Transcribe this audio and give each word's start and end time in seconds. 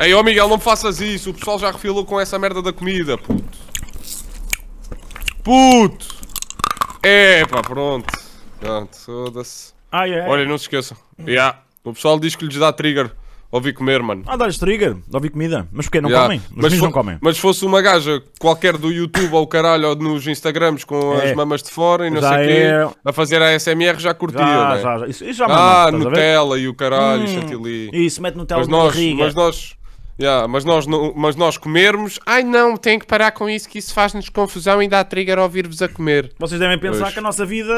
Ei, 0.00 0.14
ó 0.14 0.22
Miguel, 0.22 0.48
não 0.48 0.56
me 0.56 0.62
faças 0.62 1.00
isso. 1.00 1.30
O 1.30 1.34
pessoal 1.34 1.58
já 1.58 1.70
refilou 1.70 2.04
com 2.04 2.20
essa 2.20 2.38
merda 2.38 2.60
da 2.60 2.72
comida, 2.72 3.16
puto. 3.16 3.58
Puto! 5.44 6.06
É, 7.02 7.44
pá, 7.46 7.62
pronto. 7.62 8.12
Pronto, 8.60 8.96
foda-se. 8.96 9.72
Ai, 9.90 10.18
ai. 10.18 10.28
Olha, 10.28 10.44
não 10.44 10.56
se 10.56 10.64
esqueçam. 10.64 10.96
Yeah. 11.20 11.62
O 11.84 11.92
pessoal 11.92 12.18
diz 12.18 12.36
que 12.36 12.44
lhes 12.44 12.56
dá 12.56 12.72
trigger 12.72 13.12
ouvir 13.52 13.72
comer, 13.74 14.02
mano. 14.02 14.22
Ah, 14.26 14.36
dá-lhes 14.36 14.58
trigger, 14.58 14.94
de 14.94 15.14
ouvir 15.14 15.28
comida. 15.30 15.68
Mas 15.70 15.86
porquê? 15.86 16.00
Não 16.00 16.08
Yeah. 16.08 16.26
comem? 16.26 16.42
Os 16.50 16.56
Mas, 16.62 16.74
fo- 16.74 16.84
não 16.84 16.90
comem. 16.90 17.18
mas 17.20 17.36
se 17.36 17.42
fosse 17.42 17.64
uma 17.64 17.80
gaja 17.82 18.20
qualquer 18.40 18.76
do 18.78 18.90
YouTube 18.90 19.32
ou 19.34 19.46
caralho 19.46 19.90
ou 19.90 19.94
nos 19.94 20.26
Instagrams 20.26 20.82
com 20.84 21.14
É. 21.20 21.30
as 21.30 21.36
mamas 21.36 21.62
de 21.62 21.70
fora 21.70 22.06
e 22.06 22.10
não 22.10 22.20
Já 22.20 22.30
sei 22.30 22.38
o 22.38 22.40
é- 22.50 22.86
quê, 22.88 22.96
a 23.04 23.12
fazer 23.12 23.42
a 23.42 23.52
SMR 23.52 24.00
já 24.00 24.14
curtia, 24.14 24.40
Já, 24.40 24.74
né? 24.74 24.80
já, 24.82 24.98
já. 24.98 25.06
Isso, 25.06 25.24
isso 25.24 25.34
já 25.38 25.44
Ah, 25.44 25.48
manda, 25.48 25.58
estás 25.58 25.94
a 25.94 25.98
ver? 25.98 26.04
Nutella 26.08 26.58
e 26.58 26.66
o 26.68 26.74
caralho, 26.74 27.22
Hum, 27.24 27.26
chantilly. 27.28 27.90
Isso, 27.92 28.22
mete 28.22 28.34
Nutella 28.36 28.60
Mas 28.62 28.68
na 28.68 28.76
nós, 28.78 28.86
barriga. 28.94 29.24
mas 29.24 29.34
nós, 29.34 29.76
yeah, 30.20 30.48
mas 30.48 30.64
nós, 30.64 30.86
não- 30.86 31.12
mas 31.14 31.36
nós 31.36 31.56
comermos, 31.58 32.18
ai 32.26 32.42
não, 32.42 32.76
tem 32.76 32.98
que 32.98 33.06
parar 33.06 33.32
com 33.32 33.48
isso 33.50 33.68
que 33.68 33.78
isso 33.78 33.92
faz-nos 33.92 34.28
confusão 34.30 34.82
e 34.82 34.88
dá 34.88 35.04
trigger 35.04 35.38
a 35.38 35.42
ouvir-vos 35.42 35.82
a 35.82 35.88
comer. 35.88 36.32
Vocês 36.38 36.58
devem 36.58 36.78
pensar 36.78 37.02
Pois. 37.02 37.12
que 37.12 37.18
a 37.18 37.22
nossa 37.22 37.44
vida 37.44 37.72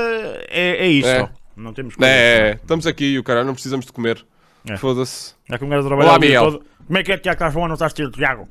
é, 0.48 0.84
é 0.84 0.88
isto. 0.88 1.08
É. 1.08 1.28
Não 1.56 1.72
temos 1.72 1.94
coisa. 1.94 2.10
É, 2.12 2.58
estamos 2.60 2.86
aqui 2.86 3.04
e 3.14 3.18
o 3.18 3.22
caralho, 3.22 3.46
não 3.46 3.54
precisamos 3.54 3.86
de 3.86 3.92
comer. 3.92 4.24
É. 4.68 4.76
Foda-se. 4.76 5.34
É 5.50 5.58
que 5.58 5.64
um 5.64 5.68
gajo 5.68 5.86
trabalha 5.86 6.08
Olá, 6.10 6.18
Miguel. 6.18 6.44
todo. 6.44 6.64
Como 6.86 6.98
é 6.98 7.02
que 7.02 7.12
é, 7.12 7.18
Tiago? 7.18 7.34
Estás 7.36 7.54
bom? 7.54 7.66
Não 7.66 7.74
estás 7.74 7.92
tiro, 7.92 8.10
Tiago? 8.10 8.48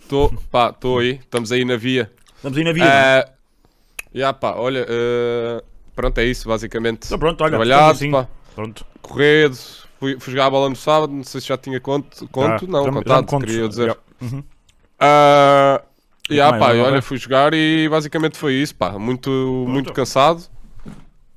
Estou, 0.00 0.32
pá, 0.50 0.70
estou 0.70 0.98
aí, 0.98 1.12
estamos 1.14 1.50
aí 1.52 1.64
na 1.64 1.76
via. 1.76 2.10
Estamos 2.36 2.58
aí 2.58 2.64
na 2.64 2.70
é? 2.70 2.82
Ah, 2.82 3.30
já 4.14 4.32
pá, 4.32 4.54
olha, 4.56 4.86
ah, 4.88 5.62
pronto, 5.94 6.18
é 6.18 6.24
isso 6.24 6.48
basicamente. 6.48 7.06
Então 7.06 7.18
pronto, 7.18 7.40
olha. 7.40 7.50
Trabalhado, 7.50 7.92
assim. 7.92 8.10
pá, 8.10 8.28
Pronto. 8.54 8.86
corrido, 9.00 9.56
fui, 9.98 10.18
fui 10.20 10.32
jogar 10.32 10.46
a 10.46 10.50
bola 10.50 10.68
no 10.68 10.76
sábado, 10.76 11.12
não 11.12 11.24
sei 11.24 11.40
se 11.40 11.48
já 11.48 11.56
tinha 11.56 11.80
conto, 11.80 12.28
conto 12.28 12.66
Já, 12.66 12.70
não, 12.70 12.92
contado, 12.92 13.26
contes. 13.26 13.50
queria 13.50 13.68
dizer. 13.68 13.88
Já. 13.88 13.96
Uhum. 14.20 14.44
Ah, 15.00 15.82
e 16.30 16.40
ah, 16.40 16.50
mais, 16.50 16.62
pá, 16.62 16.74
olha, 16.74 17.02
fui 17.02 17.16
jogar 17.18 17.52
e 17.54 17.88
basicamente 17.88 18.36
foi 18.38 18.54
isso, 18.54 18.74
pá, 18.74 18.98
muito, 18.98 19.30
muito 19.68 19.92
cansado, 19.92 20.42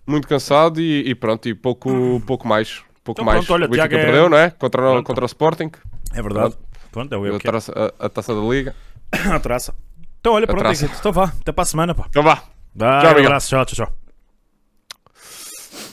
muito 0.06 0.28
cansado 0.28 0.80
e, 0.80 1.10
e 1.10 1.16
pronto, 1.16 1.48
e 1.50 1.54
pouco, 1.56 2.22
pouco 2.26 2.48
mais, 2.48 2.82
pouco 3.08 3.22
Então 3.22 3.26
mais. 3.34 3.46
pronto, 3.46 3.54
olha, 3.58 3.66
o 3.66 3.70
Benfica 3.70 3.96
é- 3.98 4.04
perdeu, 4.04 4.30
não 4.30 4.38
é? 4.38 4.50
Contra, 4.52 4.82
Pronto. 4.82 5.06
contra 5.06 5.24
o 5.24 5.28
Sporting, 5.28 5.72
É 6.14 6.22
verdade. 6.22 6.56
Pronto, 6.92 7.14
é 7.14 7.18
o 7.18 7.26
eu 7.26 7.36
é. 7.36 7.40
taça, 7.40 7.74
a, 8.00 8.06
a 8.06 8.10
taça 8.10 8.34
da 8.36 8.42
Liga. 8.42 8.76
A 9.34 9.40
traça. 9.40 9.74
Então 10.20 10.34
olha, 10.34 10.46
pronto. 10.48 10.66
é. 10.68 10.72
Então 10.74 11.12
vá. 11.12 11.26
Até 11.40 11.52
para 11.52 11.62
a 11.64 11.66
semana, 11.66 11.96
pá. 11.96 12.06
Então 12.10 12.22
vá, 12.24 12.44
Dá, 12.76 13.00
Tchau, 13.02 13.10
um 13.12 13.14
Miguel. 13.16 13.26
abraço. 13.28 13.50
Tchau, 13.50 13.66
tchau, 13.66 13.86
tchau. 13.86 13.96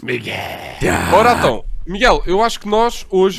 Miguel. 0.02 0.34
Ora 1.14 1.34
então, 1.34 1.64
Miguel, 1.86 2.22
eu 2.26 2.42
acho 2.42 2.60
que 2.60 2.68
nós 2.68 3.06
hoje. 3.10 3.38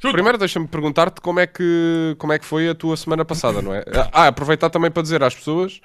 Primeiro 0.00 0.38
deixa-me 0.38 0.66
perguntar-te 0.68 1.20
como 1.20 1.40
é, 1.40 1.46
que, 1.46 2.14
como 2.18 2.32
é 2.32 2.38
que 2.38 2.44
foi 2.44 2.68
a 2.68 2.74
tua 2.74 2.96
semana 2.96 3.24
passada, 3.24 3.60
não 3.60 3.74
é? 3.74 3.82
Ah, 4.12 4.28
aproveitar 4.28 4.70
também 4.70 4.90
para 4.90 5.02
dizer 5.02 5.22
às 5.22 5.34
pessoas 5.34 5.80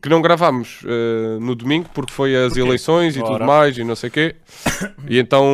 que 0.00 0.08
não 0.08 0.22
gravámos 0.22 0.82
eh, 0.86 1.38
no 1.40 1.54
domingo 1.54 1.88
porque 1.92 2.12
foi 2.12 2.36
as 2.36 2.52
Porquê? 2.52 2.60
eleições 2.60 3.16
e 3.16 3.20
Ora. 3.20 3.32
tudo 3.32 3.44
mais 3.44 3.76
e 3.76 3.82
não 3.84 3.96
sei 3.96 4.08
o 4.08 4.12
quê. 4.12 4.36
E 5.08 5.18
então. 5.18 5.44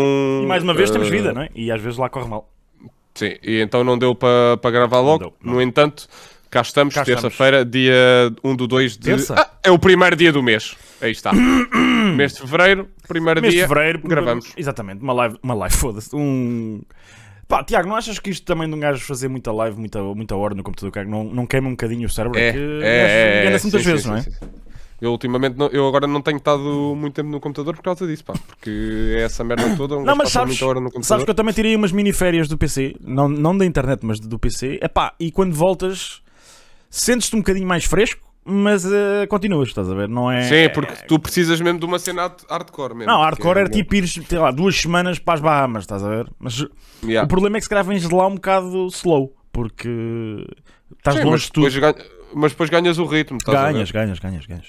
E 0.43 0.47
mais 0.47 0.63
uma 0.63 0.75
vez 0.75 0.91
temos 0.91 1.09
eh, 1.09 1.11
vida, 1.11 1.33
não 1.33 1.43
é? 1.43 1.49
E 1.55 1.71
às 1.71 1.81
vezes 1.81 1.99
lá 1.99 2.09
corre 2.09 2.29
mal. 2.29 2.51
Sim, 3.15 3.35
e 3.43 3.61
então 3.61 3.83
não 3.85 3.99
deu 3.99 4.15
para 4.15 4.57
para 4.57 4.71
gravar 4.71 5.01
logo. 5.01 5.19
deu, 5.25 5.35
não. 5.43 5.55
No 5.55 5.63
entanto, 5.63 6.07
cá 6.51 6.61
estamos, 6.63 6.95
terça-feira, 6.95 7.65
dia 7.65 7.95
1 8.43 8.57
do 8.57 8.67
2 8.67 8.93
de. 8.97 9.05
Terça? 9.05 9.35
Ah, 9.39 9.51
é 9.63 9.71
o 9.71 9.79
primeiro 9.79 10.17
dia 10.17 10.33
do 10.33 10.43
mês. 10.43 10.75
Aí 11.01 11.13
está. 11.13 11.33
mês 12.17 12.33
de 12.35 12.41
fevereiro, 12.41 12.89
primeiro 13.09 13.41
Mês 13.43 13.53
de 13.53 13.59
dia. 13.59 13.69
fevereiro. 13.69 14.01
gravamos. 14.05 14.53
Exatamente. 14.57 15.03
Uma 15.03 15.13
live, 15.13 15.37
uma 15.43 15.55
live 15.55 15.75
foda-se. 15.77 16.15
Um. 16.17 16.81
Pá, 17.49 17.63
Tiago, 17.63 17.89
não 17.89 17.97
achas 17.97 18.19
que 18.19 18.31
isto 18.31 18.45
também 18.47 18.69
de 18.69 18.75
um 18.75 18.81
gajo 18.81 19.05
fazer 19.05 19.29
muita 19.29 19.53
live, 19.53 19.79
muita, 19.79 20.03
muita 20.03 20.35
hora 20.35 20.55
no 20.55 20.63
computador, 20.63 20.91
cara, 20.91 21.07
não, 21.07 21.25
não 21.25 21.47
queima 21.47 21.69
um 21.69 21.73
bocadinho 21.73 22.07
o 22.07 22.11
cérebro? 22.11 22.39
É, 22.39 22.53
que 22.53 22.59
é, 22.59 22.61
é, 22.83 23.37
é, 23.39 23.41
engana-se 23.43 23.65
muitas 23.67 23.83
sim, 23.83 23.89
vezes, 23.89 24.03
sim, 24.05 24.09
não 24.11 24.17
é? 24.17 24.23
sim, 24.23 24.31
sim. 24.31 24.49
Eu 25.01 25.11
ultimamente, 25.11 25.57
não- 25.59 25.67
eu 25.67 25.87
agora 25.89 26.07
não 26.07 26.23
tenho 26.23 26.37
estado 26.37 26.95
muito 26.97 27.13
tempo 27.15 27.29
no 27.29 27.41
computador 27.41 27.75
por 27.75 27.83
causa 27.83 28.07
disso, 28.07 28.25
pá. 28.25 28.35
Porque 28.47 29.17
é 29.19 29.23
essa 29.23 29.43
merda 29.43 29.77
toda, 29.77 29.97
um 29.97 30.05
Não, 30.05 30.15
mas 30.15 30.31
sabes, 30.31 30.51
muita 30.53 30.65
hora 30.67 30.79
no 30.79 30.87
computador. 30.87 31.05
sabes 31.07 31.25
que 31.25 31.31
eu 31.31 31.35
também 31.35 31.53
tirei 31.53 31.75
umas 31.75 31.91
mini 31.91 32.13
férias 32.13 32.47
do 32.49 32.57
PC, 32.57 32.95
não, 33.01 33.29
não 33.29 33.57
da 33.59 33.67
internet, 33.67 34.01
mas 34.07 34.21
do 34.21 34.39
PC. 34.39 34.79
Epá, 34.81 35.13
e 35.19 35.33
quando 35.33 35.53
voltas, 35.53 36.23
sentes-te 36.89 37.35
um 37.35 37.41
bocadinho 37.41 37.67
mais 37.67 37.85
fresco, 37.85 38.32
mas 38.45 38.85
eh, 38.85 39.27
continuas, 39.29 39.69
estás 39.69 39.89
a 39.91 39.95
ver? 39.95 40.09
Não 40.09 40.31
é. 40.31 40.43
Sim, 40.43 40.73
porque 40.75 40.95
tu 41.07 41.19
precisas 41.19 41.61
mesmo 41.61 41.79
de 41.79 41.85
uma 41.87 41.99
cena 41.99 42.23
hard- 42.23 42.45
hardcore 42.51 42.95
mesmo. 42.95 43.13
Não, 43.13 43.21
hardcore 43.21 43.59
é 43.59 43.61
era 43.63 43.69
mesmo- 43.69 43.83
tipo 43.83 43.95
ires, 43.95 44.19
sei 44.29 44.39
lá, 44.39 44.51
duas 44.51 44.77
semanas 44.81 45.19
para 45.19 45.35
as 45.35 45.41
Bahamas, 45.41 45.85
estás 45.85 46.03
a 46.03 46.09
ver? 46.09 46.31
Mas 46.39 46.67
Yeah. 47.05 47.25
o 47.25 47.29
problema 47.29 47.57
é 47.57 47.61
que 47.61 47.65
se 47.65 47.69
calhar 47.71 47.85
vens 47.85 48.07
de 48.09 48.15
lá 48.15 48.27
um 48.27 48.35
bocado 48.37 48.87
slow, 48.89 49.35
porque 49.53 49.89
estás 50.99 51.17
Sim, 51.19 51.25
longe 51.25 51.45
de 51.47 51.53
tudo. 51.53 51.81
ganha- 51.81 51.95
mas 52.35 52.53
depois 52.53 52.71
ganhas 52.71 52.99
o 52.99 53.05
ritmo, 53.07 53.39
estás 53.39 53.57
a 53.59 53.67
ver? 53.67 53.73
Ganhas, 53.75 53.91
ganhas, 53.91 54.19
ganhas, 54.19 54.47
ganhas. 54.47 54.67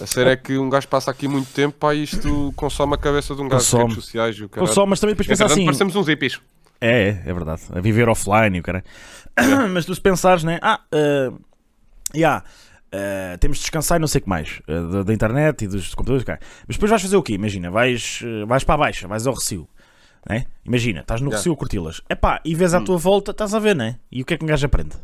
A 0.00 0.06
cena 0.06 0.30
é 0.32 0.36
que 0.36 0.58
um 0.58 0.68
gajo 0.68 0.88
passa 0.88 1.10
aqui 1.10 1.28
muito 1.28 1.52
tempo, 1.52 1.76
pá, 1.78 1.94
e 1.94 2.02
isto 2.02 2.52
consome 2.56 2.94
a 2.94 2.98
cabeça 2.98 3.34
de 3.34 3.40
um 3.42 3.48
gajo, 3.48 3.60
Consome. 3.64 3.82
redes 3.90 4.04
sociais 4.04 4.36
e 4.36 4.44
o 4.44 4.48
caralho. 4.48 4.72
Só, 4.72 4.84
mas 4.84 4.98
também 5.00 5.14
depois 5.14 5.28
pensar 5.28 5.46
assim. 5.46 5.64
parecemos 5.64 5.94
uns 5.94 6.06
hippies. 6.08 6.40
É, 6.80 7.08
é, 7.08 7.22
é 7.26 7.32
verdade. 7.32 7.62
A 7.72 7.80
viver 7.80 8.08
offline, 8.08 8.58
o 8.58 8.62
cara. 8.62 8.84
Mas 9.72 9.84
tu 9.84 9.92
se 9.94 10.00
pensares, 10.00 10.44
né? 10.44 10.58
Ah, 10.62 10.80
uh, 10.92 11.36
yeah, 12.14 12.44
uh, 12.94 13.38
temos 13.38 13.58
de 13.58 13.62
descansar 13.62 13.98
e 13.98 14.00
não 14.00 14.08
sei 14.08 14.20
o 14.20 14.22
que 14.22 14.28
mais. 14.28 14.60
uh, 14.68 14.88
da, 14.92 15.02
da 15.04 15.14
internet 15.14 15.64
e 15.64 15.68
dos 15.68 15.94
computadores, 15.94 16.24
cara. 16.24 16.40
Mas 16.66 16.76
depois 16.76 16.90
vais 16.90 17.02
fazer 17.02 17.16
o 17.16 17.22
quê? 17.22 17.34
Imagina, 17.34 17.70
vais, 17.70 18.20
uh, 18.22 18.46
vais 18.46 18.64
para 18.64 18.74
a 18.74 18.78
baixa, 18.78 19.06
vais 19.08 19.26
ao 19.26 19.34
Recio. 19.34 19.68
Né? 20.28 20.44
Imagina, 20.64 21.00
estás 21.00 21.20
no 21.20 21.28
Yeah. 21.28 21.38
Recio 21.38 21.52
a 21.52 21.56
curti-las. 21.56 22.02
Epá, 22.10 22.40
e 22.44 22.54
vês 22.54 22.74
à 22.74 22.80
tua 22.80 22.98
volta, 22.98 23.30
estás 23.30 23.54
a 23.54 23.58
ver, 23.58 23.74
né? 23.76 23.98
E 24.10 24.20
o 24.22 24.24
que 24.26 24.34
é 24.34 24.36
que 24.36 24.44
um 24.44 24.48
gajo 24.48 24.66
aprende? 24.66 24.96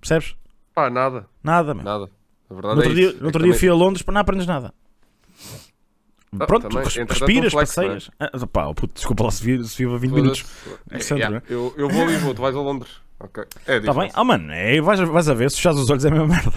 Percebes? 0.00 0.34
Pá, 0.74 0.88
nada, 0.90 1.26
Nada, 1.42 1.74
meu. 1.74 1.84
nada. 1.84 2.10
A 2.50 2.54
verdade 2.54 2.74
No 2.76 2.82
outro 2.82 2.92
é 2.92 2.94
dia, 2.94 3.06
no 3.06 3.10
É 3.10 3.12
outro 3.12 3.20
que 3.20 3.30
dia 3.30 3.32
também- 3.40 3.52
fui 3.58 3.68
a 3.68 3.74
Londres 3.74 4.02
para 4.02 4.14
não 4.14 4.20
aprendes 4.20 4.46
nada. 4.46 4.72
Ah, 6.40 6.46
Pronto, 6.46 6.68
também, 6.68 6.84
respiras, 6.84 7.52
é? 7.54 7.56
passeias. 7.56 8.10
Ah, 8.20 8.46
pá, 8.46 8.66
oh, 8.66 8.74
puto, 8.74 8.94
desculpa 8.94 9.24
lá 9.24 9.30
se 9.30 9.42
viva, 9.42 9.64
viva 9.64 9.98
20 9.98 10.12
minutos. 10.12 10.40
Foda-se. 10.40 10.80
no 10.92 11.00
centro, 11.02 11.16
Yeah, 11.18 11.36
né? 11.36 11.42
eu, 11.48 11.74
eu 11.76 11.88
vou 11.88 12.02
a 12.02 12.06
Lisboa, 12.06 12.34
tu 12.34 12.42
vais 12.42 12.54
a 12.54 12.60
Londres. 12.60 12.90
Ok. 13.20 13.44
É 13.66 13.76
Está 13.78 13.92
bem? 13.94 14.10
Ah, 14.14 14.22
mano, 14.24 14.52
é, 14.52 14.80
vais, 14.80 15.00
vais 15.00 15.28
a 15.28 15.34
ver, 15.34 15.50
se 15.50 15.56
fechares 15.56 15.78
os 15.80 15.90
olhos 15.90 16.04
é 16.04 16.08
a 16.08 16.10
mesma 16.10 16.26
merda. 16.28 16.52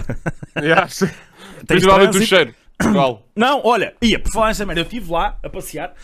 Yeah, 0.56 0.86
sim. 0.88 1.06
Tens 1.06 1.66
Principalmente 1.66 2.08
o 2.08 2.12
trânsito? 2.12 2.28
cheiro. 2.28 2.54
Igual. 2.84 3.26
Não, 3.34 3.60
olha, 3.64 3.94
ia, 4.02 4.18
por 4.18 4.30
falar 4.32 4.48
nessa 4.48 4.66
merda, 4.66 4.80
eu 4.80 4.84
estive 4.84 5.10
lá 5.10 5.38
a 5.42 5.48
passear 5.48 5.94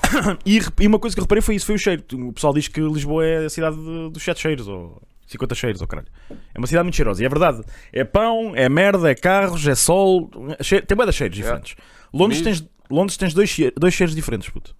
e, 0.46 0.58
e 0.80 0.86
uma 0.86 0.98
coisa 0.98 1.14
que 1.14 1.20
reparei 1.20 1.42
foi 1.42 1.54
isso, 1.56 1.66
foi 1.66 1.74
o 1.74 1.78
cheiro. 1.78 2.02
O 2.12 2.32
pessoal 2.32 2.54
diz 2.54 2.66
que 2.66 2.80
Lisboa 2.80 3.24
é 3.26 3.44
a 3.44 3.50
cidade 3.50 3.76
de- 3.76 4.10
dos 4.10 4.22
7 4.22 4.40
cheiros, 4.40 4.66
ou 4.68 5.00
50 5.26 5.54
cheiros, 5.54 5.80
ou 5.82 5.86
caralho. 5.86 6.08
É 6.54 6.58
uma 6.58 6.66
cidade 6.66 6.84
muito 6.84 6.96
cheirosa, 6.96 7.22
e 7.22 7.26
é 7.26 7.28
verdade. 7.28 7.62
É 7.92 8.02
pão, 8.04 8.52
é 8.56 8.68
merda, 8.68 9.10
é 9.10 9.14
carros, 9.14 9.66
é 9.66 9.74
sol, 9.74 10.30
cheiro- 10.62 10.86
tem 10.86 10.96
de 10.96 11.12
cheiros 11.12 11.36
Yeah. 11.38 11.60
diferentes. 11.60 11.76
Londres 12.12 12.40
tens, 12.40 12.68
Londres 12.90 13.16
tens 13.16 13.34
dois, 13.34 13.56
dois 13.78 13.94
cheiros 13.94 14.14
diferentes, 14.16 14.48
puto. 14.48 14.74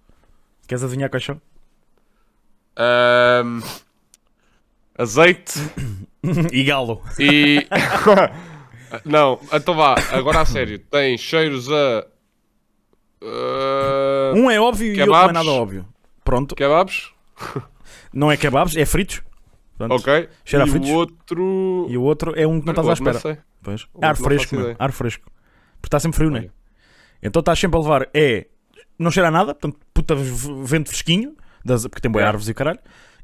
Queres 0.67 0.83
adivinhar 0.83 1.09
quais 1.09 1.23
são? 1.23 1.39
Ahm, 2.75 3.59
azeite 4.97 5.53
e 6.51 6.63
galo. 6.63 7.01
e. 7.19 7.67
não, 9.05 9.39
então 9.53 9.73
vá, 9.75 9.95
agora 10.11 10.41
a 10.41 10.45
sério. 10.45 10.79
Tem 10.79 11.17
cheiros 11.17 11.69
a. 11.71 12.05
ah, 13.23 14.33
Um 14.35 14.49
é 14.49 14.59
óbvio 14.59 14.93
e 14.93 14.97
o 14.97 14.99
outro 14.99 15.11
não 15.11 15.15
é 15.15 15.21
Kebabs. 15.27 15.33
nada 15.33 15.49
óbvio. 15.51 15.85
Pronto, 16.23 16.55
kebabs? 16.55 17.11
não 18.13 18.31
é 18.31 18.37
kebabs, 18.37 18.75
é 18.75 18.85
fritos. 18.85 19.21
Pronto. 19.77 19.95
Ok. 19.95 20.29
Cheira 20.45 20.65
a 20.65 20.67
e 20.67 20.71
fritos. 20.71 20.89
o 20.89 20.93
outro. 20.93 21.87
E 21.89 21.97
o 21.97 22.03
outro 22.03 22.33
é 22.39 22.45
um 22.45 22.59
que 22.59 22.65
não 22.67 22.71
estás 22.73 22.87
à 22.89 22.93
espera. 22.93 23.19
sei. 23.19 23.37
Pois. 23.63 23.87
Ar 24.01 24.15
fresco, 24.15 24.55
meu. 24.55 24.75
Ar 24.77 24.91
fresco. 24.91 25.25
Porque 25.81 25.87
está 25.87 25.99
sempre 25.99 26.17
frio, 26.17 26.29
não 26.29 26.37
é? 26.37 26.49
Então 27.23 27.39
estás 27.39 27.57
sempre 27.59 27.77
a 27.79 27.81
levar. 27.81 28.07
É. 28.13 28.47
Não 28.99 29.09
cheira 29.09 29.29
a 29.29 29.31
nada, 29.31 29.55
portanto, 29.55 29.79
puta 29.93 30.13
vento 30.15 30.89
fresquinho, 30.89 31.35
das- 31.65 31.87
porque 31.87 32.01
tem 32.01 32.11
boas 32.11 32.23
É. 32.23 32.27
árvores 32.27 32.47
e 32.47 32.51
o 32.51 32.55
caralho. 32.55 32.79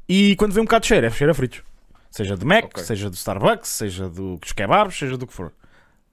E 0.08 0.34
quando 0.36 0.52
vem 0.52 0.62
um 0.62 0.64
bocado 0.64 0.82
de 0.82 0.88
cheiro, 0.88 1.06
é 1.06 1.10
cheiro 1.10 1.30
a 1.30 1.34
fritos. 1.34 1.62
Seja 2.10 2.36
de 2.36 2.44
Mac, 2.44 2.64
Ok. 2.66 2.82
seja 2.82 3.10
do 3.10 3.14
Starbucks, 3.16 3.68
seja 3.68 4.08
do- 4.08 4.36
dos 4.38 4.52
kebabs, 4.52 4.96
seja 4.96 5.16
do 5.18 5.26
que 5.26 5.32
for. 5.32 5.52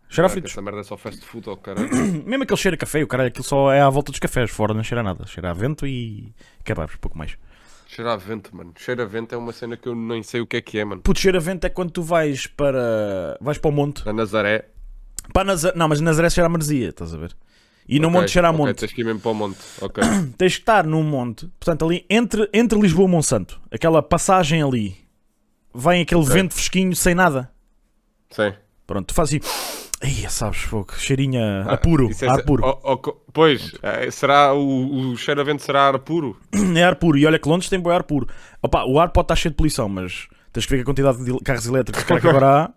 Cheira 0.09 0.27
a 0.27 0.29
Ah, 0.29 0.29
fritos. 0.29 0.51
Essa 0.51 0.61
merda 0.61 0.81
é 0.81 0.83
só 0.83 0.97
fast 0.97 1.21
food, 1.25 1.49
oh 1.49 1.55
caralho. 1.57 1.89
Mesmo 2.25 2.43
aquele 2.43 2.57
cheiro 2.59 2.75
a 2.75 2.77
café, 2.77 3.01
o 3.03 3.07
caralho, 3.07 3.29
aquilo 3.29 3.43
só 3.45 3.71
é 3.71 3.81
à 3.81 3.89
volta 3.89 4.11
dos 4.11 4.19
cafés, 4.19 4.51
fora 4.51 4.73
não 4.73 4.83
cheira 4.83 4.99
a 5.01 5.03
nada. 5.03 5.25
Cheira 5.25 5.49
a 5.49 5.53
vento 5.53 5.87
e 5.87 6.33
kebabs, 6.63 6.95
pouco 6.97 7.17
mais. 7.17 7.37
Cheira 7.87 8.13
a 8.13 8.17
vento, 8.17 8.53
mano. 8.55 8.73
Cheira 8.77 9.03
a 9.03 9.05
vento 9.05 9.33
é 9.33 9.37
uma 9.37 9.53
cena 9.53 9.77
que 9.77 9.87
eu 9.87 9.95
nem 9.95 10.21
sei 10.21 10.41
o 10.41 10.45
que 10.47 10.57
é 10.57 10.61
que 10.61 10.77
é, 10.77 10.83
mano. 10.85 11.01
Puto, 11.01 11.19
cheiro 11.19 11.37
a 11.37 11.41
vento 11.41 11.63
é 11.65 11.69
quando 11.69 11.91
tu 11.91 12.03
vais 12.03 12.45
para. 12.47 13.37
vais 13.39 13.57
para 13.57 13.69
o 13.69 13.71
monte. 13.71 14.05
Na 14.05 14.11
Nazaré. 14.13 14.65
Para 15.33 15.45
Nazaré, 15.45 15.77
não, 15.77 15.87
mas 15.87 16.01
Nazaré 16.01 16.29
cheira 16.29 16.47
a 16.47 16.49
maresia, 16.49 16.89
estás 16.89 17.13
a 17.13 17.17
ver? 17.17 17.35
E 17.87 17.99
no 17.99 18.07
Ok, 18.07 18.19
monte 18.19 18.31
cheira 18.31 18.47
a 18.47 18.51
ok, 18.51 18.57
monte. 18.65 18.77
Tens 18.79 18.91
que 18.93 19.01
ir 19.01 19.03
mesmo 19.03 19.19
para 19.19 19.31
o 19.31 19.33
monte. 19.35 19.57
Ok. 19.81 20.03
tens 20.37 20.53
que 20.55 20.61
estar 20.61 20.85
num 20.85 21.03
monte, 21.03 21.47
portanto, 21.59 21.85
ali 21.85 22.05
entre, 22.09 22.49
entre 22.53 22.79
Lisboa 22.79 23.07
e 23.07 23.11
Monsanto, 23.11 23.59
aquela 23.71 24.01
passagem 24.01 24.61
ali, 24.63 24.95
vem 25.73 26.01
aquele 26.01 26.21
Ok. 26.21 26.33
vento 26.33 26.53
fresquinho 26.53 26.95
sem 26.95 27.13
nada. 27.13 27.51
Sim. 28.31 28.53
Pronto, 28.87 29.07
tu 29.07 29.13
fazes 29.13 29.39
assim. 29.41 30.21
Ia, 30.21 30.29
sabes, 30.29 30.59
fogo, 30.59 30.93
cheirinho 30.97 31.41
a, 31.41 31.73
a 31.73 31.77
puro. 31.77 32.09
É- 32.21 32.27
ar 32.27 32.43
puro. 32.43 32.63
Oh, 32.65 32.79
oh, 32.93 32.97
pois, 33.31 33.71
eh, 33.81 34.11
será 34.11 34.53
o, 34.53 35.11
o 35.11 35.17
cheiro 35.17 35.41
a 35.41 35.43
vento 35.43 35.63
será 35.63 35.87
ar 35.87 35.99
puro? 35.99 36.37
É 36.75 36.83
ar 36.83 36.95
puro. 36.95 37.17
E 37.17 37.25
olha 37.25 37.39
que 37.39 37.47
Londres 37.47 37.69
tem 37.69 37.79
bom 37.79 37.89
ar 37.89 38.03
puro. 38.03 38.27
Opa, 38.61 38.83
o 38.85 38.99
ar 38.99 39.09
pode 39.09 39.25
estar 39.25 39.35
cheio 39.35 39.51
de 39.51 39.55
poluição, 39.57 39.87
mas 39.87 40.27
tens 40.51 40.65
que 40.65 40.75
ver 40.75 40.81
a 40.81 40.85
quantidade 40.85 41.23
de 41.23 41.39
carros 41.39 41.65
elétricos 41.65 42.03
que 42.03 42.13
agora 42.27 42.45
há. 42.65 42.73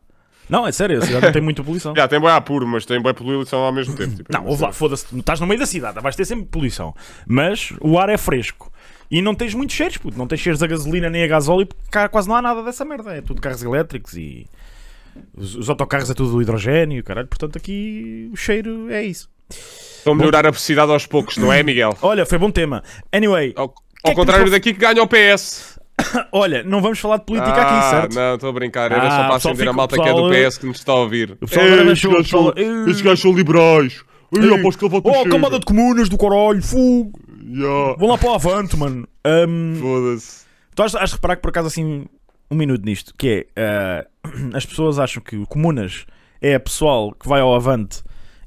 Não, 0.48 0.66
é 0.66 0.72
sério, 0.72 0.98
a 0.98 1.06
cidade 1.06 1.26
não 1.26 1.32
tem 1.32 1.42
muita 1.42 1.62
poluição. 1.62 1.94
Já, 1.96 2.08
tem 2.08 2.24
ar 2.26 2.40
puro, 2.40 2.66
mas 2.66 2.86
tem 2.86 3.02
bem 3.02 3.14
poluição 3.14 3.60
ao 3.60 3.72
mesmo 3.72 3.94
tempo. 3.96 4.16
tipo, 4.16 4.32
Não, 4.32 4.46
ouve 4.46 4.62
lá, 4.62 4.72
foda-se, 4.72 5.06
estás 5.18 5.40
no 5.40 5.46
meio 5.46 5.60
da 5.60 5.66
cidade, 5.66 6.00
vais 6.00 6.16
ter 6.16 6.24
sempre 6.24 6.46
poluição. 6.46 6.94
Mas 7.26 7.72
o 7.80 7.98
ar 7.98 8.08
é 8.08 8.16
fresco. 8.16 8.72
E 9.10 9.22
não 9.22 9.34
tens 9.34 9.54
muitos 9.54 9.74
cheiros, 9.74 9.96
puto. 9.96 10.18
Não 10.18 10.26
tens 10.26 10.40
cheiros 10.40 10.62
a 10.62 10.66
gasolina 10.66 11.08
nem 11.08 11.24
a 11.24 11.26
gasóleo, 11.26 11.66
porque 11.66 11.82
cá 11.90 12.08
quase 12.08 12.28
não 12.28 12.36
há 12.36 12.42
nada 12.42 12.62
dessa 12.62 12.84
merda. 12.84 13.16
É 13.16 13.22
tudo 13.22 13.40
carros 13.40 13.62
elétricos 13.62 14.14
e. 14.14 14.46
Os, 15.34 15.56
os 15.56 15.70
autocarros 15.70 16.10
é 16.10 16.14
tudo 16.14 16.40
hidrogênio, 16.42 17.02
caralho. 17.02 17.26
Portanto, 17.26 17.56
aqui 17.56 18.28
o 18.32 18.36
cheiro 18.36 18.90
é 18.90 19.02
isso. 19.02 19.28
Estão 19.50 20.12
a 20.12 20.16
melhorar 20.16 20.46
a 20.46 20.50
velocidade 20.50 20.92
aos 20.92 21.06
poucos, 21.06 21.38
não 21.38 21.52
é, 21.52 21.62
Miguel? 21.62 21.96
Olha, 22.02 22.26
foi 22.26 22.38
bom 22.38 22.50
tema. 22.50 22.82
Anyway, 23.10 23.54
Ao, 23.56 23.68
que 23.70 23.74
ao 24.04 24.10
é 24.10 24.14
que 24.14 24.14
contrário 24.14 24.50
daqui 24.50 24.74
que 24.74 24.78
ganha 24.80 25.02
o 25.02 25.08
PS. 25.08 25.77
olha, 26.32 26.62
não 26.62 26.80
vamos 26.80 26.98
falar 26.98 27.18
de 27.18 27.24
política 27.24 27.52
ah, 27.52 27.78
aqui, 27.78 27.90
certo? 27.90 28.14
Não, 28.14 28.34
estou 28.34 28.50
a 28.50 28.52
brincar. 28.52 28.90
Era 28.92 29.06
Ah, 29.06 29.10
só 29.10 29.26
para 29.26 29.34
acender 29.36 29.68
a 29.68 29.72
malta 29.72 29.96
que 29.96 30.08
é 30.08 30.12
do 30.14 30.30
PS 30.30 30.58
que 30.58 30.66
nos 30.66 30.78
está 30.78 30.92
a 30.92 30.96
ouvir. 30.96 31.32
o 31.32 31.36
pessoal 31.46 31.66
agora 31.66 31.80
Ei, 31.80 31.86
deixou- 31.86 32.18
estes 32.18 33.00
gajos 33.02 33.20
são- 33.20 33.32
liberais. 33.32 34.04
Ei, 34.34 34.42
Ei, 34.44 34.54
aposto 34.54 34.78
que 34.78 34.84
ele 34.94 35.00
Oh, 35.04 35.20
a 35.22 35.28
camada 35.28 35.58
de 35.58 35.64
comunas 35.64 36.08
do 36.08 36.18
caralho, 36.18 36.62
fogo! 36.62 37.18
Yeah. 37.50 37.96
Vão 37.98 38.08
lá 38.10 38.18
para 38.18 38.28
o 38.30 38.34
avante, 38.34 38.76
mano. 38.76 39.08
Ahm, 39.24 39.76
Foda-se. 39.80 40.44
Tu 40.74 40.82
has, 40.82 40.94
has 40.94 41.10
de 41.10 41.14
reparar 41.16 41.36
que 41.36 41.42
por 41.42 41.48
acaso 41.48 41.68
assim 41.68 42.04
um 42.50 42.54
minuto 42.54 42.84
nisto, 42.84 43.14
que 43.18 43.46
é 43.56 44.04
ah, 44.04 44.06
as 44.54 44.66
pessoas 44.66 44.98
acham 44.98 45.22
que 45.22 45.36
o 45.36 45.46
comunas 45.46 46.04
é 46.42 46.58
pessoal 46.58 47.12
que 47.12 47.26
vai 47.26 47.40
ao 47.40 47.54
avante 47.54 48.02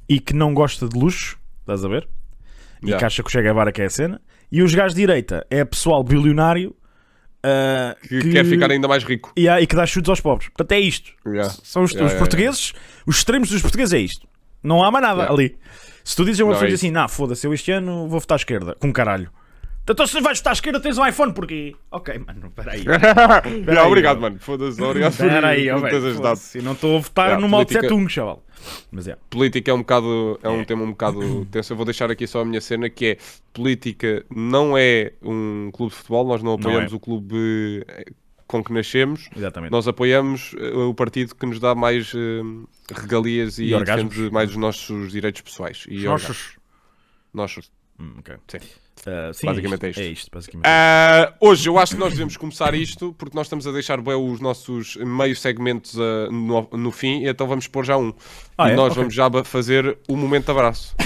e 0.08 0.20
que 0.20 0.32
não 0.34 0.54
gosta 0.54 0.88
de 0.88 0.96
luxo, 0.98 1.36
estás 1.60 1.84
a 1.84 1.88
ver? 1.88 2.08
E 2.82 2.86
Yeah. 2.86 2.98
que 2.98 3.04
acha 3.04 3.22
que 3.22 3.28
o 3.28 3.30
Che 3.32 3.42
Guevara 3.42 3.70
que 3.72 3.82
é 3.82 3.86
a 3.86 3.90
cena. 3.90 4.20
E 4.50 4.62
os 4.62 4.74
gajos 4.74 4.94
de 4.94 5.00
direita 5.00 5.46
é 5.50 5.64
pessoal 5.64 6.02
bilionário 6.04 6.74
ah, 7.44 7.96
Que, 8.08 8.30
quer 8.32 8.44
ficar 8.44 8.70
ainda 8.70 8.86
mais 8.88 9.04
rico. 9.04 9.32
e, 9.36 9.48
há- 9.48 9.60
e 9.60 9.66
que 9.66 9.74
dá 9.76 9.84
chutes 9.86 10.08
aos 10.08 10.20
pobres. 10.20 10.48
Portanto, 10.48 10.72
é 10.72 10.80
isto. 10.80 11.12
Yeah. 11.26 11.52
São 11.62 11.82
os, 11.82 11.90
Yeah, 11.92 12.06
os 12.06 12.12
yeah, 12.12 12.18
portugueses, 12.18 12.72
os 13.06 13.16
extremos 13.18 13.50
dos 13.50 13.62
portugueses 13.62 13.92
é 13.94 13.98
isto. 13.98 14.26
Não 14.62 14.82
há 14.84 14.90
mais 14.90 15.02
nada 15.04 15.20
Yeah. 15.22 15.32
ali. 15.34 15.56
Se 16.04 16.16
tu 16.16 16.24
dizes 16.24 16.40
a 16.40 16.44
uma 16.44 16.52
pessoa 16.52 16.66
é 16.68 16.70
diz 16.70 16.80
assim, 16.80 16.90
não, 16.90 17.08
foda-se, 17.08 17.46
eu 17.46 17.54
este 17.54 17.70
ano 17.72 18.08
vou 18.08 18.18
votar 18.20 18.34
à 18.34 18.40
esquerda, 18.40 18.74
com 18.80 18.92
caralho. 18.92 19.30
Então 19.88 20.06
se 20.06 20.20
vais 20.20 20.38
votar 20.38 20.52
à 20.52 20.54
esquerda 20.54 20.78
tens 20.80 20.96
um 20.96 21.04
iPhone, 21.06 21.34
porquê? 21.34 21.74
Ok, 21.90 22.16
mano, 22.20 22.52
peraí. 22.54 22.84
Yeah, 22.86 23.82
aí, 23.82 23.86
obrigado, 23.88 24.20
mano. 24.20 24.38
Foda-se, 24.38 24.80
obrigado 24.80 25.16
por, 25.16 25.24
Espera 25.26 25.48
aí, 25.48 25.68
ó, 25.70 25.80
por 25.80 25.88
teres 25.90 26.04
ajudado. 26.04 26.40
eu 26.54 26.62
não 26.62 26.72
estou 26.72 26.96
a 26.96 27.00
votar 27.00 27.24
Yeah, 27.26 27.40
no 27.42 27.48
Mao 27.48 27.64
Tse 27.64 27.74
política- 27.74 27.94
Tung, 27.94 28.08
chaval. 28.08 28.44
Mas 28.92 29.08
é. 29.08 29.16
Política 29.28 29.70
é 29.72 29.74
um 29.74 29.78
bocado 29.78 30.38
é 30.40 30.48
um 30.48 30.64
tema 30.64 30.84
um 30.84 30.90
bocado 30.90 31.44
tenso. 31.50 31.72
Eu 31.72 31.76
vou 31.76 31.84
deixar 31.84 32.10
aqui 32.12 32.28
só 32.28 32.42
a 32.42 32.44
minha 32.44 32.60
cena 32.60 32.88
que 32.88 33.06
é 33.06 33.16
política 33.52 34.24
não 34.30 34.78
é 34.78 35.12
um 35.20 35.70
clube 35.72 35.90
de 35.90 35.96
futebol, 35.98 36.26
nós 36.28 36.42
não 36.44 36.52
apoiamos 36.54 36.92
é. 36.92 36.96
o 36.96 37.00
clube 37.00 37.84
eh, 37.88 38.04
com 38.46 38.62
que 38.62 38.72
nascemos, 38.72 39.28
Exatamente. 39.36 39.72
nós 39.72 39.88
apoiamos 39.88 40.54
eh, 40.58 40.76
o 40.76 40.94
partido 40.94 41.34
que 41.34 41.44
nos 41.44 41.58
dá 41.58 41.74
mais 41.74 42.12
eh, 42.14 42.94
regalias 42.94 43.58
e, 43.58 43.72
E 43.74 43.84
defende 43.84 44.30
mais 44.30 44.50
os 44.50 44.56
nossos 44.56 45.10
direitos 45.10 45.40
pessoais. 45.40 45.84
E 45.88 46.06
orgasmos. 46.06 46.56
Nossos. 47.34 47.72
Hum, 47.98 48.14
ok. 48.20 48.36
Sim. 48.46 48.58
Ah, 49.06 49.32
sim, 49.32 49.46
Basicamente 49.46 49.86
é 49.86 49.90
isto. 49.90 50.00
É 50.00 50.04
isto, 50.06 50.30
basicamente. 50.32 50.66
Ah, 50.66 51.34
hoje 51.40 51.68
eu 51.68 51.78
acho 51.78 51.94
que 51.94 52.00
nós 52.00 52.12
devemos 52.12 52.36
começar 52.36 52.72
isto 52.74 53.12
porque 53.18 53.36
nós 53.36 53.46
estamos 53.46 53.66
a 53.66 53.72
deixar 53.72 54.00
bem 54.00 54.14
os 54.14 54.40
nossos 54.40 54.96
meio 54.96 55.34
segmentos 55.34 55.98
ah, 55.98 56.28
no, 56.30 56.68
no 56.72 56.90
fim, 56.92 57.22
e 57.22 57.28
então 57.28 57.46
vamos 57.46 57.66
pôr 57.66 57.84
já 57.84 57.96
um. 57.96 58.12
Ah, 58.56 58.68
e 58.68 58.72
é? 58.72 58.76
nós 58.76 58.92
Ok. 58.92 59.02
vamos 59.02 59.14
já 59.14 59.28
fazer 59.44 59.98
o 60.08 60.16
momento 60.16 60.50
abraço. 60.50 60.94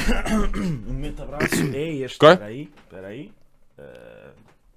Um 0.56 0.93
momento 0.93 1.23
abraço 1.23 1.55
é 1.75 1.94
este. 1.94 2.17
Ok. 2.17 2.29
Espera 2.31 2.47
aí, 2.47 2.71
espera 2.85 3.06
aí. 3.09 3.33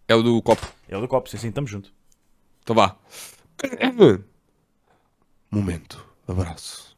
É 0.07 0.15
o 0.15 0.23
do 0.23 0.41
copo. 0.41 0.67
É 0.87 0.97
o 0.97 1.01
do 1.01 1.07
copo, 1.07 1.29
sim, 1.29 1.37
sim, 1.37 1.49
estamos 1.49 1.69
junto. 1.69 1.91
Então 2.63 2.75
vá. 2.75 2.95
Momento 5.51 6.03
abraço. 6.27 6.88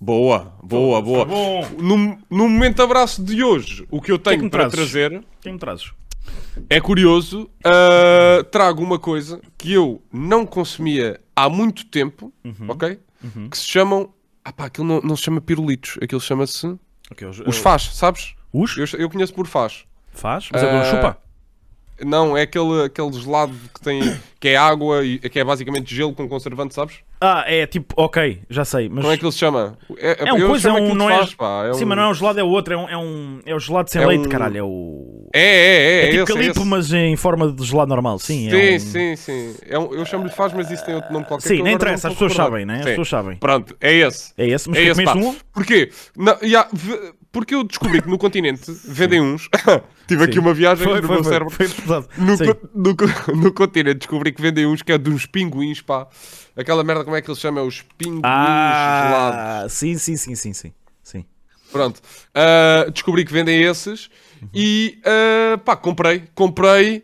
Boa, 0.00 0.54
boa, 0.62 1.00
boa. 1.00 1.24
Bom, 1.24 1.68
No, 1.78 1.96
no 2.30 2.48
momento 2.48 2.82
abraço 2.82 3.22
de 3.22 3.42
hoje, 3.44 3.86
o 3.90 4.00
que 4.00 4.10
eu 4.12 4.18
que 4.18 4.24
tenho 4.24 4.44
me 4.44 4.50
para 4.50 4.68
trazes? 4.68 4.90
trazer 4.90 5.24
quem 5.40 5.52
me 5.52 5.58
trazes? 5.58 5.92
é 6.68 6.80
curioso. 6.80 7.48
ah, 7.64 8.44
trago 8.50 8.82
uma 8.82 8.98
coisa 8.98 9.40
que 9.56 9.72
eu 9.72 10.02
não 10.12 10.44
consumia 10.44 11.20
há 11.34 11.48
muito 11.48 11.84
tempo, 11.86 12.32
Uhum. 12.44 12.66
ok? 12.70 12.98
Que 13.50 13.56
se 13.58 13.64
chamam. 13.66 14.12
Ah 14.44 14.52
pá, 14.52 14.66
aquilo 14.66 14.86
não, 14.86 15.00
não 15.00 15.16
se 15.16 15.22
chama 15.24 15.40
pirulitos, 15.40 15.98
aquilo 16.02 16.20
chama-se. 16.20 16.66
Ok, 17.10 17.26
os, 17.28 17.40
Os 17.40 17.56
faz, 17.58 17.82
sabes? 17.94 18.34
Os? 18.52 18.76
Eu, 18.76 18.86
eu 19.00 19.10
conheço 19.10 19.34
por 19.34 19.46
faz. 19.46 19.84
Faz? 20.12 20.48
Mas 20.52 20.62
é 20.62 20.70
do 20.70 20.76
Ah, 20.76 20.84
chupa? 20.84 21.18
Não, 22.04 22.36
é 22.36 22.42
aquele, 22.42 22.84
aquele 22.84 23.12
gelado 23.12 23.52
que 23.74 23.80
tem. 23.80 24.00
que 24.40 24.48
é 24.48 24.56
água 24.56 25.04
e 25.04 25.18
que 25.18 25.38
é 25.38 25.44
basicamente 25.44 25.92
gelo 25.94 26.14
com 26.14 26.28
conservante, 26.28 26.74
sabes? 26.74 26.96
Ah, 27.20 27.44
é 27.46 27.66
tipo, 27.66 27.94
ok, 27.96 28.42
já 28.48 28.64
sei. 28.64 28.88
Mas 28.88 29.02
Como 29.02 29.12
é 29.12 29.16
que 29.16 29.24
ele 29.24 29.32
se 29.32 29.38
chama? 29.38 29.76
É 29.98 30.32
um 30.32 30.38
eu 30.38 30.48
coisa, 30.48 30.68
é 30.68 30.72
um. 30.72 30.94
Não 30.94 31.08
de 31.08 31.12
é, 31.12 31.18
faz, 31.18 31.34
pá. 31.34 31.66
É 31.66 31.74
sim, 31.74 31.84
um... 31.84 31.88
mas 31.88 31.96
não 31.98 32.04
é 32.04 32.08
um 32.10 32.14
gelado, 32.14 32.38
é 32.40 32.42
o 32.44 32.48
outro. 32.48 32.74
É 32.74 32.76
um, 32.76 32.88
é 32.88 32.96
um, 32.96 33.40
é 33.44 33.54
o 33.54 33.58
gelado 33.58 33.90
sem 33.90 34.00
É 34.00 34.06
leite, 34.06 34.26
um- 34.26 34.30
caralho. 34.30 34.56
É 34.58 34.62
o. 34.62 35.27
É, 35.32 35.40
é, 35.40 35.44
é. 35.44 36.04
É 36.06 36.10
tipo 36.10 36.22
esse, 36.22 36.32
é 36.32 36.34
calipo, 36.34 36.60
esse. 36.60 36.68
mas 36.68 36.92
em 36.92 37.16
forma 37.16 37.52
de 37.52 37.64
gelado 37.64 37.88
normal. 37.88 38.18
Sim, 38.18 38.48
Sim, 38.50 38.56
é 38.56 38.76
um... 38.76 38.78
sim, 38.78 39.16
sim. 39.16 39.54
É 39.68 39.78
um- 39.78 39.92
eu 39.94 40.04
chamo-lhe 40.06 40.30
faz, 40.30 40.52
mas 40.52 40.70
isso 40.70 40.84
tem 40.84 40.94
outro 40.94 41.12
nome 41.12 41.24
qualquer. 41.26 41.48
que 41.48 41.56
Sim, 41.56 41.62
nem 41.62 41.74
interessa, 41.74 42.08
as 42.08 42.14
pessoas 42.14 42.34
sabem, 42.34 42.64
né? 42.64 42.74
As 42.78 42.82
Sim. 42.84 42.88
pessoas 42.90 43.08
sabem. 43.08 43.36
Pronto, 43.36 43.76
é 43.80 43.92
esse. 43.94 44.32
É 44.38 44.46
esse, 44.48 44.68
mas 44.68 44.78
É 44.78 44.82
esse, 44.84 45.02
um? 45.18 45.36
Porquê? 45.52 45.90
Não, 46.16 46.36
já, 46.42 46.68
porque 47.30 47.54
eu 47.54 47.64
descobri 47.64 48.00
que 48.02 48.08
no 48.08 48.16
continente 48.18 48.62
vendem 48.86 49.20
uns. 49.20 49.48
Tive 50.08 50.24
aqui 50.24 50.34
Sim. 50.34 50.38
uma 50.40 50.54
viagem 50.54 50.84
Foi, 50.86 51.00
no 51.02 51.06
foi, 51.06 51.16
meu 51.16 51.24
foi, 51.24 51.32
cérebro. 51.32 51.54
foi 51.54 51.66
verdade. 51.66 52.06
No, 52.16 52.36
no, 52.82 52.96
co- 52.96 53.32
no 53.36 53.52
continente 53.52 53.98
descobri 53.98 54.32
que 54.32 54.40
vendem 54.40 54.64
uns 54.66 54.80
que 54.82 54.92
é 54.92 54.96
de 54.98 55.10
uns 55.10 55.26
pinguins, 55.26 55.82
pá. 55.82 56.06
Aquela 56.56 56.82
merda, 56.82 57.04
como 57.04 57.14
é 57.14 57.20
que 57.20 57.30
eles 57.30 57.38
chamam? 57.40 57.66
Os 57.66 57.82
pinguins 57.98 58.22
gelados. 58.22 59.38
Ah, 59.38 59.66
sim, 59.68 59.98
sim, 59.98 60.16
sim, 60.16 60.34
sim, 60.34 60.52
sim. 60.54 60.72
sim. 61.02 61.24
Pronto. 61.70 62.00
Ah, 62.34 62.86
descobri 62.90 63.24
que 63.26 63.32
vendem 63.32 63.62
esses 63.62 64.08
e 64.54 64.98
ah, 65.04 65.58
pá, 65.58 65.76
comprei, 65.76 66.24
comprei 66.34 67.02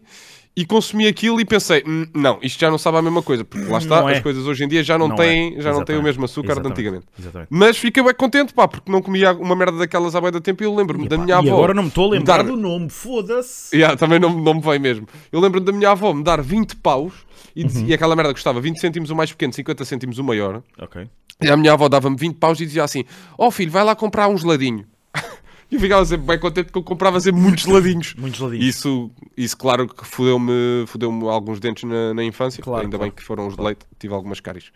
e 0.57 0.65
consumi 0.65 1.09
aquilo 1.09 1.41
e 1.41 1.45
pensei, 1.45 1.83
"Hum, 1.85 2.07
não, 2.15 2.39
isto 2.41 2.61
já 2.61 2.71
não 2.71 2.79
sabe 2.79 2.99
a 2.99 3.03
mesma 3.03 3.21
coisa, 3.23 3.45
porque 3.45 3.67
lá 3.69 3.79
está, 3.79 4.01
Não 4.03 4.09
é. 4.09 4.13
as 4.13 4.21
coisas 4.23 4.47
hoje 4.47 4.63
em 4.63 4.69
dia 4.69 4.85
já 4.85 4.97
não, 4.97 5.09
Não 5.09 5.17
têm, 5.17 5.57
é. 5.57 5.61
já 5.61 5.73
não 5.73 5.85
têm 5.85 5.99
o 5.99 6.03
mesmo 6.03 6.25
açúcar 6.25 6.47
de 6.47 6.53
Exatamente. 6.53 6.73
antigamente. 6.79 7.07
Exatamente. 7.19 7.49
Mas 7.51 7.77
fiquei 7.77 8.01
bem 8.05 8.15
contente, 8.15 8.55
pá, 8.55 8.69
porque 8.69 8.89
não 8.93 9.03
comia 9.03 9.33
uma 9.33 9.57
merda 9.57 9.77
daquelas 9.79 10.15
há 10.15 10.21
bem 10.21 10.31
da 10.31 10.41
tempo 10.41 10.63
e 10.63 10.67
eu 10.67 10.73
lembro-me 10.75 11.09
da 11.09 11.17
Pá, 11.19 11.25
minha 11.25 11.37
avó. 11.38 11.55
agora 11.55 11.75
não 11.75 11.83
me 11.83 11.88
estou 11.88 12.07
a 12.07 12.11
lembrar 12.12 12.37
dar- 12.37 12.45
do 12.45 12.57
nome, 12.57 12.88
foda-se. 12.88 13.75
Yeah, 13.76 13.97
também 13.97 14.21
não, 14.21 14.31
não 14.33 14.55
me 14.55 14.61
vem 14.61 14.79
mesmo. 14.79 15.09
Eu 15.33 15.41
lembro-me 15.41 15.67
da 15.67 15.73
minha 15.73 15.91
avó 15.91 16.12
me 16.14 16.23
dar 16.23 16.41
20 16.41 16.76
paus 16.76 17.12
e, 17.57 17.64
Uhum. 17.64 17.87
e 17.88 17.93
aquela 17.93 18.14
merda 18.14 18.33
custava 18.33 18.61
20 18.61 18.79
cêntimos 18.79 19.11
o 19.11 19.17
mais 19.17 19.33
pequeno, 19.33 19.53
50 19.53 19.85
cêntimos 19.85 20.19
o 20.19 20.23
maior. 20.25 20.62
Ok. 20.79 21.09
E 21.43 21.49
a 21.50 21.57
minha 21.57 21.73
avó 21.73 21.88
dava-me 21.88 22.17
20 22.17 22.37
paus 22.37 22.61
e 22.61 22.64
dizia 22.67 22.85
assim: 22.85 23.03
Ó 23.37 23.50
filho, 23.50 23.73
vai 23.73 23.83
lá 23.83 23.97
comprar 23.97 24.29
um 24.29 24.37
geladinho. 24.38 24.87
E 25.75 25.76
eu 25.76 25.81
ficava 25.81 26.04
sempre 26.04 26.26
bem 26.26 26.38
contente 26.38 26.71
que 26.71 26.78
eu 26.78 26.83
comprava 26.85 27.19
sempre 27.19 27.40
muitos 27.40 27.64
geladinhos. 27.64 28.14
Muitos 28.14 28.38
geladinhos. 28.38 28.64
Isso, 28.64 29.11
isso 29.37 29.57
claro 29.57 29.88
que 29.88 30.07
fodeu-me 30.07 30.87
fodeu 30.87 31.11
alguns 31.28 31.59
dentes 31.59 31.83
na, 31.83 32.14
na 32.14 32.23
infância. 32.23 32.62
Claro, 32.62 32.85
Ainda 32.85 32.97
claro. 32.97 33.11
bem 33.11 33.16
que 33.16 33.25
foram 33.25 33.49
os 33.49 33.57
de 33.57 33.62
leite, 33.62 33.85
tive 33.99 34.14
algumas 34.14 34.38
cáries. 34.38 34.71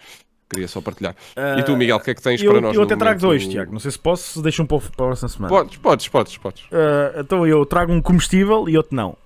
Queria 0.50 0.66
só 0.66 0.80
partilhar. 0.80 1.14
Ah, 1.36 1.56
e 1.58 1.62
tu, 1.62 1.76
Miguel, 1.76 1.98
o 1.98 2.00
que 2.00 2.10
é 2.10 2.14
que 2.14 2.22
tens 2.22 2.42
Eu, 2.42 2.50
para 2.50 2.60
nós? 2.60 2.74
eu 2.74 2.82
até 2.82 2.96
trago 2.96 3.20
dois, 3.20 3.46
Tiago. 3.46 3.70
Não 3.70 3.78
sei 3.78 3.90
se 3.90 3.98
posso, 3.98 4.32
se 4.32 4.42
deixa 4.42 4.60
um 4.62 4.66
pouco 4.66 4.86
para 4.86 5.04
a 5.04 5.08
próxima 5.08 5.28
semana. 5.28 5.54
Podes, 5.54 5.76
podes, 5.76 6.08
podes, 6.08 6.36
podes. 6.38 6.64
Ah, 6.72 7.20
então 7.20 7.46
eu 7.46 7.64
trago 7.64 7.92
um 7.92 8.02
comestível 8.02 8.68
e 8.68 8.76
outro 8.76 8.96
não. 8.96 9.16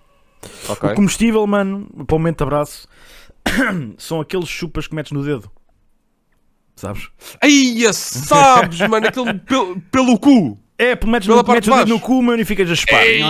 Ok. 0.68 0.90
O 0.90 0.94
comestível, 0.94 1.46
mano, 1.46 1.86
para 2.06 2.16
o 2.16 2.18
momento 2.18 2.38
de 2.38 2.42
abraço, 2.42 2.86
são 3.96 4.20
aqueles 4.20 4.48
chupas 4.48 4.86
que 4.86 4.94
metes 4.94 5.12
no 5.12 5.24
dedo. 5.24 5.50
Sabes? 6.76 7.08
Aí, 7.40 7.82
sabes, 7.92 8.80
mano, 8.88 9.06
aquele 9.06 9.34
pelo, 9.34 9.80
pelo 9.82 10.18
cu. 10.18 10.58
É, 10.82 10.96
porque 10.96 11.12
metes, 11.12 11.28
no, 11.28 11.36
metes 11.44 11.68
o 11.68 11.86
no 11.86 12.00
cu, 12.00 12.20
mano, 12.20 12.42
e 12.42 12.44
ficas 12.44 12.68
a. 12.68 12.92
Ya, 12.92 13.28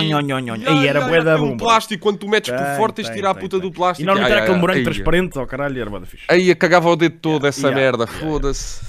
Aí 0.65 0.87
era 0.87 1.01
bué 1.01 1.23
da 1.23 1.37
bomba. 1.37 1.57
plástico, 1.57 2.01
quando 2.01 2.17
tu 2.17 2.27
metes 2.27 2.51
por 2.51 2.65
fora, 2.77 2.91
tens 2.91 3.07
de 3.07 3.13
tirar 3.13 3.29
a 3.29 3.35
puta 3.35 3.59
do 3.59 3.71
plástico. 3.71 4.01
E 4.01 4.05
normalmente 4.05 4.31
Ya, 4.31 4.37
era 4.37 4.43
aquele 4.43 4.59
morango 4.59 4.83
transparente, 4.83 5.37
oh 5.37 5.45
caralho, 5.45 5.79
era 5.79 5.87
bué 5.87 5.99
da 5.99 6.05
fixe. 6.07 6.25
Aí 6.29 6.55
cagava 6.55 6.89
o 6.89 6.95
dedo 6.95 7.17
todo 7.19 7.45
essa 7.45 7.71
merda, 7.71 8.07
foda-se. 8.07 8.81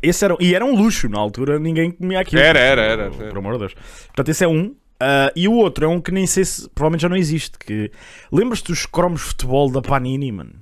Esse 0.00 0.24
era, 0.24 0.36
e 0.38 0.54
era 0.54 0.64
um 0.64 0.76
luxo, 0.76 1.08
na 1.08 1.18
altura 1.18 1.58
ninguém 1.58 1.90
comia 1.90 2.20
aquilo. 2.20 2.40
Era, 2.40 2.58
era, 2.60 2.82
era. 2.82 3.10
Por 3.10 3.36
amor 3.36 3.54
de 3.54 3.58
Deus. 3.58 3.74
Portanto, 3.74 4.28
esse 4.28 4.44
é 4.44 4.48
um. 4.48 4.76
Ah, 5.00 5.32
e 5.34 5.48
o 5.48 5.52
outro 5.52 5.84
é 5.84 5.88
um 5.88 6.00
que 6.00 6.12
nem 6.12 6.26
sei 6.26 6.44
se. 6.44 6.70
Provavelmente 6.70 7.02
já 7.02 7.08
não 7.08 7.16
existe. 7.16 7.58
Que... 7.58 7.90
Lembras-te 8.30 8.68
dos 8.68 8.86
cromos 8.86 9.22
de 9.22 9.26
futebol 9.26 9.70
da 9.70 9.82
Panini, 9.82 10.30
mano? 10.30 10.52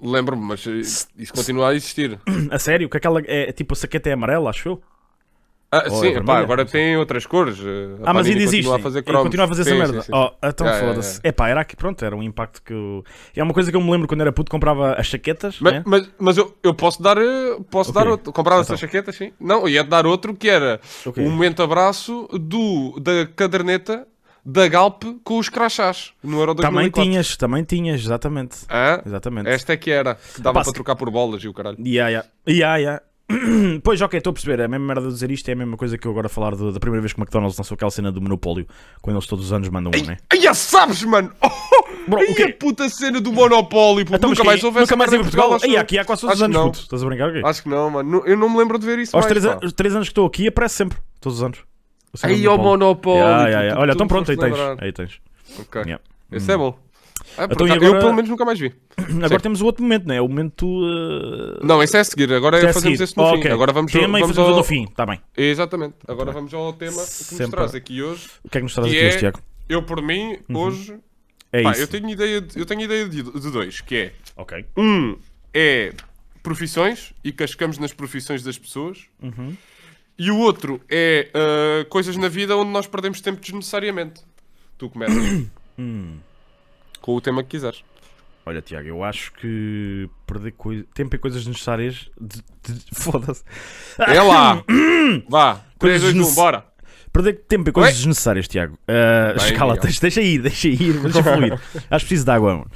Lembro-me, 0.00 0.42
mas 0.42 0.64
isso 0.66 1.32
continua 1.34 1.70
a 1.70 1.74
existir. 1.74 2.20
A 2.50 2.58
sério? 2.58 2.88
Que 2.88 2.96
aquela 2.98 3.20
é 3.26 3.52
tipo 3.52 3.74
a 3.74 3.76
saqueta 3.76 4.08
é 4.08 4.12
amarela, 4.12 4.50
acho 4.50 4.68
eu? 4.68 4.82
Ah, 5.72 5.84
Ou 5.88 5.98
é 5.98 6.00
sim, 6.00 6.00
vermelha? 6.14 6.24
pá, 6.24 6.38
agora 6.40 6.64
tem 6.66 6.96
outras 6.96 7.24
cores. 7.26 7.56
eh, 7.60 7.96
Ah, 8.04 8.12
mas 8.12 8.26
ainda 8.26 8.42
existe. 8.42 8.68
Continua 8.68 8.88
a 8.98 9.00
E 9.00 9.22
continua 9.22 9.44
a 9.44 9.48
fazer 9.48 9.62
essa 9.62 9.70
Sim, 9.70 9.78
merda. 9.78 10.00
sim, 10.00 10.06
sim. 10.06 10.12
Oh, 10.12 10.30
então 10.44 10.66
Yeah, 10.66 10.80
yeah, 10.84 10.94
foda-se. 11.02 11.20
Epá, 11.22 11.48
era 11.48 11.60
aqui, 11.60 11.76
pronto, 11.76 12.04
era 12.04 12.16
um 12.16 12.22
impacto 12.24 12.60
que 12.60 12.72
eu. 12.72 13.04
É 13.36 13.40
uma 13.42 13.54
coisa 13.54 13.70
que 13.70 13.76
eu 13.76 13.80
me 13.80 13.88
lembro 13.88 14.08
quando 14.08 14.20
era 14.20 14.32
puto, 14.32 14.50
comprava 14.50 14.94
as 14.94 15.06
chaquetas. 15.06 15.58
Mas, 15.60 15.72
né? 15.74 15.82
mas, 15.86 16.10
mas 16.18 16.36
eu, 16.36 16.56
eu 16.64 16.74
posso 16.74 17.00
dar, 17.00 17.16
eh, 17.18 17.56
posso 17.70 17.90
O 17.90 17.92
dar 17.94 18.08
outro. 18.08 18.32
Comprar 18.32 18.54
Então. 18.54 18.62
essa 18.62 18.76
chaqueta, 18.76 19.12
sim. 19.12 19.32
Não, 19.38 19.68
ia 19.68 19.84
dar 19.84 20.06
outro 20.06 20.34
que 20.34 20.48
era 20.48 20.80
O 21.06 21.12
quê? 21.12 21.20
um 21.20 21.30
momento 21.30 21.62
abraço 21.62 22.26
do, 22.32 22.98
da 22.98 23.24
caderneta 23.26 24.08
da 24.44 24.66
Galp 24.66 25.04
com 25.22 25.38
os 25.38 25.48
crachás 25.48 26.12
no 26.22 26.40
Euro 26.40 26.54
Também 26.56 26.90
2004. 26.90 27.04
tinhas, 27.04 27.36
também 27.36 27.62
tinhas, 27.62 28.00
exatamente. 28.00 28.56
Hã? 28.68 29.02
Exatamente. 29.06 29.48
Esta 29.48 29.74
é 29.74 29.76
que 29.76 29.90
era. 29.92 30.16
Que 30.34 30.40
dava 30.40 30.58
Pá, 30.58 30.64
para 30.64 30.72
trocar 30.72 30.96
por 30.96 31.10
bolas 31.12 31.44
e 31.44 31.46
o 31.48 31.52
caralho. 31.54 31.76
Ya, 31.86 32.08
ya. 32.08 32.24
Ya, 32.48 32.76
ya. 32.78 33.02
Pois, 33.82 34.00
ok, 34.00 34.18
estou 34.18 34.30
a 34.30 34.34
perceber. 34.34 34.60
É 34.60 34.64
a 34.64 34.68
mesma 34.68 34.86
merda 34.86 35.02
de 35.08 35.12
dizer 35.14 35.30
isto, 35.30 35.48
é 35.48 35.52
a 35.52 35.56
mesma 35.56 35.76
coisa 35.76 35.96
que 35.96 36.06
eu 36.06 36.10
agora 36.10 36.28
falar 36.28 36.54
do- 36.54 36.72
da 36.72 36.80
primeira 36.80 37.00
vez 37.02 37.12
que 37.12 37.18
o 37.18 37.22
McDonald's 37.22 37.56
lançou 37.58 37.74
aquela 37.74 37.90
cena 37.90 38.10
do 38.12 38.20
monopólio, 38.20 38.66
quando 39.00 39.16
eles 39.16 39.26
todos 39.26 39.46
os 39.46 39.52
anos 39.52 39.68
mandam 39.68 39.92
um, 39.94 40.06
né? 40.06 40.16
Ai, 40.30 40.40
já 40.40 40.52
sabes, 40.54 41.02
mano! 41.04 41.32
Oh, 41.42 41.48
Bro, 42.08 42.20
ai, 42.20 42.26
o 42.26 42.34
quê? 42.34 42.42
a 42.44 42.52
puta 42.54 42.88
cena 42.88 43.20
do 43.20 43.30
Monopólio, 43.32 44.04
puto. 44.06 44.16
Então, 44.16 44.30
nunca 44.30 44.42
mais 44.42 44.64
houve 44.64 44.80
nunca 44.80 44.88
essa 44.94 44.96
mais 44.96 45.12
em 45.12 45.18
Portugal. 45.20 45.58
Aí, 45.62 45.74
eu. 45.74 45.80
aqui 45.80 45.98
há 45.98 46.04
quase 46.04 46.22
todos 46.22 46.36
os 46.36 46.42
anos, 46.42 46.56
não. 46.56 46.66
puto. 46.70 46.80
Estás 46.80 47.02
a 47.02 47.06
brincar? 47.06 47.28
ok? 47.28 47.42
Acho 47.44 47.62
que 47.62 47.68
não, 47.68 47.90
mano. 47.90 48.22
Eu 48.26 48.36
não 48.36 48.48
me 48.48 48.56
lembro 48.56 48.78
de 48.78 48.86
ver 48.86 48.98
isso 48.98 49.14
Aos 49.14 49.26
mais, 49.26 49.28
três, 49.70 49.94
an- 49.94 49.96
anos 49.98 50.08
que 50.08 50.12
estou 50.12 50.26
aqui 50.26 50.48
aparece 50.48 50.76
sempre, 50.76 50.98
todos 51.20 51.38
os 51.38 51.44
anos. 51.44 51.58
O 52.12 52.26
Aí, 52.26 52.44
ao 52.46 52.58
Monopólio. 52.58 53.22
Olha, 53.78 53.92
então 53.92 54.04
me 54.04 54.08
pronto, 54.08 54.30
aí 54.30 54.36
tens. 54.36 54.56
Aí 54.80 54.92
tens. 54.92 55.20
Ok. 55.58 55.82
Esse 56.32 56.52
é 56.52 56.56
bom. 56.56 56.76
Ah, 57.38 57.44
Então, 57.50 57.66
e 57.66 57.72
agora- 57.72 57.86
Eu 57.94 57.98
pelo 58.00 58.12
menos 58.14 58.28
nunca 58.30 58.44
mais 58.44 58.58
vi. 58.58 58.74
Agora 58.98 59.28
Sim. 59.28 59.38
temos 59.38 59.60
o 59.60 59.66
outro 59.66 59.82
momento, 59.82 60.06
né? 60.06 60.20
O 60.20 60.28
momento. 60.28 60.66
uh, 60.66 61.64
Não, 61.64 61.82
esse 61.82 61.96
é 61.96 62.00
a 62.00 62.04
seguir. 62.04 62.32
Agora 62.32 62.56
a 62.58 62.60
fazemos 62.72 62.82
seguir. 62.98 63.02
esse 63.02 63.16
no 63.16 63.22
Oh, 63.24 63.32
fim. 63.32 63.38
ok. 63.40 63.50
Agora 63.50 63.72
vamos, 63.72 63.92
Tema 63.92 64.18
e 64.18 64.20
vamos 64.22 64.36
fazemos 64.36 64.50
ao... 64.52 64.56
no 64.58 64.64
fim, 64.64 64.84
está 64.84 65.06
bem. 65.06 65.20
Exatamente. 65.36 65.94
Agora 66.06 66.32
vamos 66.32 66.52
ao 66.52 66.72
tema 66.72 66.92
que 66.92 66.98
nos 66.98 67.08
Sempre. 67.08 67.50
traz 67.52 67.74
aqui 67.74 68.02
hoje. 68.02 68.28
O 68.44 68.48
que 68.48 68.58
é 68.58 68.60
que 68.60 68.64
nos 68.64 68.74
traz 68.74 68.88
aqui 68.88 68.98
é- 68.98 69.08
hoje, 69.08 69.18
Tiago? 69.18 69.40
Eu, 69.68 69.82
por 69.82 70.02
mim, 70.02 70.38
hoje... 70.52 70.96
É 71.52 71.62
Pá, 71.62 71.72
isso. 71.72 71.80
eu 71.82 71.86
tenho 71.88 72.08
ideia, 72.08 72.40
de, 72.40 72.58
eu 72.58 72.64
tenho 72.66 72.80
ideia 72.82 73.08
de, 73.08 73.22
de 73.22 73.50
dois, 73.50 73.80
que 73.80 73.96
é... 73.96 74.12
Um 74.76 75.16
é 75.52 75.92
profissões 76.42 77.12
e 77.24 77.32
cascamos 77.32 77.76
nas 77.78 77.92
profissões 77.92 78.42
das 78.42 78.56
pessoas. 78.58 79.06
Uhum. 79.22 79.56
E 80.18 80.30
o 80.30 80.38
outro 80.38 80.80
é 80.88 81.28
ah, 81.34 81.84
coisas 81.88 82.16
na 82.16 82.28
vida 82.28 82.56
onde 82.56 82.70
nós 82.70 82.86
perdemos 82.86 83.20
tempo 83.20 83.40
desnecessariamente. 83.40 84.22
Tu 84.78 84.88
começas. 84.88 85.16
Hum. 85.78 86.18
Com 87.00 87.14
o 87.16 87.20
tema 87.20 87.42
que 87.42 87.50
quiseres. 87.50 87.82
Olha, 88.46 88.62
Tiago, 88.62 88.88
eu 88.88 89.04
acho 89.04 89.32
que 89.34 90.08
perder 90.26 90.52
coi... 90.52 90.82
tempo 90.94 91.14
em 91.14 91.18
coisas 91.18 91.46
necessárias. 91.46 92.10
de- 92.20 92.42
de- 92.62 92.84
Foda-se. 92.94 93.44
É 93.98 94.20
lá! 94.22 94.62
Vá! 95.28 95.60
3, 95.78 96.00
Coisas 96.00 96.02
2, 96.02 96.14
1, 96.14 96.18
nece- 96.18 96.34
bora! 96.34 96.64
Perder 97.12 97.42
tempo 97.48 97.68
em 97.68 97.72
coisas 97.72 97.92
Oi? 97.92 97.96
desnecessárias, 97.98 98.46
Tiago. 98.46 98.74
Uh, 98.88 99.36
escala, 99.36 99.76
deixa, 99.76 100.20
ir, 100.20 100.40
deixa 100.42 100.68
ir, 100.68 100.92
deixa 101.00 101.22
fluir. 101.24 101.54
acho 101.90 102.06
preciso 102.06 102.24
de 102.24 102.30
água. 102.30 102.52
mano. 102.54 102.70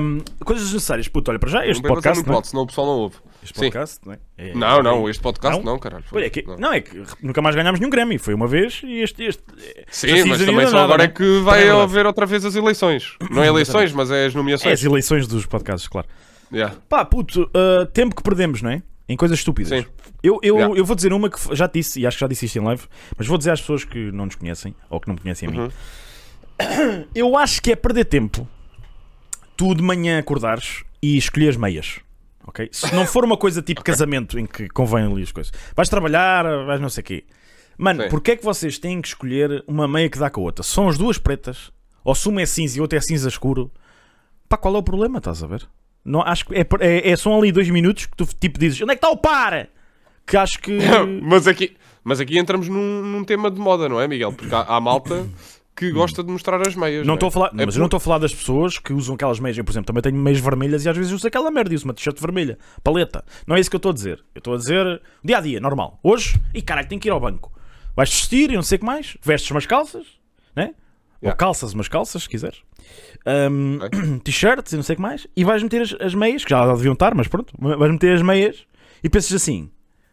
Um, 0.00 0.44
coisas 0.44 0.64
desnecessárias. 0.66 1.08
Puto, 1.08 1.30
olha, 1.32 1.40
para 1.40 1.50
já 1.50 1.66
este 1.66 1.82
não 1.82 1.90
podcast. 1.90 2.24
Não, 2.24 2.32
é? 2.32 2.36
alto, 2.36 2.46
senão 2.46 2.62
o 2.62 2.66
pessoal 2.68 2.86
não 2.86 2.94
ouve. 2.94 3.16
este 3.42 3.54
Sim. 3.58 3.64
podcast, 3.64 3.98
não 4.06 4.12
é? 4.12 4.18
É- 4.38 4.54
Não, 4.54 4.78
é- 4.78 4.82
não, 4.82 5.08
este 5.08 5.20
podcast 5.20 5.58
Não? 5.58 5.72
não, 5.72 5.78
caralho. 5.80 6.04
Olha, 6.12 6.24
é 6.26 6.30
que- 6.30 6.42
Não. 6.46 6.56
não, 6.56 6.72
é 6.72 6.80
que 6.80 7.02
nunca 7.20 7.42
mais 7.42 7.56
ganhámos 7.56 7.80
nenhum 7.80 7.90
Grammy. 7.90 8.16
Foi 8.16 8.32
uma 8.32 8.46
vez 8.46 8.80
e 8.84 9.00
este. 9.00 9.24
este 9.24 9.42
Sim, 9.90 10.24
mas 10.28 10.44
também 10.44 10.66
só 10.66 10.72
nada, 10.72 10.84
agora 10.84 10.98
né? 10.98 11.04
é 11.06 11.08
que 11.08 11.40
vai 11.40 11.58
é 11.58 11.64
verdade. 11.64 11.82
haver 11.82 12.06
outra 12.06 12.26
vez 12.26 12.44
as 12.44 12.54
eleições. 12.54 13.16
Não 13.28 13.42
é 13.42 13.48
eleições, 13.48 13.92
mas 13.92 14.08
é 14.08 14.14
as 14.14 14.18
É 14.22 14.26
as 14.28 14.34
nomeações. 14.34 14.84
eleições 14.84 15.26
dos 15.26 15.46
podcasts, 15.46 15.88
claro. 15.88 16.06
Yeah. 16.52 16.76
Pá, 16.88 17.04
puto, 17.04 17.42
uh, 17.42 17.86
tempo 17.92 18.14
que 18.14 18.22
perdemos, 18.22 18.62
não 18.62 18.70
é? 18.70 18.82
Em 19.08 19.16
coisas 19.16 19.38
estúpidas. 19.38 19.68
Sim. 19.84 19.86
Eu, 20.22 20.38
eu, 20.42 20.56
Yeah. 20.56 20.78
eu 20.78 20.84
vou 20.84 20.96
dizer 20.96 21.12
uma 21.12 21.28
que 21.28 21.54
já 21.54 21.66
disse, 21.66 22.00
e 22.00 22.06
acho 22.06 22.16
que 22.16 22.20
já 22.22 22.26
disse 22.26 22.46
isto 22.46 22.58
em 22.58 22.62
live, 22.62 22.84
mas 23.18 23.26
vou 23.26 23.36
dizer 23.36 23.50
às 23.50 23.60
pessoas 23.60 23.84
que 23.84 24.10
não 24.12 24.24
nos 24.24 24.34
conhecem, 24.34 24.74
ou 24.88 24.98
que 24.98 25.08
não 25.08 25.14
me 25.14 25.20
conhecem 25.20 25.48
a 25.48 25.52
mim. 25.52 25.58
Uhum. 25.58 27.06
Eu 27.14 27.36
acho 27.36 27.60
que 27.60 27.72
é 27.72 27.76
perder 27.76 28.04
tempo 28.04 28.48
tu 29.56 29.74
de 29.74 29.82
manhã 29.82 30.18
acordares 30.18 30.84
e 31.02 31.16
escolheres 31.16 31.56
meias. 31.56 32.00
Ok? 32.46 32.68
Se 32.72 32.94
não 32.94 33.06
for 33.06 33.24
uma 33.24 33.36
coisa 33.36 33.62
tipo 33.62 33.82
casamento 33.84 34.38
em 34.38 34.46
que 34.46 34.68
convém 34.68 35.04
ali 35.04 35.22
as 35.22 35.32
coisas. 35.32 35.52
Vais 35.74 35.88
trabalhar, 35.88 36.44
vais 36.64 36.80
não 36.80 36.88
sei 36.88 37.00
o 37.02 37.04
quê. 37.04 37.24
Mano, 37.76 38.04
Sim. 38.04 38.08
porquê 38.08 38.32
é 38.32 38.36
que 38.36 38.44
vocês 38.44 38.78
têm 38.78 39.00
que 39.02 39.08
escolher 39.08 39.64
uma 39.66 39.88
meia 39.88 40.08
que 40.08 40.18
dá 40.18 40.30
com 40.30 40.40
a 40.40 40.44
outra? 40.44 40.62
São 40.62 40.88
as 40.88 40.96
duas 40.96 41.18
pretas, 41.18 41.72
ou 42.04 42.14
se 42.14 42.28
uma 42.28 42.42
é 42.42 42.46
cinza 42.46 42.78
e 42.78 42.80
outra 42.80 42.98
é 42.98 43.00
cinza 43.00 43.28
escuro. 43.28 43.72
Pá, 44.48 44.56
qual 44.56 44.74
é 44.76 44.78
o 44.78 44.82
problema? 44.82 45.18
Estás 45.18 45.42
a 45.42 45.46
ver? 45.46 45.66
Não, 46.04 46.20
acho 46.22 46.44
que 46.46 46.54
é, 46.54 46.66
é, 46.80 47.10
é- 47.10 47.16
são 47.16 47.36
ali 47.38 47.50
dois 47.50 47.68
minutos 47.70 48.06
que 48.06 48.16
tu 48.16 48.26
tipo 48.38 48.58
dizes 48.58 48.80
onde 48.82 48.92
é 48.92 48.94
que 48.94 48.98
está 49.04 49.10
o 49.10 49.16
par? 49.16 49.68
Que 50.26 50.36
acho 50.36 50.58
que. 50.58 50.78
mas, 51.22 51.46
aqui, 51.48 51.76
mas 52.02 52.20
aqui 52.20 52.38
entramos 52.38 52.68
num, 52.68 53.02
num 53.02 53.24
tema 53.24 53.50
de 53.50 53.58
moda, 53.58 53.88
não 53.88 54.00
é, 54.00 54.06
Miguel? 54.08 54.32
Porque 54.32 54.54
há, 54.54 54.60
há 54.62 54.80
malta 54.80 55.26
que 55.76 55.90
gosta 55.90 56.22
de 56.22 56.30
mostrar 56.30 56.60
as 56.66 56.76
meias. 56.76 57.06
Não 57.06 57.14
é? 57.14 57.16
estou 57.16 57.28
a 57.28 57.32
falar, 57.32 57.50
É 57.58 57.66
mas 57.66 57.74
eu 57.74 57.80
não 57.80 57.86
estou 57.86 57.96
a 57.96 58.00
falar 58.00 58.18
das 58.18 58.34
pessoas 58.34 58.78
que 58.78 58.92
usam 58.92 59.14
aquelas 59.16 59.40
meias. 59.40 59.58
Eu, 59.58 59.64
por 59.64 59.72
exemplo, 59.72 59.86
também 59.86 60.02
tenho 60.02 60.16
meias 60.16 60.38
vermelhas 60.40 60.84
e 60.84 60.88
às 60.88 60.96
vezes 60.96 61.10
uso 61.12 61.26
aquela 61.26 61.50
merda 61.50 61.72
e 61.72 61.76
uso 61.76 61.84
uma 61.86 61.94
t-shirt 61.94 62.20
vermelha, 62.20 62.58
paleta. 62.82 63.24
Não 63.46 63.56
é 63.56 63.60
isso 63.60 63.68
que 63.68 63.76
eu 63.76 63.78
estou 63.78 63.90
a 63.90 63.94
dizer. 63.94 64.22
Eu 64.34 64.38
estou 64.38 64.54
a 64.54 64.56
dizer 64.56 65.02
dia 65.24 65.38
a 65.38 65.40
dia, 65.40 65.58
normal. 65.60 65.98
Hoje, 66.02 66.40
e 66.54 66.62
caralho, 66.62 66.86
tenho 66.88 67.00
que 67.00 67.08
ir 67.08 67.10
ao 67.10 67.18
banco. 67.20 67.52
Vais 67.96 68.08
vestir 68.10 68.50
e 68.50 68.54
não 68.54 68.62
sei 68.62 68.76
o 68.76 68.78
que 68.80 68.84
mais, 68.86 69.16
vestes 69.22 69.50
umas 69.50 69.66
calças, 69.66 70.06
né? 70.54 70.74
Ou 71.20 71.28
Yeah. 71.28 71.36
calças 71.38 71.72
umas 71.72 71.88
calças, 71.88 72.22
se 72.24 72.28
quiseres. 72.28 72.58
Ahm, 73.26 73.78
Ok. 73.82 74.18
T-shirts 74.24 74.72
e 74.72 74.76
não 74.76 74.82
sei 74.82 74.94
o 74.94 74.96
que 74.96 75.02
mais. 75.02 75.26
E 75.36 75.44
vais 75.44 75.62
meter 75.62 75.82
as, 75.82 75.96
as 76.00 76.14
meias, 76.14 76.44
que 76.44 76.50
já 76.50 76.66
deviam 76.74 76.92
estar, 76.94 77.14
mas 77.14 77.28
pronto. 77.28 77.52
Vais 77.58 77.90
meter 77.92 78.14
as 78.14 78.22
meias 78.22 78.66
e 79.02 79.08
pensas 79.08 79.32
assim: 79.32 79.70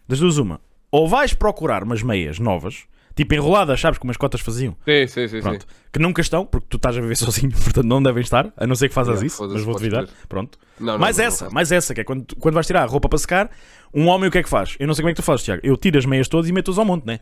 das 0.07 0.19
duas, 0.19 0.37
uma. 0.37 0.59
Ou 0.91 1.07
vais 1.07 1.33
procurar 1.33 1.83
umas 1.83 2.03
meias 2.03 2.37
novas, 2.37 2.83
tipo 3.15 3.33
enroladas, 3.33 3.79
sabes 3.79 3.97
como 3.97 4.11
as 4.11 4.17
cotas 4.17 4.41
faziam? 4.41 4.75
Sim, 4.85 5.07
sim, 5.07 5.27
sim. 5.27 5.41
Pronto. 5.41 5.61
sim. 5.61 5.75
Que 5.93 5.99
nunca 5.99 6.21
estão, 6.21 6.45
porque 6.45 6.67
tu 6.69 6.77
estás 6.77 6.97
a 6.97 7.01
viver 7.01 7.15
sozinho, 7.17 7.51
portanto 7.51 7.85
não 7.85 8.03
devem 8.03 8.21
estar, 8.21 8.51
a 8.57 8.67
não 8.67 8.75
ser 8.75 8.89
que 8.89 8.93
faças 8.93 9.15
Yeah, 9.21 9.27
isso, 9.27 9.47
mas 9.47 9.63
vou 9.63 9.73
duvidar. 9.75 10.07
Pronto. 10.27 10.57
Não, 10.79 10.93
não, 10.93 10.99
mais 10.99 11.17
não, 11.17 11.23
não 11.23 11.27
essa, 11.29 11.49
mais 11.49 11.71
essa, 11.71 11.93
que 11.93 12.01
é 12.01 12.03
quando, 12.03 12.25
quando 12.37 12.55
vais 12.55 12.67
tirar 12.67 12.83
a 12.83 12.85
roupa 12.85 13.07
para 13.07 13.19
secar, 13.19 13.49
um 13.93 14.07
homem 14.07 14.27
o 14.27 14.31
que 14.31 14.37
é 14.37 14.43
que 14.43 14.49
faz? 14.49 14.75
Eu 14.79 14.87
não 14.87 14.93
sei 14.93 15.01
como 15.03 15.09
é 15.09 15.13
que 15.13 15.21
tu 15.21 15.23
fazes, 15.23 15.43
Tiago. 15.45 15.61
Eu 15.63 15.77
tiro 15.77 15.97
as 15.97 16.05
meias 16.05 16.27
todas 16.27 16.49
e 16.49 16.53
meto-as 16.53 16.77
ao 16.77 16.83
monte, 16.85 17.05
né? 17.05 17.19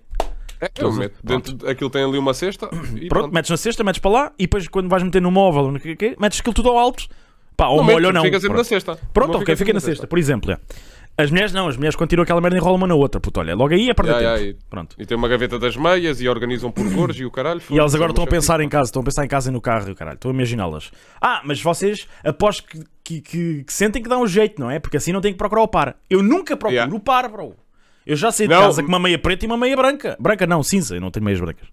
É, 0.61 0.69
eu 0.79 0.91
meto 0.91 1.15
dentro, 1.23 1.69
aquilo 1.69 1.89
tem 1.89 2.03
ali 2.03 2.17
uma 2.17 2.33
cesta 2.33 2.69
e 2.95 3.07
Pronto, 3.07 3.09
pronto. 3.09 3.33
metes 3.33 3.49
na 3.49 3.57
cesta, 3.57 3.83
metes 3.83 3.99
para 4.01 4.11
lá 4.11 4.31
e 4.37 4.43
depois 4.43 4.67
quando 4.67 4.89
vais 4.89 5.01
meter 5.03 5.21
no 5.21 5.31
móvel, 5.31 5.71
no 5.71 5.79
que, 5.79 5.95
que, 5.95 6.15
metes 6.19 6.39
aquilo 6.41 6.53
tudo 6.53 6.69
ao 6.69 6.77
alto, 6.77 7.07
pá, 7.55 7.67
ou 7.67 7.83
molho 7.83 8.07
ou 8.07 8.13
não. 8.13 8.21
Fica 8.23 8.39
sempre 8.39 8.55
Pronto. 8.55 8.57
na 8.59 8.63
cesta. 8.63 8.99
Pronto, 9.13 9.37
ok, 9.37 9.55
fica 9.55 9.71
na 9.73 9.79
cesta. 9.79 10.05
Por 10.05 10.19
exemplo, 10.19 10.51
é. 10.51 10.57
as 11.17 11.29
mulheres 11.31 11.53
não, 11.53 11.67
as 11.69 11.77
mulheres 11.77 11.95
tiram 12.09 12.23
aquela 12.23 12.41
merda 12.41 12.57
enrolam 12.57 12.75
uma 12.77 12.87
na 12.87 12.95
outra, 12.95 13.21
puto, 13.21 13.39
olha, 13.39 13.55
logo 13.55 13.73
aí 13.73 13.89
é 13.89 13.93
perder 13.93 14.11
Yeah, 14.15 14.31
tempo. 14.37 14.43
yeah, 14.47 14.59
Pronto. 14.69 14.95
E 14.99 15.05
tem 15.05 15.17
uma 15.17 15.27
gaveta 15.29 15.57
das 15.57 15.77
meias 15.77 16.19
e 16.21 16.27
organizam 16.27 16.71
por 16.71 16.93
cores 16.93 17.17
e 17.17 17.23
o 17.25 17.31
caralho. 17.31 17.61
E 17.69 17.79
elas 17.79 17.95
agora 17.95 18.09
é 18.09 18.11
estão 18.11 18.23
a 18.25 18.27
pensar 18.27 18.59
em 18.59 18.67
casa, 18.69 18.89
estão 18.89 19.01
a 19.01 19.05
pensar 19.05 19.23
em 19.23 19.27
casa 19.29 19.49
e 19.49 19.53
no 19.53 19.61
carro, 19.61 19.87
e 19.87 19.91
o 19.91 19.95
caralho, 19.95 20.15
estão 20.15 20.29
a 20.31 20.33
imaginá-las. 20.33 20.91
Ah, 21.21 21.41
mas 21.45 21.61
vocês 21.61 22.05
aposto 22.23 22.63
que, 22.67 22.83
que, 23.03 23.21
que- 23.21 23.63
que 23.63 23.73
sentem 23.73 24.01
que 24.03 24.09
dá 24.09 24.17
um 24.17 24.27
jeito, 24.27 24.59
não 24.61 24.69
é? 24.69 24.77
Porque 24.79 24.97
assim 24.97 25.11
não 25.13 25.21
têm 25.21 25.31
que 25.31 25.37
procurar 25.37 25.61
o 25.63 25.67
par. 25.67 25.95
Eu 26.09 26.21
nunca 26.21 26.55
procuro 26.57 26.75
Yeah. 26.75 26.93
o 26.95 26.99
par, 26.99 27.29
bro. 27.29 27.53
Eu 28.09 28.15
já 28.15 28.31
saí 28.31 28.47
de 28.47 28.53
Não, 28.53 28.61
casa 28.61 28.81
com 28.81 28.87
uma 28.89 28.99
meia 28.99 29.19
preta 29.19 29.45
e 29.45 29.47
uma 29.47 29.57
meia 29.57 29.75
branca. 29.75 30.17
Branca 30.19 30.47
não, 30.47 30.63
cinza, 30.63 30.95
eu 30.95 31.01
não 31.01 31.11
tenho 31.11 31.23
meias 31.25 31.39
brancas. 31.39 31.67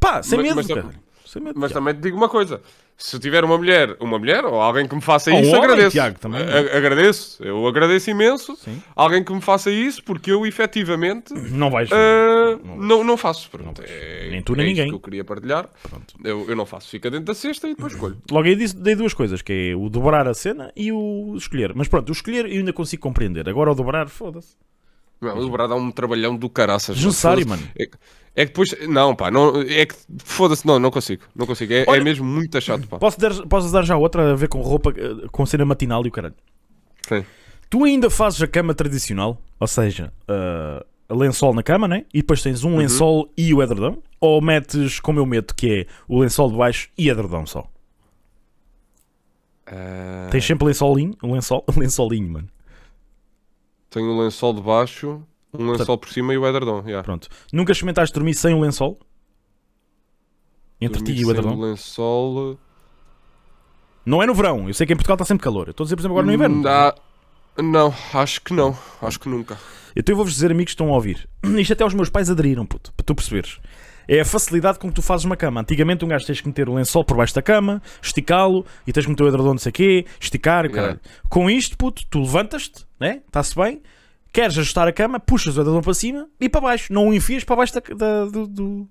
Pá, 0.00 0.22
sem 0.22 0.38
Mas- 0.38 0.46
medo, 0.48 0.56
mas- 0.56 0.66
caralho. 0.66 1.04
Sem 1.26 1.42
medo. 1.42 1.58
Mas 1.58 1.70
Tiago. 1.72 1.84
também 1.86 2.00
te 2.00 2.02
digo 2.04 2.16
uma 2.16 2.28
coisa: 2.28 2.60
se 2.96 3.18
tiver 3.18 3.42
uma 3.44 3.56
mulher, 3.58 3.96
uma 3.98 4.18
mulher 4.18 4.44
ou 4.44 4.60
alguém 4.60 4.86
que 4.86 4.94
me 4.94 5.00
faça 5.00 5.32
Ou 5.32 5.40
isso, 5.40 5.50
homem, 5.50 5.64
agradeço. 5.64 5.90
Tiago, 5.90 6.18
também. 6.20 6.40
A- 6.42 6.76
agradeço, 6.76 7.42
eu 7.42 7.66
agradeço 7.66 8.08
imenso. 8.10 8.54
Sim. 8.56 8.80
Alguém 8.94 9.24
que 9.24 9.32
me 9.32 9.40
faça 9.40 9.68
isso, 9.70 10.02
porque 10.04 10.30
eu 10.30 10.46
efetivamente 10.46 11.34
Não 11.50 11.70
vais. 11.70 11.90
ah, 11.92 12.58
não, 12.76 13.02
não 13.02 13.16
faço. 13.16 13.50
Pronto, 13.50 13.82
é, 13.84 14.28
Nem 14.30 14.42
tu, 14.42 14.52
é 14.52 14.56
nem 14.58 14.66
isto 14.66 14.76
ninguém. 14.76 14.88
que 14.90 14.94
eu 14.94 15.00
queria 15.00 15.24
partilhar. 15.24 15.68
Pronto. 15.82 16.14
Eu, 16.22 16.46
eu 16.48 16.54
não 16.54 16.66
faço, 16.66 16.88
fica 16.88 17.10
dentro 17.10 17.26
da 17.26 17.34
cesta 17.34 17.66
e 17.66 17.74
depois 17.74 17.92
escolho. 17.94 18.16
Logo 18.30 18.46
aí 18.46 18.54
disse- 18.54 18.76
dei 18.76 18.94
duas 18.94 19.12
coisas, 19.12 19.42
que 19.42 19.70
é 19.72 19.76
o 19.76 19.88
dobrar 19.88 20.28
a 20.28 20.34
cena 20.34 20.70
e 20.76 20.92
o 20.92 21.34
escolher. 21.36 21.72
Mas 21.74 21.88
pronto, 21.88 22.10
o 22.10 22.12
escolher 22.12 22.44
eu 22.46 22.58
ainda 22.58 22.72
consigo 22.72 23.02
compreender. 23.02 23.48
Agora 23.48 23.72
o 23.72 23.74
dobrar, 23.74 24.08
foda-se. 24.08 24.54
Não, 25.20 25.38
o 25.38 25.40
dobrar 25.40 25.66
dá 25.68 25.74
um 25.74 25.90
trabalhar 25.90 26.30
do 26.36 26.48
caraças. 26.50 27.00
Foda-se. 27.00 27.46
mano. 27.48 27.62
É, 27.76 27.86
que- 27.86 27.96
é 28.36 28.44
que 28.46 28.52
depois. 28.52 28.74
Não, 28.88 29.14
pá, 29.14 29.30
não, 29.30 29.60
é 29.62 29.86
que. 29.86 29.94
Foda-se, 30.18 30.66
não, 30.66 30.78
não 30.78 30.90
consigo. 30.90 31.22
Não 31.34 31.46
consigo. 31.46 31.72
É, 31.72 31.84
Olha- 31.88 32.00
é 32.00 32.04
mesmo 32.04 32.24
muito 32.26 32.60
chato, 32.60 32.86
pá. 32.88 32.98
Posso 32.98 33.18
dar, 33.18 33.32
posso 33.46 33.72
dar 33.72 33.82
já 33.84 33.96
outra 33.96 34.32
a 34.32 34.34
ver 34.36 34.48
com 34.48 34.60
roupa, 34.60 34.92
eh, 34.96 35.28
com 35.32 35.46
cena 35.46 35.64
matinal 35.64 36.04
e 36.04 36.08
o 36.08 36.12
caralho. 36.12 36.34
Sim. 37.08 37.24
Tu 37.70 37.84
ainda 37.84 38.10
fazes 38.10 38.42
a 38.42 38.46
cama 38.46 38.74
tradicional, 38.74 39.40
ou 39.58 39.66
seja, 39.66 40.12
uh, 40.28 41.14
lençol 41.16 41.54
na 41.54 41.62
cama, 41.62 41.88
né? 41.88 42.04
E 42.12 42.18
depois 42.20 42.42
tens 42.42 42.62
um 42.64 42.72
Uhum. 42.72 42.76
lençol 42.78 43.28
e 43.36 43.52
o 43.54 43.62
edredão? 43.62 43.98
Ou 44.20 44.40
metes 44.40 45.00
como 45.00 45.18
eu 45.18 45.26
meto, 45.26 45.54
que 45.54 45.70
é 45.70 45.86
o 46.08 46.20
lençol 46.20 46.50
de 46.50 46.56
baixo 46.56 46.88
e 46.96 47.08
edredão 47.08 47.46
só? 47.46 47.66
Ah, 49.66 50.28
Tens 50.30 50.44
sempre 50.44 50.66
lençolinho, 50.66 51.14
lençol, 51.22 51.64
lençolinho, 51.76 52.28
mano. 52.30 52.48
Tenho 53.94 54.10
um 54.10 54.18
lençol 54.20 54.52
de 54.52 54.60
baixo, 54.60 55.22
um 55.56 55.70
lençol 55.70 55.96
por 55.96 56.08
cima 56.10 56.34
e 56.34 56.36
o 56.38 56.44
edredom. 56.46 56.82
yeah. 56.84 57.00
Pronto. 57.04 57.28
Nunca 57.52 57.70
experimentaste 57.70 58.12
dormir 58.12 58.34
sem 58.34 58.52
o 58.52 58.60
lençol? 58.60 58.98
Entre 60.80 60.98
Dormir 60.98 61.14
ti 61.14 61.20
e 61.20 61.24
o 61.24 61.28
sem 61.28 61.36
edredom? 61.38 61.60
lençol. 61.60 62.58
Não 64.04 64.20
é 64.22 64.26
no 64.26 64.34
verão, 64.34 64.66
eu 64.68 64.74
sei 64.74 64.84
que 64.86 64.92
em 64.92 64.96
Portugal 64.96 65.14
está 65.14 65.24
sempre 65.24 65.44
calor. 65.44 65.68
Eu 65.68 65.70
estou 65.70 65.84
a 65.84 65.86
dizer, 65.86 65.94
por 65.96 66.00
exemplo, 66.02 66.14
agora 66.18 66.26
no 66.26 66.32
inverno. 66.34 66.56
Hum, 66.60 66.66
há- 66.68 66.94
Não, 67.62 67.94
acho 68.12 68.40
que 68.42 68.52
não. 68.52 68.76
Acho 69.00 69.20
que 69.20 69.28
nunca. 69.28 69.56
Então 69.96 70.12
eu 70.12 70.16
vou-vos 70.16 70.34
dizer, 70.34 70.50
amigos 70.50 70.72
que 70.72 70.74
estão 70.74 70.88
a 70.90 70.94
ouvir. 70.96 71.28
Isto 71.56 71.72
até 71.72 71.84
os 71.86 71.94
meus 71.94 72.10
pais 72.10 72.28
aderiram, 72.28 72.66
puto, 72.66 72.92
para 72.94 73.04
tu 73.06 73.14
perceberes. 73.14 73.60
É 74.06 74.20
a 74.20 74.24
facilidade 74.24 74.78
com 74.78 74.88
que 74.88 74.94
tu 74.94 75.02
fazes 75.02 75.24
uma 75.24 75.36
cama. 75.36 75.60
Antigamente 75.60 76.04
um 76.04 76.08
gajo 76.08 76.26
tens 76.26 76.40
que 76.40 76.46
meter 76.48 76.68
o 76.68 76.74
lençol 76.74 77.04
por 77.04 77.16
baixo 77.16 77.34
da 77.34 77.42
cama, 77.42 77.82
esticá-lo 78.02 78.64
e 78.86 78.92
tens 78.92 79.04
que 79.04 79.10
meter 79.10 79.22
o 79.24 79.28
edredom 79.28 79.50
não 79.52 79.58
sei 79.58 79.70
o 79.70 79.72
quê, 79.72 80.06
esticar, 80.20 80.70
caralho. 80.70 81.00
Com 81.28 81.48
isto, 81.50 81.76
puto, 81.76 82.04
tu 82.08 82.20
levantas-te, 82.20 82.84
né? 83.00 83.22
Está-se 83.26 83.54
bem, 83.54 83.80
queres 84.32 84.56
ajustar 84.58 84.86
a 84.88 84.92
cama, 84.92 85.18
puxas 85.18 85.56
o 85.56 85.60
edredom 85.60 85.80
para 85.80 85.94
cima 85.94 86.28
e 86.40 86.48
para 86.48 86.60
baixo. 86.60 86.92
Não 86.92 87.08
o 87.08 87.14
enfias 87.14 87.44
para 87.44 87.56
baixo 87.56 87.74
da, 87.74 87.80
da- 87.94 88.24
do, 88.26 88.46
do, 88.46 88.88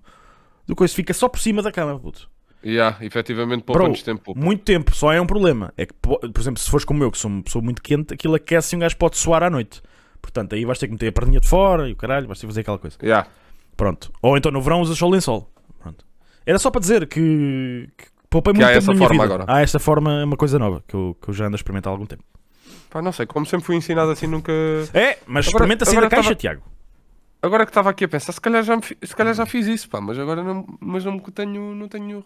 do 0.68 0.76
coisa. 0.76 0.94
Fica 0.94 1.14
só 1.14 1.28
por 1.30 1.40
cima 1.40 1.62
da 1.62 1.72
cama, 1.72 2.00
puto. 2.00 2.30
Yeah, 2.66 2.98
efetivamente, 3.06 3.66
Bro, 3.66 3.74
poupa-nos 3.74 4.02
tempo. 4.04 4.34
muito 4.38 4.64
tempo, 4.64 4.96
só 4.96 5.12
é 5.12 5.20
um 5.20 5.28
problema. 5.28 5.74
É 5.76 5.86
que, 5.86 5.94
po- 5.96 6.18
por 6.18 6.40
exemplo, 6.40 6.62
se 6.62 6.70
fores 6.70 6.86
como 6.86 7.04
eu, 7.04 7.12
que 7.12 7.18
sou 7.18 7.30
uma 7.30 7.44
pessoa 7.44 7.62
muito 7.62 7.82
quente, 7.82 8.14
aquilo 8.14 8.36
aquece 8.36 8.74
e 8.74 8.78
um 8.78 8.80
gajo 8.80 8.96
pode 8.96 9.18
suar 9.18 9.44
à 9.44 9.50
noite. 9.50 9.82
Portanto, 10.22 10.56
aí 10.56 10.64
vais 10.64 10.80
ter 10.80 10.88
que 10.88 10.94
meter 10.94 11.10
a 11.10 11.12
perninha 11.12 11.42
de 11.42 11.48
fora 11.50 11.90
e 11.90 11.92
o 11.92 11.96
caralho, 11.98 12.26
vais 12.26 12.40
ter 12.40 12.46
que 12.48 12.52
fazer 12.54 12.62
aquela 12.62 12.80
coisa. 12.80 12.96
Yeah. 13.04 13.28
Pronto. 13.76 14.12
Ou 14.22 14.38
então 14.38 14.52
no 14.52 14.62
verão 14.62 14.82
usas 14.82 14.98
só 14.98 15.08
lençol. 15.10 15.50
Pronto. 15.80 16.06
Era 16.46 16.60
só 16.60 16.70
para 16.72 16.82
dizer 16.82 17.08
que, 17.08 17.90
que 17.98 18.06
poupei 18.30 18.54
Que 18.54 18.60
muito 18.60 18.70
há 18.70 18.74
tempo 18.74 18.84
essa 18.84 18.94
na 18.94 18.98
forma 19.00 19.24
vida. 19.24 19.36
agora. 19.36 19.46
Há 19.52 19.62
esta 19.62 19.80
forma, 19.80 20.22
é 20.22 20.24
uma 20.26 20.38
coisa 20.38 20.58
nova 20.60 20.84
que 20.88 20.96
eu, 20.96 21.18
que 21.22 21.30
eu 21.30 21.34
já 21.34 21.46
ando 21.46 21.56
a 21.56 21.58
experimentar 21.58 21.92
há 21.92 21.94
algum 21.94 22.06
tempo. 22.06 22.24
Pá, 22.90 23.02
não 23.02 23.12
sei, 23.12 23.26
como 23.26 23.46
sempre 23.46 23.66
fui 23.66 23.76
ensinado 23.76 24.12
assim, 24.12 24.28
nunca. 24.28 24.52
É, 24.94 25.18
mas 25.26 25.48
Agora- 25.48 25.66
experimenta 25.66 25.84
assim 25.84 25.96
da 26.00 26.10
caixa, 26.10 26.24
tava- 26.30 26.36
Tiago. 26.36 26.62
Agora 27.42 27.66
que 27.66 27.72
estava 27.72 27.90
aqui 27.90 28.06
a 28.06 28.08
pensar, 28.08 28.32
se 28.32 28.40
calhar 28.40 28.64
já, 28.64 28.76
me 28.78 28.84
se 28.84 29.16
calhar 29.16 29.34
já 29.34 29.46
fiz 29.46 29.68
isso, 29.68 29.90
pá, 29.90 30.00
mas 30.00 30.18
agora 30.18 30.42
não, 30.44 30.66
mas 30.80 31.04
não 31.04 31.20
tenho, 31.20 31.76
não 31.76 31.88
tenho, 31.90 32.24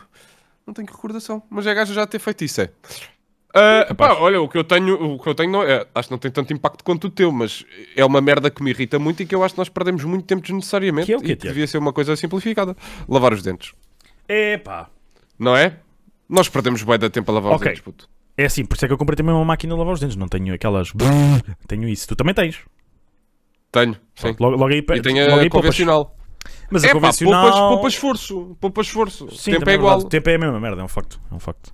não 0.66 0.74
tenho 0.76 0.88
recordação. 0.88 1.42
Mas 1.50 1.66
é 1.66 1.74
gajo 1.74 1.92
já 1.94 2.06
ter 2.06 2.20
feito 2.20 2.44
isso, 2.44 2.62
é. 2.62 2.70
Ah, 3.60 3.94
pá, 3.96 4.14
olha, 4.14 4.40
o 4.42 4.48
que 4.48 4.58
eu 4.58 4.64
tenho, 4.64 5.14
o 5.16 5.20
que 5.20 5.28
eu 5.30 5.34
tenho 5.34 5.52
não 5.52 5.64
é, 5.64 5.86
acho 5.96 6.10
que 6.10 6.12
não 6.12 6.20
tem 6.20 6.30
tanto 6.30 6.54
impacto 6.54 6.84
quanto 6.84 7.08
o 7.08 7.10
teu, 7.10 7.32
mas 7.32 7.66
é 7.96 8.06
uma 8.06 8.22
merda 8.22 8.52
que 8.52 8.62
me 8.62 8.70
irrita 8.72 9.00
muito 9.00 9.24
e 9.24 9.26
que 9.26 9.34
eu 9.34 9.44
acho 9.44 9.56
que 9.56 9.58
nós 9.60 9.70
perdemos 9.70 10.04
muito 10.04 10.26
tempo 10.26 10.42
desnecessariamente 10.44 11.08
Que 11.08 11.14
é 11.14 11.18
o 11.18 11.22
quê, 11.22 11.32
e 11.32 11.36
que 11.36 11.48
devia 11.48 11.66
ser 11.66 11.78
uma 11.80 11.92
coisa 11.92 12.16
simplificada. 12.16 12.76
Lavar 13.10 13.34
os 13.34 13.42
dentes, 13.42 13.74
É 14.28 14.58
pá. 14.58 14.90
não 15.40 15.56
é? 15.56 15.78
Nós 16.30 16.50
perdemos 16.50 16.84
bué 16.84 16.98
de 16.98 17.10
tempo 17.10 17.32
a 17.32 17.36
lavar 17.36 17.54
Ok. 17.54 17.60
os 17.60 17.64
dentes, 17.70 17.82
puto. 17.82 18.10
É 18.38 18.46
assim, 18.46 18.64
por 18.66 18.76
isso 18.76 18.86
é 18.86 18.88
que 18.88 18.94
eu 18.94 18.98
comprei 18.98 19.16
também 19.16 19.34
uma 19.34 19.44
máquina 19.46 19.74
de 19.74 19.80
lavar 19.80 19.94
os 19.96 20.00
dentes. 20.00 20.16
Não 20.16 20.28
tenho 20.28 20.54
aquelas. 20.54 20.92
tenho 21.68 21.88
isso. 21.90 22.08
Tu 22.08 22.16
também 22.16 22.36
tens. 22.36 22.60
Tenho, 23.72 23.96
sim. 24.14 24.36
Logo, 24.40 24.56
logo 24.56 24.68
aí, 24.72 24.78
E 24.80 25.02
tenho 25.02 25.26
logo 25.28 25.40
a 25.40 25.42
aí 25.42 25.50
poupas. 25.50 25.70
convencional. 25.70 26.16
Mas 26.70 26.84
a 26.84 26.88
É 26.88 26.90
pá, 26.90 26.94
convencional. 26.96 27.42
poupas, 27.44 27.60
poupas 27.70 27.94
esforço, 27.94 28.58
poupas 28.62 28.88
esforço. 28.88 29.32
Sim, 29.36 29.52
tempo 29.52 29.60
também 29.62 29.76
é 29.76 29.78
igual. 29.78 30.00
O 30.00 30.04
tempo 30.04 30.30
é 30.30 30.36
a 30.36 30.38
mesma 30.38 30.60
merda, 30.60 30.82
é 30.82 30.84
um 30.86 30.88
facto. 30.88 31.20
É 31.32 31.34
um 31.34 31.40
facto. 31.40 31.74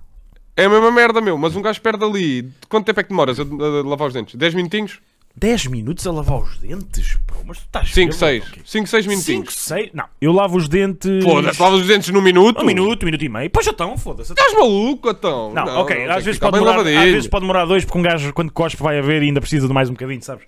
É 0.56 0.64
a 0.64 0.68
mesma 0.68 0.90
merda, 0.92 1.20
meu, 1.20 1.36
mas 1.36 1.56
um 1.56 1.62
gajo 1.62 1.80
perde 1.80 2.04
ali. 2.04 2.48
Quanto 2.68 2.86
tempo 2.86 3.00
é 3.00 3.02
que 3.02 3.08
demoras 3.08 3.40
a, 3.40 3.42
a 3.42 3.88
lavar 3.88 4.08
os 4.08 4.14
dentes? 4.14 4.36
10 4.36 4.54
minutinhos? 4.54 5.00
10 5.36 5.66
minutos 5.66 6.06
a 6.06 6.12
lavar 6.12 6.38
os 6.38 6.58
dentes? 6.58 7.18
Bro, 7.26 7.38
mas 7.44 7.58
tu 7.58 7.64
estás 7.64 7.92
5, 7.92 8.12
bêbado, 8.12 8.18
6. 8.18 8.44
ok? 8.44 8.62
5, 8.64 8.86
6 8.86 9.04
5, 9.04 9.10
minutinhos. 9.10 9.54
6. 9.56 9.90
Não, 9.92 10.04
eu 10.20 10.30
lavo 10.30 10.56
os 10.56 10.68
dentes. 10.68 11.24
Foda-se, 11.24 11.60
lavas 11.60 11.80
os 11.80 11.86
dentes 11.88 12.10
num 12.10 12.20
minuto? 12.20 12.62
Um 12.62 12.64
minuto, 12.64 13.02
um 13.02 13.06
minuto 13.06 13.24
e 13.24 13.28
meio. 13.28 13.50
Pois 13.50 13.66
então, 13.66 13.96
foda-se. 13.98 14.32
Estás 14.32 14.52
maluco, 14.52 15.10
então? 15.10 15.52
Não, 15.52 15.80
ok, 15.80 15.96
tem 15.96 16.08
às 16.08 16.24
vezes, 16.24 16.38
pode 16.38 16.56
demorar, 16.56 16.78
às 16.78 16.84
vezes 16.84 17.26
pode 17.26 17.42
demorar 17.42 17.64
dois, 17.64 17.84
porque 17.84 17.98
um 17.98 18.02
gajo, 18.02 18.32
quando 18.32 18.52
cospe, 18.52 18.80
vai 18.80 18.96
a 18.96 19.02
ver 19.02 19.22
e 19.24 19.26
ainda 19.26 19.40
precisa 19.40 19.66
de 19.66 19.74
mais 19.74 19.90
um 19.90 19.94
bocadinho, 19.94 20.22
sabes? 20.22 20.44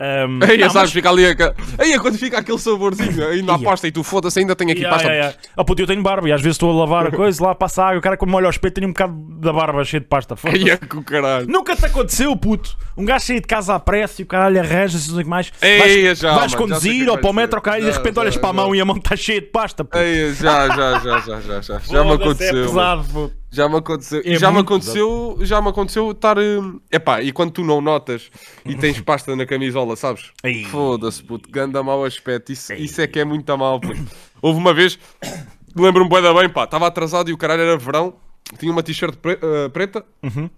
Ahm, 0.00 0.40
Aí, 0.48 0.58
não, 0.58 0.70
sabes, 0.70 0.92
fica 0.92 1.10
ali. 1.10 1.26
A... 1.26 1.34
Aí 1.78 1.92
é 1.92 1.98
quando 1.98 2.16
fica 2.16 2.38
aquele 2.38 2.58
saborzinho, 2.58 3.26
ainda 3.28 3.54
à 3.54 3.58
pasta 3.58 3.88
e 3.88 3.92
tu 3.92 4.04
foda-se, 4.04 4.38
ainda 4.38 4.54
tenho 4.54 4.70
aqui 4.70 4.80
Yeah, 4.82 4.96
pasta. 4.96 5.12
yeah, 5.12 5.28
yeah. 5.30 5.52
Oh, 5.56 5.64
puto, 5.64 5.82
eu 5.82 5.86
tenho 5.86 6.02
barba 6.02 6.28
e 6.28 6.32
às 6.32 6.40
vezes 6.40 6.54
estou 6.54 6.70
a 6.70 6.74
lavar 6.74 7.06
a 7.06 7.10
coisa, 7.10 7.42
lá 7.42 7.54
passa 7.54 7.82
água, 7.84 7.98
o 7.98 8.02
cara 8.02 8.16
quando 8.16 8.30
me 8.30 8.36
olha 8.36 8.46
ao 8.46 8.50
espelho 8.50 8.74
tem 8.74 8.84
um 8.84 8.88
bocado 8.92 9.12
da 9.40 9.52
barba 9.52 9.84
cheia 9.84 10.00
de 10.00 10.06
pasta. 10.06 10.36
Aí 10.44 10.70
é 10.70 10.76
caralho. 10.76 11.46
Nunca 11.48 11.74
te 11.74 11.84
aconteceu, 11.86 12.36
puto. 12.36 12.76
Um 12.96 13.04
gajo 13.04 13.26
sair 13.26 13.40
de 13.40 13.46
casa 13.46 13.74
à 13.74 13.80
pressa 13.80 14.22
e 14.22 14.24
o 14.24 14.26
caralho 14.26 14.60
arranja-se, 14.60 15.08
não 15.08 15.14
sei 15.16 15.22
o 15.22 15.24
que 15.24 15.30
mais. 15.30 15.52
Ei, 15.62 15.78
vais 15.78 16.18
já, 16.18 16.28
vais 16.34 16.40
mano, 16.40 16.48
já 16.50 16.56
o 16.56 16.60
conduzir 16.60 17.04
que 17.04 17.10
ou 17.10 17.18
para 17.18 17.30
o 17.30 17.32
metro, 17.32 17.60
cara, 17.60 17.78
e 17.78 17.82
de 17.82 17.90
Já, 17.90 17.96
repente 17.96 18.14
já, 18.14 18.20
olhas 18.20 18.36
para 18.36 18.48
a 18.48 18.52
já. 18.52 18.56
mão 18.56 18.74
e 18.74 18.80
a 18.80 18.84
mão 18.84 18.96
está 18.96 19.16
cheia 19.16 19.40
de 19.40 19.46
pasta, 19.48 19.84
puto. 19.84 19.98
Aí, 19.98 20.32
já, 20.34 20.68
já, 20.68 20.98
já, 21.00 21.20
já, 21.20 21.40
já, 21.40 21.60
já. 21.60 21.78
Já 21.78 22.04
me 22.04 22.12
aconteceu. 22.12 22.48
É 22.48 22.66
pesado, 22.66 23.04
puto. 23.12 23.34
Já 23.50 23.68
me 23.68 23.76
aconteceu. 23.78 24.20
É 24.24 24.34
já 24.38 24.50
me 24.52 24.58
aconteceu, 24.60 25.38
já 25.40 25.62
me 25.62 25.68
aconteceu 25.68 26.10
estar. 26.10 26.38
hum, 26.38 26.80
Epá, 26.92 27.22
e 27.22 27.32
quando 27.32 27.50
tu 27.52 27.64
não 27.64 27.80
notas 27.80 28.30
e 28.64 28.74
tens 28.74 29.00
pasta 29.00 29.34
na 29.34 29.46
camisola, 29.46 29.96
sabes? 29.96 30.32
Foda-se, 30.64 31.22
puto, 31.24 31.50
ganda 31.50 31.82
mau 31.82 32.04
aspecto. 32.04 32.52
Isso, 32.52 32.72
isso 32.74 33.00
é 33.00 33.06
que 33.06 33.18
é 33.18 33.24
muito 33.24 33.50
a 33.50 33.56
mal, 33.56 33.80
puto. 33.80 33.98
Houve 34.42 34.58
uma 34.60 34.74
vez, 34.74 34.98
lembro-me 35.74 36.10
bem 36.10 36.22
da 36.22 36.34
bem, 36.34 36.48
pá, 36.48 36.64
estava 36.64 36.86
atrasado 36.86 37.30
e 37.30 37.32
o 37.32 37.38
caralho 37.38 37.62
era 37.62 37.76
verão, 37.78 38.14
tinha 38.58 38.70
uma 38.70 38.82
t-shirt 38.82 39.16
pre- 39.16 39.38
ah, 39.42 39.70
preta, 39.70 40.04
Uhum. 40.22 40.50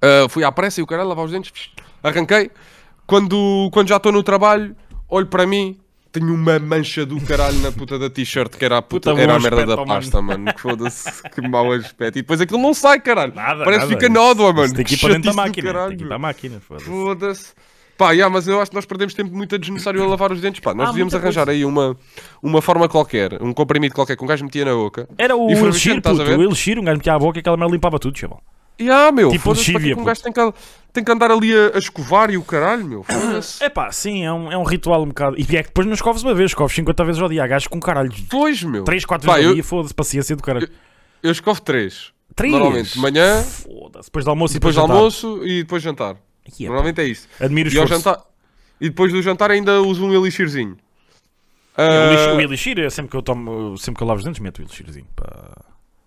ah, 0.00 0.26
fui 0.28 0.42
à 0.42 0.50
pressa 0.50 0.80
e 0.80 0.82
o 0.82 0.86
caralho 0.86 1.08
lavar 1.08 1.26
os 1.26 1.30
dentes, 1.30 1.70
arranquei. 2.02 2.50
Quando, 3.06 3.68
quando 3.72 3.88
já 3.88 3.96
estou 3.96 4.12
no 4.12 4.22
trabalho, 4.22 4.74
olho 5.08 5.26
para 5.26 5.46
mim. 5.46 5.78
Tenho 6.10 6.34
uma 6.34 6.58
mancha 6.58 7.04
do 7.04 7.20
caralho 7.20 7.58
na 7.60 7.70
puta 7.70 7.98
da 7.98 8.08
t-shirt 8.08 8.56
que 8.56 8.64
era 8.64 8.78
a, 8.78 8.82
puta, 8.82 9.10
Puta 9.10 9.22
era 9.22 9.36
a 9.36 9.38
merda 9.38 9.66
da 9.66 9.76
mano. 9.76 9.86
pasta, 9.86 10.22
mano. 10.22 10.52
Que 10.54 10.60
Foda-se, 10.60 11.22
que 11.30 11.40
mau 11.46 11.70
aspecto. 11.72 12.18
E 12.18 12.22
depois 12.22 12.40
aquilo 12.40 12.60
não 12.60 12.72
sai, 12.72 12.98
caralho. 13.00 13.34
Nada, 13.34 13.62
Parece 13.64 13.80
nada. 13.84 13.94
que 13.94 14.00
fica 14.06 14.08
nódoa, 14.12 14.52
mano. 14.52 14.72
Tem 14.74 14.84
que 14.84 14.94
ir 14.94 14.98
para 14.98 15.12
dentro 15.14 15.30
da 15.30 15.36
máquina. 15.36 15.66
caralho, 15.72 15.88
Tem 15.90 15.98
que 15.98 16.04
ir 16.04 16.06
para 16.06 16.16
a 16.16 16.18
máquina, 16.18 16.60
foda-se. 16.60 16.86
Foda-se. 16.86 17.46
Pá, 17.98 18.12
yeah, 18.12 18.32
mas 18.32 18.46
eu 18.46 18.60
acho 18.60 18.70
que 18.70 18.76
nós 18.76 18.86
perdemos 18.86 19.12
tempo 19.12 19.34
muito 19.36 19.58
desnecessário 19.58 20.00
a 20.02 20.06
lavar 20.06 20.30
os 20.32 20.40
dentes. 20.40 20.60
Pá, 20.60 20.72
nós 20.72 20.88
Ah, 20.88 20.90
devíamos 20.92 21.14
arranjar 21.14 21.48
aí 21.50 21.64
uma, 21.64 21.96
uma 22.40 22.62
forma 22.62 22.88
qualquer, 22.88 23.42
um 23.42 23.52
comprimido 23.52 23.92
qualquer 23.94 24.16
que 24.16 24.22
um 24.22 24.26
gajo 24.26 24.44
metia 24.44 24.64
na 24.64 24.72
boca. 24.72 25.08
Era 25.18 25.34
o 25.36 25.46
Elixir, 25.50 25.66
mexendo, 25.66 25.98
estás 25.98 26.16
a 26.20 26.22
puto. 26.24 26.30
ver? 26.30 26.38
O 26.38 26.48
Elixir, 26.48 26.78
um 26.78 26.84
gajo 26.84 26.96
metia 26.98 27.14
a 27.14 27.18
boca 27.18 27.38
e 27.38 27.40
aquela 27.40 27.56
merda 27.56 27.72
limpava 27.72 27.98
tudo, 27.98 28.16
chaval. 28.16 28.40
E 28.78 28.88
ah, 28.88 29.10
meu, 29.10 29.30
Tipo 29.30 29.50
lexívia, 29.50 29.90
é 29.92 29.94
que 29.96 30.00
um 30.00 30.04
gajo 30.04 30.22
tem 30.22 30.32
que, 30.32 30.52
tem 30.92 31.04
que 31.04 31.10
andar 31.12 31.30
ali 31.30 31.52
a, 31.54 31.76
a 31.76 31.78
escovar 31.78 32.30
e 32.30 32.36
o 32.36 32.42
caralho, 32.42 32.84
meu. 32.84 33.02
Foda-se. 33.02 33.62
É 33.64 33.68
pá, 33.68 33.90
sim, 33.92 34.24
é 34.24 34.32
um, 34.32 34.50
é 34.52 34.56
um 34.58 34.64
ritual 34.64 35.02
um 35.02 35.08
bocado. 35.08 35.36
E 35.38 35.42
é 35.56 35.62
que 35.62 35.68
depois 35.68 35.86
não 35.86 35.94
escoves 35.94 36.22
uma 36.22 36.34
vez, 36.34 36.50
escoves 36.50 36.74
50 36.74 37.04
vezes 37.04 37.20
ao 37.22 37.28
dia. 37.28 37.44
Há 37.44 37.46
gajos 37.46 37.68
com 37.68 37.78
caralho. 37.80 38.10
Pois, 38.30 38.62
meu. 38.62 38.84
3, 38.84 39.04
4 39.04 39.26
Pá, 39.26 39.34
vezes 39.34 39.46
ao 39.46 39.50
eu- 39.50 39.54
dia, 39.54 39.64
foda-se, 39.64 39.94
paciência 39.94 40.34
do 40.36 40.42
caralho. 40.42 40.68
Eu 41.22 41.30
escovo 41.32 41.60
três. 41.60 42.12
3? 42.36 42.52
Normalmente, 42.52 42.92
de 42.92 42.98
manhã, 43.00 43.42
Foda-se, 43.42 44.06
depois 44.08 44.24
do 44.24 44.30
almoço 44.30 44.54
depois 44.54 44.74
e 44.74 44.78
do 44.78 44.82
depois 44.86 45.20
do 45.20 45.26
almoço 45.28 45.46
e 45.46 45.62
depois 45.62 45.82
jantar. 45.82 46.14
jantar. 46.14 46.22
Ih, 46.58 46.64
é, 46.64 46.68
Normalmente 46.68 47.00
é 47.00 47.04
isso. 47.04 47.28
Admiro 47.40 47.68
o 47.68 47.72
E 47.72 47.78
ao 47.78 47.84
esforço. 47.84 48.04
jantar. 48.04 48.24
E 48.80 48.88
depois 48.88 49.12
do 49.12 49.20
jantar 49.20 49.50
ainda 49.50 49.82
uso 49.82 50.04
um 50.04 50.14
elixirzinho. 50.14 50.76
O 51.76 51.82
elixir- 51.82 52.28
Ah, 52.30 52.34
O 52.34 52.40
elixir, 52.40 52.78
é 52.78 52.90
sempre 52.90 53.10
que 53.10 53.16
eu 53.16 53.22
tomo, 53.22 53.76
sempre 53.78 53.98
que 53.98 54.02
eu 54.04 54.06
lavo 54.08 54.18
os 54.18 54.24
dentes, 54.24 54.40
meto 54.40 54.58
o 54.58 54.62
elixirzinho. 54.62 55.06
pá. 55.16 55.50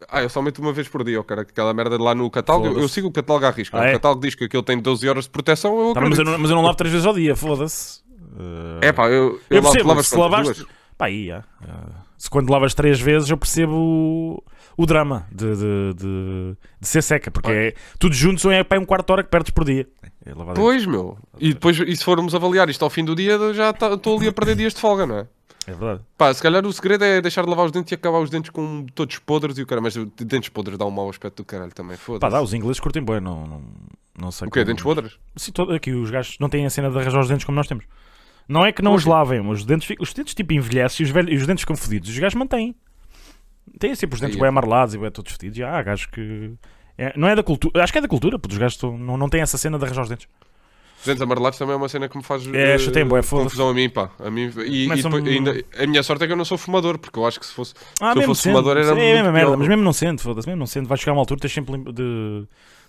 Ah, 0.10 0.22
eu 0.24 0.30
só 0.30 0.42
meto 0.42 0.60
uma 0.60 0.74
vez 0.74 0.88
por 0.88 1.04
dia, 1.04 1.20
ó, 1.20 1.24
cara. 1.24 1.42
Aquela 1.42 1.74
merda 1.74 2.02
lá 2.02 2.16
no 2.16 2.30
catálogo. 2.30 2.80
Eu, 2.80 2.88
sigo 2.88 3.08
o 3.08 3.12
catálogo 3.12 3.46
à 3.46 3.52
risca. 3.52 3.80
Ah, 3.80 3.86
é? 3.86 3.90
O 3.92 3.94
catálogo 3.94 4.22
diz 4.22 4.36
que 4.36 4.46
aquilo 4.46 4.64
tem 4.64 4.80
12 4.80 5.08
horas 5.08 5.26
de 5.26 5.30
proteção. 5.30 5.88
Eu 5.90 5.94
Tá, 5.94 6.02
mas, 6.02 6.18
eu 6.18 6.26
não, 6.26 6.38
mas 6.38 6.50
eu 6.50 6.56
não 6.56 6.64
lavo 6.64 6.76
3 6.78 6.92
vezes 6.92 7.06
ao 7.06 7.14
dia, 7.14 7.36
foda-se. 7.36 8.02
Uh, 8.34 8.80
É 8.82 8.92
pá, 8.92 9.08
eu, 9.08 9.12
eu, 9.12 9.42
eu 9.50 9.62
lavo- 9.62 9.72
percebo, 9.74 9.90
lavas 9.90 10.08
se 10.08 10.16
lavaste. 10.18 10.66
Pá, 10.98 11.06
aí. 11.08 11.32
Ah, 11.32 11.44
se 12.18 12.30
quando 12.30 12.50
lavas 12.52 12.74
3 12.74 13.00
vezes 13.00 13.30
eu 13.30 13.38
percebo 13.38 13.74
o, 13.74 14.44
o 14.78 14.86
drama 14.86 15.28
de, 15.32 15.56
de, 15.56 15.94
de, 15.96 16.58
de 16.80 16.88
ser 16.88 17.02
seca, 17.02 17.30
porque 17.32 17.52
é, 17.52 17.74
tudo 18.00 18.14
juntos 18.16 18.46
é 18.46 18.64
para 18.64 18.80
um 18.80 18.86
quarto 18.86 19.08
de 19.08 19.12
hora 19.14 19.24
que 19.24 19.30
perdes 19.30 19.52
por 19.52 19.66
dia. 19.66 19.88
É. 20.26 20.34
Pois, 20.56 20.86
meu. 20.86 21.18
E 21.40 21.54
depois, 21.54 21.80
e 21.80 21.96
se 21.96 22.04
formos 22.04 22.36
avaliar 22.36 22.70
isto 22.70 22.84
ao 22.84 22.90
fim 22.92 23.04
do 23.04 23.16
dia, 23.16 23.38
já 23.54 23.72
estou 23.72 24.18
ali 24.18 24.28
a 24.28 24.32
perder 24.32 24.56
dias 24.56 24.74
de 24.74 24.80
folga, 24.80 25.06
não 25.06 25.18
é? 25.18 25.28
É 25.68 25.72
verdade. 25.74 26.02
Pá, 26.18 26.34
se 26.34 26.42
calhar 26.42 26.66
o 26.66 26.74
segredo 26.74 27.04
é 27.04 27.22
deixar 27.22 27.44
de 27.44 27.50
lavar 27.50 27.66
os 27.66 27.72
dentes 27.72 27.92
e 27.92 27.96
acabar 27.96 28.18
os 28.20 28.30
dentes 28.30 28.50
com 28.50 28.86
todos 28.96 29.20
podres 29.20 29.58
e 29.58 29.62
o 29.62 29.68
cara. 29.68 29.80
Mas 29.80 29.94
dentes 30.18 30.50
podres 30.50 30.78
dá 30.78 30.86
um 30.86 30.92
mau 30.92 31.10
aspecto 31.10 31.38
do 31.38 31.46
caralho 31.46 31.72
também. 31.72 31.96
Pá, 31.98 32.04
Foda-se. 32.04 32.32
dá, 32.32 32.42
os 32.42 32.54
ingleses 32.54 32.80
curtem 32.80 33.04
bem, 33.04 33.20
não, 33.22 33.46
não, 33.46 33.62
não 34.20 34.32
sei. 34.32 34.48
O 34.48 34.52
quê? 34.52 34.60
como- 34.62 34.66
Dentes 34.66 34.84
podres? 34.84 35.20
Sim, 35.36 35.52
todo, 35.52 35.72
aqui 35.74 35.92
os 35.92 36.10
gajos 36.10 36.38
não 36.40 36.50
têm 36.50 36.66
a 36.66 36.70
cena 36.70 36.90
de 36.90 36.98
arranjar 36.98 37.20
os 37.22 37.28
dentes 37.28 37.46
como 37.46 37.56
nós 37.56 37.68
temos. 37.68 37.86
Não 38.48 38.66
é 38.66 38.72
que 38.72 38.82
não 38.82 38.96
os 38.96 39.04
assim? 39.04 39.10
lavem, 39.12 39.42
mas 39.42 39.60
os 39.60 39.66
dentes, 39.66 39.96
os 40.00 40.14
dentes 40.14 40.34
tipo 40.34 40.52
envelhecem 40.52 41.04
e 41.04 41.08
os, 41.08 41.12
velhos, 41.14 41.32
e 41.32 41.36
os 41.36 41.46
dentes 41.48 41.62
ficam 41.62 41.78
fedidos. 41.78 42.10
Os 42.10 42.18
gajos 42.20 42.36
mantêm. 42.36 42.76
Têm 43.80 43.94
sempre 43.96 44.16
os 44.16 44.20
dentes 44.22 44.36
bem 44.38 44.46
é. 44.46 44.50
amarelados 44.50 44.96
e 44.96 44.98
bem 44.98 45.12
todos 45.12 45.32
fedidos. 45.32 45.60
E 45.60 45.64
há 45.64 45.82
gajos 45.84 46.08
que. 46.08 46.54
é- 46.98 47.14
não 47.16 47.28
é 47.28 47.36
da 47.36 47.44
cultura. 47.44 47.84
Acho 47.84 47.94
que 47.94 48.00
é 48.00 48.02
da 48.02 48.08
cultura, 48.08 48.40
porque 48.40 48.54
os 48.54 48.60
gajos 48.60 48.82
não, 48.82 49.16
não 49.16 49.30
têm 49.30 49.42
essa 49.42 49.58
cena 49.60 49.78
de 49.78 49.86
arranjar 49.86 50.02
os 50.02 50.10
dentes. 50.10 50.28
Os 51.02 51.06
dentes 51.08 51.22
amarelados 51.22 51.58
também 51.60 51.74
é 51.74 51.78
uma 51.78 51.90
cena 51.90 52.08
que 52.08 52.16
me 52.16 52.24
faz 52.24 52.44
É, 52.48 52.78
foda-se. 53.24 53.46
confusão 53.46 53.70
a 53.70 53.74
mim, 53.74 53.90
pá. 53.90 54.10
A 54.20 54.30
mim, 54.30 54.52
e, 54.66 54.86
e 54.86 54.88
depois, 55.02 55.26
ainda, 55.28 55.64
a 55.78 55.88
minha 55.88 56.04
sorte 56.04 56.24
é 56.24 56.28
que 56.28 56.34
eu 56.34 56.38
não 56.38 56.46
sou 56.46 56.58
fumador, 56.58 56.98
porque 57.00 57.18
eu 57.18 57.26
acho 57.26 57.40
que 57.40 57.46
se 57.46 57.52
fosse, 57.54 57.74
Ah, 58.00 58.14
se 58.14 58.20
eu 58.20 58.24
fosse 58.28 58.44
sendo, 58.44 58.54
fumador 58.54 58.78
era 58.78 58.86
é 58.88 58.90
muito 58.94 59.00
mesma 59.02 59.32
merda, 59.32 59.58
mas 59.58 59.68
mesmo 59.68 59.84
não 59.84 59.94
sendo, 59.94 60.22
foda-se, 60.22 60.48
mesmo 60.48 60.60
não 60.60 60.68
sendo, 60.68 60.88
vai 60.88 60.98
chegar 60.98 61.14
uma 61.14 61.22
altura, 61.22 61.40
tens 61.42 61.52
sempre 61.54 61.76
de, 61.92 62.44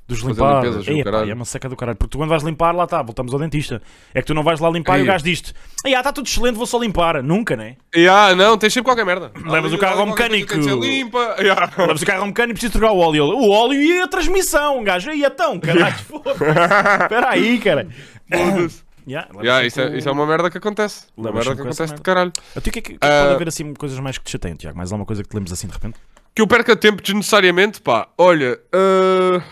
de 0.07 0.15
os 0.15 0.21
Fazer 0.21 0.33
limpar. 0.33 0.63
limpezas, 0.65 0.89
Ei, 0.89 1.05
pá, 1.05 1.27
é 1.27 1.33
uma 1.35 1.45
seca 1.45 1.69
do 1.69 1.77
caralho. 1.77 1.97
Porque 1.97 2.11
tu 2.11 2.19
quando 2.19 2.29
vais 2.29 2.43
limpar, 2.43 2.75
lá 2.75 2.85
está, 2.85 3.01
voltamos 3.03 3.33
ao 3.33 3.39
dentista. 3.39 3.81
É 4.13 4.21
que 4.21 4.27
tu 4.27 4.35
não 4.35 4.43
vais 4.43 4.61
lá 4.61 4.69
limpar 4.69 4.99
e 4.99 5.03
o 5.03 5.07
gajo 5.07 5.25
diz-te: 5.25 5.55
Ei, 5.85 5.95
ah, 5.95 5.99
está 6.01 6.13
tudo 6.13 6.27
excelente, 6.27 6.57
vou 6.57 6.67
só 6.67 6.79
limpar. 6.79 7.23
Nunca, 7.23 7.57
né? 7.57 7.77
E, 7.95 8.07
ah, 8.09 8.35
não, 8.35 8.59
tens 8.59 8.73
sempre 8.73 8.89
qualquer 8.91 9.07
merda. 9.07 9.31
Levas 9.47 9.73
o 9.73 9.79
carro 9.79 10.01
ao 10.01 10.07
mecânico. 10.07 10.59
de 10.59 10.69
limpa. 10.75 11.37
Yeah. 11.43 11.71
Levas 11.79 12.03
o 12.03 12.07
carro 12.07 12.21
ao 12.21 12.27
mecânico 12.27 12.53
e 12.53 12.55
precisas 12.61 12.73
trocar 12.73 12.93
o 12.93 12.99
óleo. 12.99 13.25
O 13.27 13.51
óleo 13.51 13.81
e 13.81 14.01
a 14.01 14.09
transmissão, 14.09 14.83
gajo. 14.85 15.11
E 15.13 15.25
então, 15.25 15.59
caralho, 15.59 15.95
foda-se. 16.05 16.45
Espera 16.45 17.31
aí, 17.31 17.59
cara. 17.59 17.89
Foda-se. 18.33 18.83
Yeah, 19.05 19.29
Yeah, 19.43 19.67
isso, 19.67 19.81
é, 19.81 19.99
isso 19.99 20.09
é 20.09 20.13
uma 20.13 20.25
merda 20.25 20.49
que 20.49 20.59
acontece. 20.59 21.07
Uma 21.17 21.33
merda 21.33 21.57
que 21.57 21.61
acontece 21.61 21.83
de 21.87 21.89
merda. 21.91 22.03
caralho. 22.05 22.33
A 22.55 22.61
ti, 22.61 22.71
que 22.71 22.79
é 22.79 22.83
que, 22.83 22.93
que 22.93 22.99
Ah. 23.01 23.23
pode 23.23 23.35
haver 23.35 23.49
assim 23.49 23.75
coisas 23.75 23.99
mais 23.99 24.17
que 24.17 24.23
te 24.23 24.31
chateiam, 24.31 24.57
Tiago? 24.57 24.77
Mais 24.79 24.93
alguma 24.93 25.05
coisa 25.05 25.25
que 25.25 25.29
te 25.29 25.35
lembres 25.35 25.53
assim 25.53 25.67
de 25.67 25.73
repente? 25.73 25.99
Que 26.33 26.41
eu 26.41 26.47
perca 26.47 26.77
tempo 26.77 27.03
desnecessariamente, 27.03 27.81
pá. 27.81 28.07
Olha, 28.17 28.61
ah, 28.73 29.43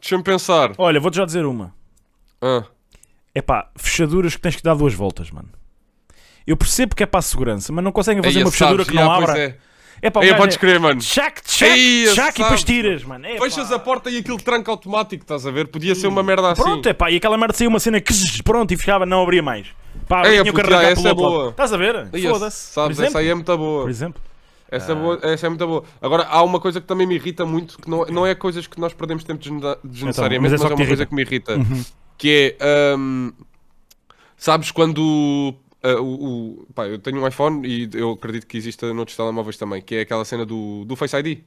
deixa-me 0.00 0.22
pensar. 0.22 0.72
Olha, 0.78 0.98
vou-te 1.00 1.16
já 1.16 1.24
dizer 1.24 1.44
uma. 1.44 1.74
Ah, 2.40 2.64
é 3.34 3.40
pá, 3.42 3.70
fechaduras 3.76 4.34
que 4.34 4.40
tens 4.40 4.56
que 4.56 4.62
dar 4.62 4.74
duas 4.74 4.94
voltas, 4.94 5.30
mano. 5.30 5.48
Eu 6.46 6.56
percebo 6.56 6.96
que 6.96 7.02
é 7.02 7.06
para 7.06 7.18
a 7.20 7.22
segurança, 7.22 7.72
mas 7.72 7.84
não 7.84 7.92
conseguem 7.92 8.22
fazer 8.22 8.38
Aí, 8.38 8.44
uma 8.44 8.50
fechadura 8.50 8.84
sabes, 8.84 8.90
que 8.98 9.04
não 9.04 9.06
já, 9.10 9.30
abra. 9.30 9.58
É. 10.02 10.08
Pá, 10.10 10.20
o 10.20 10.22
Aí, 10.22 10.28
gajo 10.30 10.40
podes 10.40 10.56
é- 10.56 10.58
crer, 10.58 10.80
mano. 10.80 11.00
Chac, 11.02 11.42
chac, 11.46 11.78
chac 12.14 12.40
e 12.40 12.42
depois 12.42 12.64
tiras, 12.64 13.04
mano. 13.04 13.26
É, 13.26 13.38
Fechas 13.38 13.70
a 13.70 13.78
porta 13.78 14.10
e 14.10 14.16
aquilo 14.16 14.38
tranca 14.38 14.70
automático, 14.70 15.22
estás 15.22 15.46
a 15.46 15.50
ver? 15.50 15.68
Podia 15.68 15.94
ser 15.94 16.06
uma 16.06 16.22
merda 16.22 16.50
assim. 16.52 16.62
Pronto, 16.62 16.88
é 16.88 16.94
pá, 16.94 17.10
e 17.10 17.16
aquela 17.16 17.36
merda 17.36 17.54
saiu 17.54 17.68
uma 17.68 17.78
cena 17.78 18.00
que 18.00 18.12
pronto 18.42 18.72
e 18.72 18.76
fechava, 18.78 19.04
não 19.04 19.22
abria 19.22 19.42
mais. 19.42 19.66
Pá, 20.08 20.26
Ei, 20.26 20.40
tinha 20.40 20.52
puto, 20.52 20.70
já, 20.70 20.78
pelo 20.78 20.90
essa 20.90 21.08
é 21.08 21.14
boa. 21.14 21.50
Estás 21.50 21.72
a 21.72 21.76
ver? 21.76 22.08
Foda-se. 22.30 22.72
Sabes, 22.72 22.96
por 22.96 23.04
essa 23.04 23.18
aí 23.18 23.26
exemplo. 23.26 23.30
é 23.30 23.34
muito 23.34 23.58
boa. 23.58 23.82
Por 23.82 23.90
exemplo. 23.90 24.22
Essa, 24.70 24.92
é 24.92 24.94
boa- 24.94 25.18
essa 25.22 25.46
é 25.46 25.48
muito 25.48 25.66
boa. 25.66 25.84
Agora, 26.00 26.24
há 26.24 26.42
uma 26.42 26.60
coisa 26.60 26.80
que 26.80 26.86
também 26.86 27.06
me 27.06 27.14
irrita 27.16 27.44
muito, 27.44 27.76
que 27.78 27.90
não, 27.90 28.04
não 28.06 28.26
é 28.26 28.34
coisas 28.34 28.66
que 28.66 28.78
nós 28.80 28.92
perdemos 28.92 29.24
tempo 29.24 29.40
desne- 29.40 29.76
desnecessariamente, 29.82 30.52
mas 30.52 30.60
é 30.60 30.64
mas 30.64 30.70
é, 30.70 30.74
uma 30.74 30.86
coisa 30.86 31.06
que 31.06 31.14
me 31.14 31.22
irrita. 31.22 31.54
Que 32.16 32.56
é, 32.60 32.94
hum, 32.96 33.32
sabes 34.36 34.70
quando... 34.70 35.54
ah, 35.82 36.00
o, 36.00 36.04
o- 36.62 36.66
pá, 36.74 36.86
eu 36.86 36.98
tenho 36.98 37.20
um 37.22 37.26
iPhone 37.26 37.66
e 37.66 37.88
eu 37.94 38.12
acredito 38.12 38.46
que 38.46 38.56
exista 38.56 38.92
noutros 38.94 39.16
telemóveis 39.16 39.56
também, 39.56 39.82
que 39.82 39.94
é 39.96 40.00
aquela 40.02 40.24
cena 40.24 40.44
do, 40.46 40.84
do 40.84 40.96
Face 40.96 41.16
ID. 41.16 41.38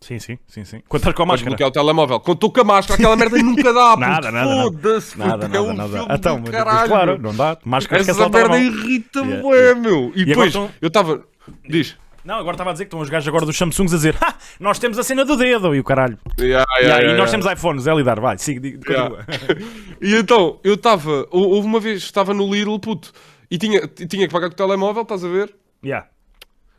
Sim, 0.00 0.18
sim, 0.18 0.38
sim, 0.46 0.64
sim. 0.64 0.80
Quando 0.88 1.00
estás 1.02 1.14
com 1.14 1.24
a 1.24 1.26
máscara. 1.26 1.50
bloquear 1.50 1.68
o 1.68 1.72
telemóvel. 1.72 2.20
Quando 2.20 2.36
estou 2.38 2.50
com 2.50 2.60
a 2.62 2.64
máscara, 2.64 2.94
aquela 2.98 3.16
merda 3.16 3.36
nunca 3.42 3.70
dá. 3.70 3.96
Nada, 4.00 4.30
nada, 4.30 4.32
nada. 4.32 4.62
Foda-se, 4.62 5.18
Nada, 5.18 5.36
nada, 5.46 5.56
é 5.58 5.60
um 5.60 5.72
nada. 5.74 5.98
filme 5.98 6.14
Então, 6.14 6.42
caralho. 6.44 6.88
claro, 6.88 7.18
não 7.20 7.34
dá. 7.36 7.58
Máscara 7.66 8.00
Essa 8.00 8.28
merda 8.30 8.58
irrita-me, 8.58 9.30
Yeah, 9.34 9.50
yeah. 9.58 9.80
meu. 9.80 10.10
E, 10.16 10.22
E 10.22 10.24
depois, 10.24 10.56
agora 10.56 10.72
eu 10.80 10.88
estava... 10.88 11.22
Diz. 11.68 11.96
Não, 12.24 12.34
agora 12.36 12.54
estava 12.54 12.70
a 12.70 12.72
dizer 12.72 12.84
que 12.84 12.88
estão 12.88 13.00
os 13.00 13.08
gajos 13.08 13.28
agora 13.28 13.46
dos 13.46 13.56
Samsungs 13.56 13.92
a 13.92 13.96
dizer 13.96 14.16
"Ha, 14.20 14.34
nós 14.58 14.78
temos 14.78 14.98
a 14.98 15.02
cena 15.02 15.24
do 15.24 15.36
dedo 15.36 15.74
e 15.74 15.80
o 15.80 15.84
caralho. 15.84 16.18
Yeah, 16.38 16.50
Yeah, 16.60 16.64
yeah, 16.80 17.02
e 17.02 17.06
yeah, 17.06 17.18
nós 17.18 17.30
yeah. 17.30 17.30
temos 17.30 17.46
iPhones, 17.58 17.86
é 17.86 17.94
lidar, 17.94 18.20
vai, 18.20 18.38
siga, 18.38 18.70
continua. 18.78 19.26
E 20.00 20.14
então, 20.14 20.58
eu 20.64 20.74
estava... 20.74 21.26
Houve 21.30 21.66
uma 21.66 21.80
vez, 21.80 22.02
estava 22.02 22.32
no 22.32 22.52
Lidl, 22.52 22.78
puto, 22.78 23.12
e 23.50 23.58
tinha, 23.58 23.86
tinha 23.86 24.26
que 24.26 24.32
pagar 24.32 24.48
com 24.48 24.54
o 24.54 24.56
telemóvel, 24.56 25.02
estás 25.02 25.24
a 25.24 25.28
ver? 25.28 25.54
Yeah. 25.84 26.06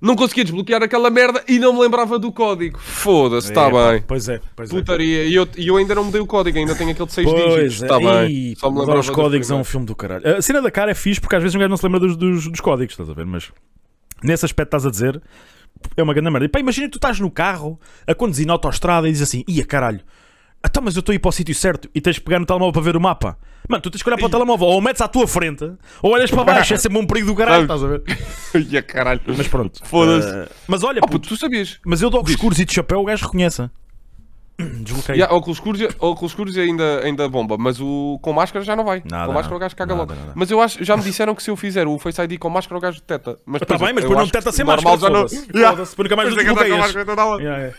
Não 0.02 0.16
conseguia 0.16 0.44
desbloquear 0.44 0.82
aquela 0.82 1.12
merda 1.12 1.44
e 1.48 1.60
não 1.60 1.74
me 1.74 1.80
lembrava 1.82 2.18
do 2.18 2.32
código. 2.32 2.80
Foda-se, 2.80 3.50
está 3.50 3.68
É, 3.68 3.92
bem. 3.92 4.04
Pois 4.08 4.28
é, 4.28 4.42
pois 4.56 4.72
é. 4.72 4.74
Putaria. 4.74 5.26
E 5.26 5.36
eu, 5.36 5.48
e 5.56 5.68
eu 5.68 5.78
ainda 5.78 5.94
não 5.94 6.06
mudei 6.06 6.20
o 6.20 6.26
código, 6.26 6.58
ainda 6.58 6.74
tenho 6.74 6.90
aquele 6.90 7.06
de 7.06 7.14
6 7.14 7.28
dígitos. 7.30 7.84
Está 7.84 7.98
é, 7.98 8.00
bem. 8.00 8.32
Ih, 8.32 8.56
Só 8.58 8.72
me 8.72 8.80
lembrava 8.80 9.00
os 9.00 9.10
códigos 9.12 9.52
é 9.52 9.54
um 9.54 9.64
filme 9.64 9.86
do 9.86 9.96
caralho. 9.96 10.38
A 10.38 10.42
cena 10.42 10.60
da 10.60 10.72
cara 10.72 10.90
é 10.90 10.96
fixe 10.96 11.22
porque 11.22 11.36
às 11.36 11.44
vezes 11.44 11.56
um 11.56 11.60
gajo 11.60 11.70
não 11.70 11.78
se 11.78 11.84
lembra 11.86 12.00
dos, 12.00 12.18
dos, 12.18 12.48
dos 12.48 12.60
códigos, 12.60 12.94
estás 12.94 13.08
a 13.12 13.14
ver? 13.14 13.28
Mas 13.28 13.52
nesse 14.24 14.46
aspecto 14.46 14.70
estás 14.76 14.86
a 14.86 14.90
dizer 14.92 15.22
é 15.98 16.04
uma 16.04 16.14
grande 16.14 16.30
merda. 16.30 16.46
E 16.46 16.50
pá, 16.50 16.60
imagina 16.60 16.88
que 16.88 16.92
tu 16.92 16.98
estás 16.98 17.20
no 17.20 17.32
carro 17.32 17.80
a 18.06 18.14
conduzir 18.14 18.46
na 18.46 18.54
autostrada 18.54 19.08
e 19.08 19.12
dizes 19.12 19.28
assim: 19.28 19.44
ia 19.48 19.66
caralho, 19.66 20.02
então 20.66 20.84
mas 20.84 20.96
eu 20.96 21.00
estou 21.00 21.12
a 21.14 21.16
ir 21.16 21.20
para 21.20 21.30
o 21.30 21.32
sítio 21.32 21.56
certo 21.56 21.90
e 21.96 22.00
tens 22.02 22.16
de 22.16 22.22
pegar 22.22 22.40
no 22.40 22.46
telemóvel 22.46 22.74
para 22.74 22.82
ver 22.82 22.96
o 22.96 23.02
mapa. 23.02 23.38
Mano, 23.70 23.82
tu 23.82 23.90
tens 23.92 24.02
que 24.04 24.10
olhar 24.10 24.18
para 24.18 24.26
o 24.26 24.30
telemóvel, 24.30 24.68
ou 24.68 24.82
metes 24.82 25.02
à 25.02 25.08
tua 25.08 25.28
frente, 25.28 25.64
ou 26.02 26.12
olhas 26.14 26.30
para 26.32 26.44
baixo, 26.44 26.74
é 26.74 26.78
sempre 26.78 26.98
um 27.00 27.06
perigo 27.06 27.28
do 27.28 27.36
caralho, 27.36 27.62
estás 27.64 27.84
a 27.84 27.88
ver? 27.88 28.04
Ia 28.70 28.82
caralho. 28.84 29.22
Mas 29.26 29.48
pronto. 29.48 29.80
Foda-se. 29.86 30.28
eh, 30.28 30.50
mas 30.68 30.84
olha, 30.84 31.00
Oh, 31.04 31.08
puto, 31.08 31.30
tu 31.30 31.38
sabias? 31.38 31.80
mas 31.86 32.02
eu 32.02 32.10
de 32.10 32.16
óculos 32.16 32.32
escuros 32.34 32.60
e 32.60 32.66
de 32.66 32.74
chapéu 32.74 33.00
o 33.00 33.06
gajo 33.06 33.24
reconhece. 33.26 33.70
Desbloqueio. 34.84 35.16
Yeah, 35.16 35.36
óculos 35.36 35.58
escuros, 35.58 35.82
óculos 36.00 36.32
escuros 36.32 36.58
ainda, 36.58 37.02
ainda 37.04 37.28
bomba, 37.30 37.58
mas 37.58 37.80
o 37.80 38.20
com 38.22 38.34
máscara 38.34 38.64
já 38.64 38.76
não 38.76 38.84
vai. 38.84 39.02
Nada, 39.10 39.28
com 39.28 39.34
máscara 39.34 39.50
não. 39.52 39.58
o 39.58 39.60
gajo 39.60 39.76
caga 39.76 39.96
Nada, 39.96 40.14
logo. 40.14 40.20
nada. 40.22 40.34
mas 40.36 40.52
eu 40.52 40.62
acho, 40.62 40.84
já 40.84 40.96
me 40.98 41.04
disseram 41.04 41.36
que 41.36 41.44
se 41.44 41.50
eu 41.50 41.56
fizer 41.56 41.88
o 41.88 41.98
Face 42.00 42.22
ID 42.22 42.38
com 42.40 42.50
máscara 42.50 42.78
o 42.78 42.82
gajo 42.82 43.00
deteta. 43.00 43.40
Mas 43.46 43.62
Está 43.62 43.78
bem, 43.78 43.94
mas 43.94 44.04
depois 44.04 44.20
não 44.20 44.28
tenta 44.28 44.52
sem 44.52 44.66
máscara. 44.66 44.98
já 44.98 45.10
não. 45.10 45.26
Yeah. 45.54 45.76
foda-se, 45.76 45.96
porque 45.96 46.16
nunca 46.16 46.16
mais 46.16 46.36
desbloqueias. 46.36 46.94
Yeah, 46.94 47.40
yeah. 47.42 47.76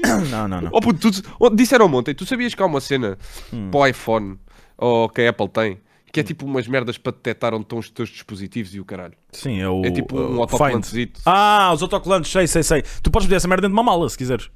não, 0.30 0.48
não, 0.48 0.60
não. 0.62 0.70
Oh, 0.72 0.80
puto, 0.80 1.10
tu, 1.10 1.22
oh, 1.38 1.50
disseram 1.50 1.92
ontem, 1.92 2.14
tu 2.14 2.24
sabias 2.24 2.54
que 2.54 2.62
há 2.62 2.66
uma 2.66 2.80
cena 2.80 3.18
Hum. 3.52 3.68
para 3.70 3.80
o 3.80 3.86
iPhone 3.86 4.38
ou 4.76 5.08
que 5.08 5.22
a 5.22 5.30
Apple 5.30 5.48
tem 5.48 5.78
que 6.12 6.20
é 6.20 6.22
tipo 6.22 6.46
umas 6.46 6.68
merdas 6.68 6.96
para 6.96 7.10
detectar 7.10 7.52
onde 7.52 7.64
estão 7.64 7.76
os 7.76 7.90
teus 7.90 8.08
dispositivos 8.08 8.72
e 8.72 8.78
o 8.78 8.84
caralho. 8.84 9.14
Sim, 9.32 9.60
é 9.60 9.68
o. 9.68 9.84
É 9.84 9.90
tipo 9.90 10.16
um 10.16 10.36
o 10.36 10.40
autocolantezito. 10.42 11.20
Ah, 11.26 11.72
os 11.74 11.82
autocolantes, 11.82 12.30
sei, 12.30 12.46
sei, 12.46 12.62
sei. 12.62 12.84
Tu 13.02 13.10
podes 13.10 13.26
meter 13.26 13.34
essa 13.38 13.48
merda 13.48 13.62
dentro 13.62 13.74
de 13.74 13.80
uma 13.80 13.82
mala 13.82 14.08
se 14.08 14.16
quiseres. 14.16 14.48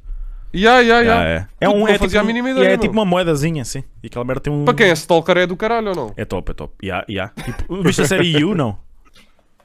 Yeah, 0.54 0.80
yeah, 0.80 1.00
yeah. 1.04 1.30
é. 1.60 1.66
É 1.66 1.68
um. 1.68 1.86
É 1.86 1.98
tipo, 1.98 2.24
mínima 2.24 2.48
é, 2.48 2.52
ideia. 2.52 2.68
é 2.70 2.78
tipo 2.78 2.92
uma 2.92 3.04
moedazinha, 3.04 3.64
sim. 3.64 3.84
E 4.02 4.06
aquela 4.06 4.24
merda 4.24 4.40
tem 4.40 4.52
um. 4.52 4.64
Para 4.64 4.74
quem 4.74 4.88
é 4.88 4.92
stalker 4.92 5.36
é 5.36 5.46
do 5.46 5.56
caralho 5.56 5.88
ou 5.90 5.94
não? 5.94 6.14
É 6.16 6.24
top, 6.24 6.50
é 6.50 6.54
top. 6.54 6.74
Yeah, 6.82 7.04
yeah. 7.08 7.32
Tipo, 7.42 7.82
viste 7.84 8.02
a 8.02 8.06
série 8.06 8.38
You? 8.38 8.54
Não. 8.54 8.78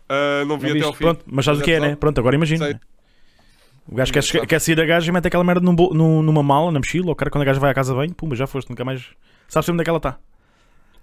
Ah, 0.10 0.44
não 0.46 0.58
vi 0.58 0.70
Não 0.70 0.78
até 0.78 0.86
ao 0.86 0.94
fim. 0.94 1.04
Pronto, 1.06 1.26
mas 1.26 1.46
sabes 1.46 1.62
o 1.62 1.64
que 1.64 1.72
é, 1.72 1.80
né? 1.80 1.96
Pronto, 1.96 2.20
agora 2.20 2.36
imagina. 2.36 2.66
Sei. 2.66 2.76
O 3.88 3.96
gajo 3.96 4.14
quer, 4.14 4.24
quer 4.48 4.60
sair 4.60 4.76
da 4.76 4.86
gaja 4.86 5.10
e 5.10 5.14
mete 5.14 5.28
aquela 5.28 5.44
merda 5.44 5.62
num 5.62 5.74
num- 5.74 6.22
numa 6.22 6.44
mala, 6.44 6.72
na 6.72 6.80
mochila. 6.80 7.12
O 7.12 7.16
cara, 7.16 7.30
quando 7.30 7.42
a 7.42 7.46
gaja 7.46 7.60
vai 7.60 7.72
à 7.72 7.74
casa 7.74 7.94
bem, 7.96 8.10
pumba, 8.10 8.36
já 8.36 8.48
foste, 8.48 8.70
nunca 8.70 8.86
mais. 8.86 9.04
Sabes 9.48 9.68
onde 9.70 9.82
é 9.82 9.84
que 9.84 9.90
ela 9.90 9.98
está? 9.98 10.18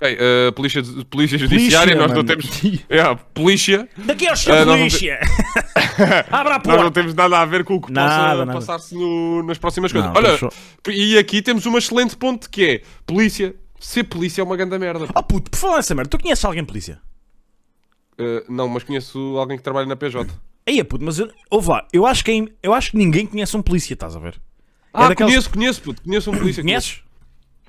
Ok, 0.02 0.18
ah, 0.18 0.52
polícia, 0.52 0.82
polícia 1.10 1.36
judiciária, 1.38 1.94
nós 1.94 2.10
não 2.12 2.24
temos. 2.24 2.46
Yeah, 2.90 3.16
polícia. 3.34 3.86
Daqui 3.98 4.26
aos 4.26 4.46
nós 4.46 4.66
não 4.66 4.78
polícia! 4.78 5.20
Abra 6.30 6.54
a 6.54 6.58
Nós 6.58 6.66
não 6.66 6.74
porta! 6.76 6.90
temos 6.92 7.14
nada 7.14 7.38
a 7.38 7.44
ver 7.44 7.64
com 7.64 7.74
o 7.74 7.80
que 7.80 7.92
Nada, 7.92 8.46
possa 8.46 8.52
passar-se 8.58 8.94
no- 8.94 9.42
nas 9.42 9.58
próximas 9.58 9.92
coisas. 9.92 10.10
Não, 10.10 10.16
Olha, 10.16 10.38
e 10.88 11.18
aqui 11.18 11.42
temos 11.42 11.66
uma 11.66 11.78
excelente 11.78 12.16
ponte 12.16 12.48
que 12.48 12.64
é 12.64 12.82
polícia. 13.06 13.54
Ser 13.78 14.04
polícia 14.04 14.40
é 14.40 14.44
uma 14.44 14.56
grande 14.56 14.78
merda. 14.78 15.06
Oh 15.14 15.22
puto, 15.22 15.50
por 15.50 15.56
falar 15.58 15.76
nessa 15.76 15.94
merda, 15.94 16.08
tu 16.10 16.18
conheces 16.18 16.44
alguém 16.44 16.64
polícia? 16.64 16.98
Ah, 18.18 18.42
não, 18.48 18.68
mas 18.68 18.82
conheço 18.84 19.18
alguém 19.38 19.56
que 19.58 19.62
trabalha 19.62 19.86
na 19.86 19.96
PJ. 19.96 20.30
Aí, 20.66 20.82
puto, 20.84 21.04
mas 21.04 21.18
eu, 21.18 21.30
ouve 21.50 21.68
lá, 21.70 21.86
eu 21.92 22.06
acho, 22.06 22.24
que, 22.24 22.30
é- 22.30 22.46
eu 22.62 22.72
acho 22.74 22.92
que 22.92 22.96
ninguém 22.96 23.26
conhece 23.26 23.56
um 23.56 23.62
polícia, 23.62 23.94
estás 23.94 24.14
a 24.16 24.18
ver? 24.18 24.40
Ah, 24.92 25.08
daqueles- 25.08 25.32
conheço, 25.32 25.50
conheço, 25.50 25.82
puto. 25.82 26.02
Conheço 26.02 26.30
um 26.30 26.36
polícia. 26.38 26.62
Conheces? 26.62 27.02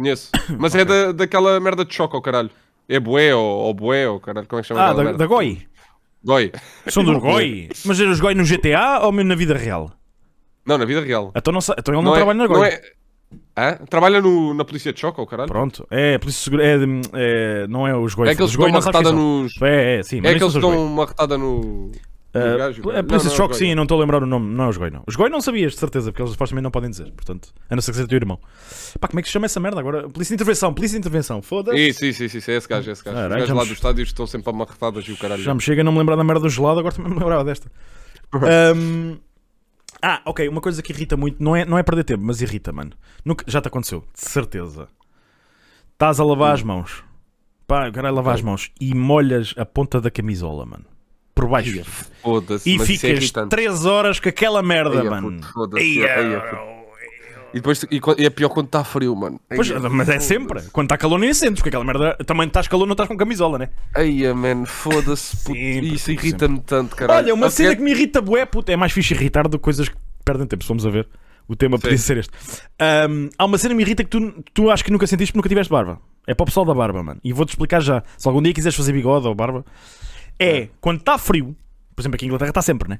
Conheço. 0.01 0.29
Mas 0.57 0.73
é 0.75 0.83
da, 0.83 1.11
daquela 1.11 1.59
merda 1.59 1.85
de 1.85 1.93
choque, 1.93 2.15
ao 2.15 2.21
caralho. 2.21 2.49
É 2.89 2.99
boé 2.99 3.33
ou, 3.35 3.43
ou 3.43 3.73
boé, 3.73 4.09
ou 4.09 4.19
caralho, 4.19 4.47
como 4.47 4.59
é 4.59 4.61
que 4.63 4.67
chama 4.67 4.81
Ah, 4.81 4.93
da, 4.93 5.11
da 5.13 5.25
GOI. 5.27 5.65
Goi. 6.23 6.51
São 6.87 7.03
dos 7.03 7.17
GOI. 7.21 7.69
Mas 7.85 7.99
eram 7.99 8.11
os 8.11 8.19
GOI 8.19 8.33
no 8.35 8.43
GTA 8.43 8.99
ou 9.03 9.11
mesmo 9.11 9.29
na 9.29 9.35
vida 9.35 9.53
real? 9.55 9.91
Não, 10.65 10.77
na 10.77 10.85
vida 10.85 11.01
real. 11.01 11.31
Então, 11.35 11.53
não, 11.53 11.59
então 11.77 11.93
ele 11.93 12.03
não, 12.03 12.13
é- 12.13 12.17
trabalha 12.17 12.37
na 12.37 12.47
GOI. 12.47 12.57
Não 12.59 12.65
é... 12.65 12.81
Hã? 13.57 13.77
Trabalha 13.89 14.21
no, 14.21 14.53
na 14.53 14.65
polícia 14.65 14.91
de 14.91 14.99
choque, 14.99 15.19
ao 15.19 15.25
caralho? 15.27 15.47
Pronto, 15.49 15.87
é, 15.89 16.17
polícia 16.17 16.43
segura, 16.43 16.65
é, 16.65 16.77
de- 16.77 17.01
é, 17.13 17.67
não 17.67 17.87
é 17.87 17.95
os 17.95 18.13
GOI. 18.13 18.29
É 18.29 18.31
aqueles 18.33 18.51
que 18.51 18.57
dão 18.57 18.67
uma 18.67 18.79
não 18.79 18.85
retada 18.85 19.11
nos... 19.11 19.61
É, 19.61 19.99
é, 19.99 20.03
sim. 20.03 20.21
É 20.23 20.29
aqueles 20.31 20.53
que 20.53 20.59
dão 20.59 20.85
uma 20.85 21.05
retada 21.05 21.37
no... 21.37 21.91
Ah, 22.33 22.57
gajo. 22.57 22.81
a 22.89 22.93
Não, 22.93 23.03
polícia 23.03 23.37
não, 23.37 23.45
os 23.47 23.57
sim, 23.57 23.75
não 23.75 23.83
estou 23.83 23.97
a 23.97 24.01
lembrar 24.01 24.23
o 24.23 24.25
nome, 24.25 24.53
não 24.53 24.65
é 24.65 24.69
os 24.69 24.77
GOI, 24.77 24.89
não. 24.89 25.03
Os 25.05 25.15
GOI 25.15 25.29
não 25.29 25.41
sabias, 25.41 25.73
de 25.73 25.79
certeza, 25.79 26.11
porque 26.11 26.21
eles 26.21 26.31
supostamente 26.31 26.63
não 26.63 26.71
podem 26.71 26.89
dizer, 26.89 27.11
portanto, 27.11 27.49
a 27.69 27.75
não 27.75 27.81
ser 27.81 27.91
que 27.91 27.97
seja 27.97 28.07
teu 28.07 28.15
irmão. 28.15 28.39
Pá, 28.99 29.07
como 29.09 29.19
é 29.19 29.21
que 29.23 29.27
se 29.27 29.33
chama 29.33 29.45
essa 29.47 29.59
merda 29.59 29.79
agora? 29.79 30.09
Polícia 30.09 30.35
de 30.35 30.41
intervenção, 30.41 30.73
polícia 30.73 30.95
de 30.95 30.99
intervenção, 30.99 31.41
foda-se. 31.41 31.77
Isso, 31.77 32.05
isso, 32.05 32.23
isso, 32.23 32.37
isso, 32.37 32.51
é 32.51 32.55
esse 32.55 32.67
gajo, 32.69 32.89
é 32.89 32.93
esse 32.93 33.03
gajo. 33.03 33.17
Caralho, 33.17 33.33
Os 33.35 33.39
gajos 33.41 33.55
lá 33.55 33.63
dos 33.63 33.73
estádios 33.73 34.07
estão 34.09 34.25
sempre 34.25 34.49
a 34.49 34.53
marretadas 34.53 35.03
e 35.05 35.11
o 35.11 35.17
caralho. 35.17 35.41
Já 35.43 35.53
me 35.53 35.59
chega 35.61 35.81
a 35.81 35.83
não 35.83 35.91
me 35.91 35.99
lembrar 35.99 36.15
da 36.15 36.23
merda 36.23 36.41
do 36.41 36.49
gelado, 36.49 36.79
agora 36.79 36.95
também 36.95 37.11
me 37.11 37.19
lembrava 37.19 37.43
desta. 37.43 37.69
Ahm, 38.33 39.17
ah, 40.01 40.21
ok, 40.25 40.47
uma 40.47 40.61
coisa 40.61 40.81
que 40.81 40.93
irrita 40.93 41.17
muito, 41.17 41.43
não 41.43 41.55
é, 41.55 41.65
não 41.65 41.77
é 41.77 41.83
perder 41.83 42.05
tempo, 42.05 42.23
mas 42.23 42.41
irrita, 42.41 42.71
mano. 42.71 42.91
Nunca, 43.25 43.43
já 43.47 43.61
te 43.61 43.67
aconteceu, 43.67 44.05
de 44.13 44.21
certeza. 44.21 44.87
Estás 45.93 46.19
a 46.19 46.23
lavar 46.23 46.53
as 46.53 46.63
mãos. 46.63 47.03
Pá, 47.67 47.87
eu 47.87 47.91
quero 47.93 48.07
é 48.07 48.11
lavar 48.11 48.33
as 48.33 48.41
mãos 48.41 48.71
e 48.81 48.95
molhas 48.95 49.53
a 49.57 49.65
ponta 49.65 50.01
da 50.01 50.09
camisola, 50.09 50.65
mano. 50.65 50.85
Por 51.41 51.49
baixo. 51.49 51.83
Foda-se, 52.21 52.69
E 52.69 52.75
é 52.75 52.85
ficas 52.85 53.03
irritante. 53.09 53.49
3 53.49 53.83
horas 53.87 54.19
com 54.19 54.29
aquela 54.29 54.61
merda, 54.61 54.99
Eia, 55.01 55.09
mano. 55.09 55.41
foda-se. 55.41 55.99
E 57.53 57.55
depois 57.55 57.83
e, 57.89 57.99
e 58.19 58.25
é 58.27 58.29
pior 58.29 58.49
quando 58.49 58.67
está 58.67 58.83
frio, 58.83 59.15
mano. 59.15 59.41
Pois, 59.49 59.71
Eia, 59.71 59.79
mas 59.79 60.07
é 60.07 60.19
sempre. 60.19 60.61
Quando 60.71 60.85
está 60.85 60.97
calor 60.99 61.17
nem 61.17 61.33
sentes, 61.33 61.55
porque 61.55 61.69
aquela 61.69 61.83
merda 61.83 62.15
também 62.27 62.45
estás 62.45 62.67
calor 62.67 62.85
não 62.85 62.93
estás 62.93 63.09
com 63.09 63.17
camisola, 63.17 63.57
né? 63.57 63.69
Eia, 63.97 64.35
man, 64.35 64.65
foda-se, 64.67 65.35
puto. 65.43 65.57
Sempre, 65.57 65.93
Isso 65.95 66.11
irrita-me 66.11 66.59
tanto, 66.59 66.95
caralho. 66.95 67.25
Olha, 67.25 67.33
uma 67.33 67.49
cena 67.49 67.75
que 67.75 67.81
me 67.81 67.89
irrita 67.89 68.21
bué, 68.21 68.45
puto, 68.45 68.71
é 68.71 68.75
mais 68.77 68.91
fixe 68.91 69.15
irritar 69.15 69.47
do 69.47 69.57
que 69.57 69.63
coisas 69.63 69.89
que 69.89 69.95
perdem 70.23 70.45
tempo, 70.45 70.63
se 70.63 70.67
formos 70.67 70.85
a 70.85 70.91
ver. 70.91 71.07
O 71.47 71.55
tema 71.55 71.79
podia 71.79 71.97
ser 71.97 72.17
este. 72.17 72.31
Ahm, 72.79 73.29
há 73.35 73.45
uma 73.45 73.57
cena 73.57 73.73
que 73.73 73.77
me 73.77 73.83
irrita 73.83 74.03
que 74.03 74.09
tu, 74.11 74.43
tu 74.53 74.69
acho 74.69 74.85
que 74.85 74.91
nunca 74.91 75.07
sentiste 75.07 75.33
porque 75.33 75.39
nunca 75.39 75.49
tiveste 75.49 75.71
barba. 75.71 75.99
É 76.27 76.35
para 76.35 76.43
o 76.43 76.45
pessoal 76.45 76.65
da 76.65 76.73
barba, 76.73 77.01
mano. 77.01 77.19
E 77.23 77.33
vou-te 77.33 77.49
explicar 77.49 77.81
já. 77.81 78.03
Se 78.15 78.27
algum 78.27 78.41
dia 78.41 78.53
quiseres 78.53 78.75
fazer 78.77 78.93
bigode 78.93 79.27
ou 79.27 79.33
barba, 79.33 79.65
é 80.43 80.69
quando 80.79 80.99
está 80.99 81.17
frio. 81.17 81.55
Por 81.95 82.01
exemplo, 82.01 82.15
aqui 82.15 82.25
em 82.25 82.27
Inglaterra 82.29 82.49
está 82.49 82.61
sempre, 82.61 82.89
né? 82.89 82.99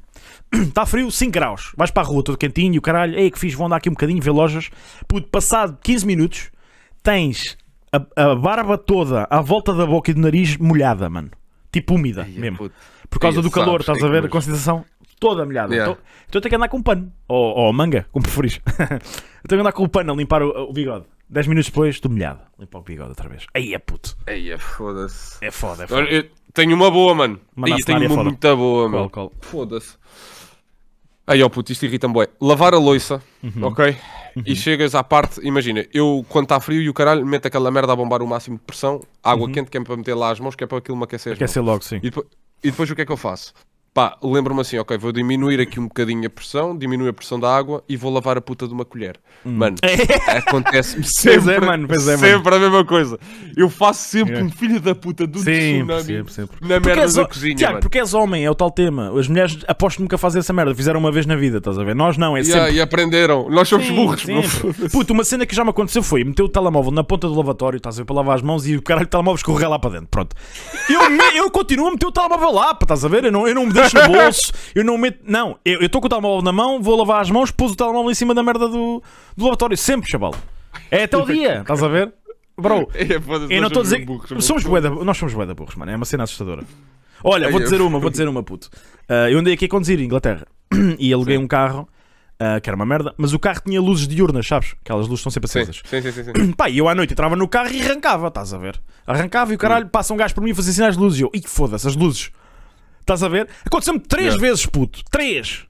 Está 0.54 0.86
frio, 0.86 1.10
5 1.10 1.32
graus. 1.32 1.71
Vais 1.75 1.89
para 1.89 2.04
a 2.04 2.06
rua 2.06 2.23
todo 2.23 2.38
quentinho, 2.38 2.77
o 2.77 2.82
caralho, 2.82 3.17
ei 3.17 3.32
que 3.32 3.39
fiz, 3.39 3.54
vou 3.54 3.65
andar 3.65 3.77
aqui 3.77 3.89
um 3.89 3.93
bocadinho, 3.93 4.21
ver 4.21 4.32
lojas. 4.32 4.69
Puto, 5.08 5.27
passado 5.30 5.77
15 5.82 6.06
minutos, 6.06 6.51
tens 7.01 7.58
a, 7.91 8.32
a 8.32 8.36
barba 8.36 8.77
toda 8.77 9.27
à 9.30 9.41
volta 9.41 9.73
da 9.73 9.86
boca 9.86 10.12
e 10.12 10.13
do 10.13 10.21
nariz 10.21 10.58
molhada, 10.58 11.10
mano. 11.10 11.32
Tipo 11.71 11.95
úmida 11.95 12.27
Eia, 12.27 12.39
mesmo. 12.39 12.58
puto. 12.58 12.75
Por 13.10 13.19
causa 13.19 13.38
Eia, 13.38 13.43
do 13.43 13.49
calor, 13.49 13.84
sabes, 13.84 14.01
estás 14.01 14.04
a 14.04 14.08
é 14.08 14.12
ver? 14.12 14.21
que 14.21 14.27
A 14.27 14.32
concentração 14.32 14.86
toda 15.19 15.45
molhada. 15.45 15.73
Yeah. 15.73 15.91
Então, 15.91 16.04
então 16.27 16.39
eu 16.39 16.41
tenho 16.41 16.49
que 16.49 16.56
andar 16.56 16.67
com 16.67 16.77
um 16.77 16.84
pano. 16.84 17.12
Ou, 17.27 17.56
ou 17.56 17.73
manga, 17.73 18.06
como 18.12 18.23
preferis. 18.23 18.60
eu 18.77 19.47
tenho 19.47 19.60
que 19.60 19.62
andar 19.62 19.71
com 19.71 19.84
o 19.84 19.89
pano 19.89 20.12
a 20.12 20.15
limpar 20.15 20.41
o, 20.41 20.69
o 20.69 20.73
bigode. 20.73 21.06
10 21.30 21.47
minutos 21.47 21.69
depois, 21.69 21.95
estou 21.95 22.12
molhado. 22.12 22.41
Limpar 22.60 22.80
o 22.80 22.82
bigode 22.82 23.10
outra 23.10 23.30
vez. 23.30 23.45
Aí 23.54 23.73
é 23.73 23.80
puto. 23.80 24.17
Eia, 24.27 24.58
foda-se. 24.60 25.38
É 25.43 25.49
foda, 25.49 25.86
é 25.86 25.88
foda. 25.88 26.01
Olha, 26.01 26.13
eu 26.13 26.30
tenho 26.53 26.75
uma 26.75 26.89
boa, 26.91 27.13
mano. 27.15 27.39
Manda 27.55 27.73
a 27.73 27.77
Eia, 27.77 27.85
tenho 27.85 27.99
uma 27.99 28.09
foda. 28.09 28.23
muito 28.23 28.55
boa, 28.57 28.89
mano. 28.89 29.31
Foda-se. 29.41 29.95
Aí, 31.27 31.41
ó 31.43 31.49
puto, 31.49 31.71
isto 31.71 31.85
irrita-me 31.85 32.13
bué. 32.13 32.27
Lavar 32.41 32.73
a 32.73 32.77
loiça, 32.77 33.21
Uhum. 33.43 33.65
ok? 33.65 33.95
E 34.45 34.55
chegas 34.55 34.95
à 34.95 35.03
parte, 35.03 35.39
imagina, 35.45 35.85
eu 35.93 36.25
quando 36.29 36.45
está 36.45 36.59
frio 36.59 36.81
e 36.81 36.89
o 36.89 36.93
caralho 36.93 37.25
meto 37.25 37.45
aquela 37.47 37.69
merda 37.69 37.91
a 37.93 37.95
bombar 37.95 38.21
o 38.21 38.27
máximo 38.27 38.57
de 38.57 38.63
pressão, 38.63 39.01
água 39.23 39.49
quente 39.51 39.69
que 39.69 39.77
é 39.77 39.81
para 39.83 39.95
meter 39.97 40.13
lá 40.13 40.31
as 40.31 40.39
mãos, 40.39 40.55
que 40.55 40.63
é 40.63 40.67
para 40.67 40.77
aquilo 40.77 40.97
me 40.97 41.03
aquecer 41.03 41.35
ser 41.47 41.59
logo, 41.61 41.83
sim. 41.83 41.97
E 41.97 41.99
depois, 42.01 42.27
e 42.63 42.71
depois 42.71 42.89
o 42.89 42.95
que 42.95 43.01
é 43.01 43.05
que 43.05 43.11
eu 43.11 43.17
faço? 43.17 43.53
Pá, 43.93 44.15
lembro-me 44.23 44.62
assim, 44.62 44.77
ok, 44.77 44.97
vou 44.97 45.12
diminuir 45.12 45.60
aqui 45.60 45.77
um 45.77 45.84
bocadinho 45.88 46.25
a 46.25 46.30
pressão, 46.30 46.77
diminuir 46.77 47.10
a 47.10 47.13
pressão 47.13 47.38
da 47.38 47.54
água 47.54 47.84
e 47.89 47.97
vou 47.97 48.10
lavar 48.10 48.38
a 48.38 48.41
puta 48.41 48.65
de 48.65 48.73
uma 48.73 48.86
colher. 48.86 49.19
Mano, 49.43 49.75
acontece-me 50.47 51.04
sempre, 51.04 51.56
é, 51.56 51.60
mano, 51.60 51.88
pois 51.89 52.08
é, 52.08 52.15
mano. 52.15 52.27
sempre 52.38 52.56
a 52.56 52.60
mesma 52.60 52.86
coisa. 52.86 53.19
Eu 53.58 53.69
faço 53.69 54.08
sempre 54.08 54.36
É. 54.38 54.43
um 54.43 54.49
filho 54.49 54.80
da 54.80 54.95
puta 54.95 55.27
do 55.27 55.39
Sim, 55.39 55.80
tsunami 55.80 56.04
sempre, 56.04 56.34
sempre. 56.34 56.58
na 56.62 56.80
merda 56.80 57.01
és, 57.01 57.13
da 57.15 57.25
cozinha, 57.27 57.56
Tiago, 57.56 57.73
mano. 57.73 57.82
porque 57.82 57.99
és 57.99 58.13
homem, 58.13 58.45
é 58.45 58.49
o 58.49 58.56
tal 58.56 58.71
tema. 58.71 59.12
As 59.19 59.27
mulheres 59.27 59.58
aposto 59.67 59.99
nunca 60.01 60.17
fazem 60.17 60.39
essa 60.39 60.54
merda. 60.54 60.73
Fizeram 60.73 60.99
uma 60.99 61.12
vez 61.12 61.25
na 61.25 61.36
vida, 61.36 61.58
estás 61.58 61.77
a 61.77 61.84
ver? 61.84 61.93
Nós 61.93 62.17
não, 62.17 62.38
é 62.38 62.41
Yeah, 62.41 62.63
sempre. 62.67 62.77
e 62.77 62.82
aprenderam. 62.82 63.49
Nós 63.49 63.67
somos 63.67 63.88
Sim, 63.88 63.95
burros, 63.95 64.21
sempre. 64.21 64.89
Puta, 64.89 65.12
uma 65.12 65.25
cena 65.25 65.45
que 65.45 65.54
já 65.54 65.65
me 65.65 65.69
aconteceu 65.71 66.01
foi 66.01 66.23
meter 66.23 66.43
o 66.43 66.49
telemóvel 66.49 66.91
na 66.91 67.04
ponta 67.04 67.27
do 67.27 67.36
lavatório, 67.36 67.75
estás 67.77 67.97
a 67.97 68.01
ver, 68.01 68.06
para 68.06 68.15
lavar 68.15 68.36
as 68.38 68.41
mãos 68.41 68.65
e 68.65 68.77
o 68.77 68.82
caralho 68.82 69.06
do 69.06 69.10
telemóvel 69.10 69.36
escorrer 69.36 69.69
lá 69.69 69.77
para 69.77 69.91
dentro. 69.91 70.08
Pronto. 70.10 70.34
Eu, 70.89 71.01
eu 71.36 71.51
continuo 71.51 71.88
a 71.88 71.91
meter 71.91 72.06
o 72.06 72.12
telemóvel 72.12 72.51
lá, 72.54 72.77
estás 72.82 73.04
a 73.04 73.08
ver? 73.10 73.25
Eu 73.25 73.32
não, 73.34 73.45
eu 73.47 73.54
não 73.54 73.65
me 73.65 73.73
no 73.93 74.07
bolso, 74.13 74.51
eu 74.75 74.83
não 74.83 74.97
meto. 74.97 75.19
Não, 75.25 75.57
eu 75.65 75.81
estou 75.81 76.01
com 76.01 76.07
o 76.07 76.09
telemóvel 76.09 76.41
na 76.43 76.51
mão, 76.51 76.81
vou 76.81 76.95
lavar 76.97 77.21
as 77.21 77.29
mãos, 77.29 77.51
pus 77.51 77.71
o 77.71 77.75
telemóvel 77.75 78.11
em 78.11 78.15
cima 78.15 78.33
da 78.33 78.43
merda 78.43 78.67
do, 78.67 79.01
do 79.35 79.43
lavatório. 79.45 79.77
Sempre, 79.77 80.09
chaval. 80.09 80.33
É 80.89 81.03
até 81.03 81.17
o 81.17 81.25
dia, 81.25 81.61
estás 81.61 81.81
a 81.83 81.87
ver? 81.87 82.13
Bro, 82.59 82.89
É, 82.95 83.55
eu 83.55 83.61
não 83.61 83.67
estou 83.67 83.81
a 83.81 83.83
dizer. 83.83 84.05
burros, 84.05 84.27
somos 84.29 84.45
somos 84.45 84.63
bué 84.65 84.81
da- 84.81 84.89
nós 84.89 85.17
somos 85.17 85.33
bué 85.33 85.45
da 85.45 85.53
burros, 85.53 85.75
mano. 85.75 85.91
É 85.91 85.95
uma 85.95 86.05
cena 86.05 86.23
assustadora. 86.23 86.63
Olha, 87.23 87.49
vou 87.49 87.59
dizer 87.59 87.81
uma, 87.81 87.99
vou 87.99 88.09
dizer 88.09 88.27
uma, 88.27 88.43
puto. 88.43 88.69
Ah, 89.07 89.29
eu 89.29 89.39
andei 89.39 89.53
aqui 89.53 89.65
a 89.65 89.69
conduzir 89.69 89.99
em 89.99 90.03
Inglaterra 90.05 90.45
e 90.97 91.13
aluguei 91.13 91.37
um 91.37 91.47
carro 91.47 91.87
ah, 92.39 92.59
que 92.59 92.67
era 92.69 92.75
uma 92.75 92.85
merda, 92.85 93.13
mas 93.17 93.31
o 93.33 93.37
carro 93.39 93.61
tinha 93.65 93.79
luzes 93.79 94.07
diurnas, 94.07 94.47
sabes? 94.47 94.73
Aquelas 94.83 95.05
luzes 95.07 95.19
estão 95.19 95.31
sempre 95.31 95.45
acesas. 95.47 95.81
sim, 95.85 96.01
sim, 96.01 96.11
sim, 96.11 96.23
sim. 96.23 96.51
Pá, 96.57 96.69
e 96.69 96.77
eu 96.79 96.89
à 96.89 96.95
noite 96.95 97.13
entrava 97.13 97.35
no 97.35 97.47
carro 97.47 97.71
e 97.71 97.81
arrancava, 97.81 98.27
estás 98.27 98.53
a 98.53 98.57
ver? 98.57 98.79
Arrancava 99.05 99.51
e 99.51 99.55
o 99.55 99.57
caralho 99.59 99.87
passa 99.87 100.13
um 100.13 100.17
gajo 100.17 100.33
por 100.33 100.43
mim 100.43 100.49
e 100.51 100.53
fazia 100.55 100.73
sinais 100.73 100.95
de 100.97 101.01
luzes. 101.03 101.19
E 101.19 101.23
eu, 101.23 101.31
ih, 101.33 101.43
foda-se, 101.45 101.87
as 101.87 101.95
luzes. 101.95 102.31
Estás 103.01 103.21
a 103.23 103.27
ver? 103.27 103.49
Aconteceu-me 103.65 103.99
três 103.99 104.27
Yeah. 104.33 104.41
vezes, 104.47 104.65
puto. 104.65 105.03
Três. 105.11 105.65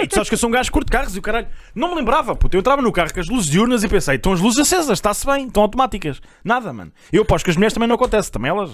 E 0.00 0.06
tu 0.06 0.14
sabes 0.14 0.28
que 0.30 0.34
eu 0.34 0.38
sou 0.38 0.48
um 0.48 0.52
gajo 0.52 0.72
curto 0.72 0.90
carros 0.90 1.14
e 1.14 1.18
o 1.18 1.22
caralho. 1.22 1.46
Não 1.74 1.90
me 1.90 1.96
lembrava, 1.96 2.34
puto. 2.34 2.56
Eu 2.56 2.60
entrava 2.60 2.80
no 2.80 2.90
carro 2.90 3.12
com 3.12 3.20
as 3.20 3.28
luzes 3.28 3.50
diurnas 3.50 3.82
e 3.84 3.88
pensei, 3.88 4.14
estão 4.16 4.32
as 4.32 4.40
luzes 4.40 4.60
acesas, 4.60 4.92
está-se 4.98 5.26
bem, 5.26 5.46
estão 5.46 5.62
automáticas. 5.62 6.22
Nada, 6.42 6.72
mano. 6.72 6.90
Eu 7.12 7.22
aposto 7.22 7.44
que 7.44 7.50
as 7.50 7.56
mulheres 7.56 7.74
também 7.74 7.86
não 7.88 7.96
acontece, 7.96 8.32
também 8.32 8.50
elas 8.50 8.70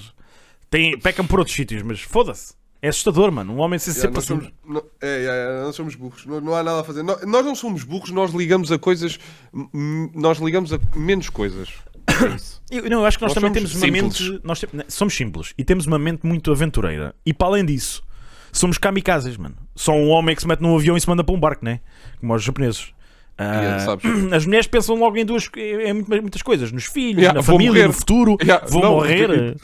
têm, 0.71 0.97
pecam 1.01 1.27
por 1.27 1.41
outros 1.41 1.57
sítios, 1.57 1.83
mas 1.83 2.01
foda-se. 2.01 2.55
É 2.83 2.89
assustador, 2.89 3.31
mano. 3.33 3.53
Um 3.55 3.59
homem 3.59 3.79
ser 3.79 3.91
Yeah, 3.91 4.19
assim. 4.19 4.27
somos, 4.29 4.49
não, 4.65 4.83
é, 5.03 5.09
é, 5.09 5.25
é, 5.61 5.63
nós 5.65 5.75
somos 5.77 5.95
burros, 5.97 6.25
não, 6.25 6.41
não 6.41 6.55
há 6.55 6.63
nada 6.63 6.81
a 6.81 6.85
fazer. 6.85 7.03
Nó- 7.03 7.19
Nós, 7.27 7.45
não 7.45 7.55
somos 7.57 7.83
burros, 7.85 8.11
nós 8.11 8.31
ligamos 8.33 8.71
a 8.73 8.79
coisas, 8.79 9.19
nós 10.15 10.39
ligamos 10.39 10.73
a 10.73 10.79
menos 10.95 11.29
coisas. 11.29 11.69
É 12.25 12.35
isso. 12.35 12.61
Eu, 12.71 12.89
não, 12.89 13.01
eu 13.01 13.07
acho 13.07 13.19
que 13.19 13.25
nós, 13.25 13.35
Nós 13.35 13.43
também 13.43 13.53
temos 13.53 13.75
uma 13.75 13.81
simples. 13.85 14.21
mente. 14.31 14.41
Nós 14.45 14.65
né, 14.73 14.85
somos 14.87 15.13
simples 15.17 15.53
e 15.59 15.65
temos 15.65 15.87
uma 15.89 15.99
mente 15.99 16.25
muito 16.25 16.53
aventureira. 16.53 17.13
E 17.27 17.35
para 17.35 17.49
além 17.49 17.65
disso, 17.65 18.01
somos 18.53 18.79
kamikazes, 18.79 19.37
mano. 19.37 19.57
Só 19.75 19.93
um 19.93 20.09
homem 20.09 20.37
que 20.37 20.43
se 20.43 20.47
mete 20.47 20.61
num 20.61 20.77
avião 20.77 20.97
e 20.97 21.01
se 21.01 21.09
manda 21.09 21.25
para 21.25 21.35
um 21.35 21.41
barco, 21.41 21.65
né? 21.65 21.81
Como 22.21 22.33
os 22.33 22.45
japoneses. 22.45 22.93
Sabes? 23.85 24.05
as 24.33 24.47
mulheres 24.47 24.69
pensam 24.69 24.95
logo 24.95 25.17
em 25.17 25.25
duas 25.25 25.51
em 25.57 25.93
muitas 26.21 26.43
coisas, 26.43 26.71
nos 26.71 26.85
filhos, 26.85 27.23
Yeah, 27.23 27.39
na 27.39 27.43
família, 27.43 27.73
morrer. 27.73 27.87
no 27.89 27.93
futuro, 27.93 28.37
Yeah, 28.41 28.65
vou 28.69 28.83
não, 28.83 28.91
morrer. 28.93 29.57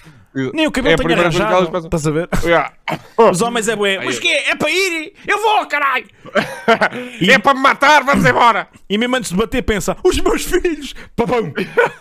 Nem 0.54 0.66
o 0.66 0.70
cabelo 0.70 0.94
É 0.94 1.04
que 1.06 1.12
arranjado. 1.12 1.52
elas 1.54 1.68
pensam. 1.70 1.84
Estás 1.86 2.06
a 2.06 2.10
ver? 2.10 2.28
Yeah. 2.44 2.72
Os 3.16 3.40
homens 3.42 3.68
é 3.68 3.74
bué. 3.76 4.04
Mas 4.04 4.18
que 4.18 4.28
é? 4.28 4.50
É 4.50 4.54
para 4.56 4.70
ir? 4.70 5.12
Eu 5.26 5.40
vou, 5.42 5.66
caralho! 5.66 6.06
É 7.28 7.38
para 7.38 7.54
me 7.54 7.60
matar, 7.60 8.04
vamos 8.04 8.24
embora! 8.24 8.68
E 8.88 8.98
mesmo 8.98 9.16
antes 9.16 9.30
de 9.30 9.36
bater, 9.36 9.62
pensa: 9.62 9.96
os 10.04 10.18
meus 10.20 10.44
filhos! 10.44 10.94
Papão! 11.16 11.52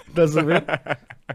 Estás 0.07 0.35
a 0.37 0.41
ver? 0.43 0.63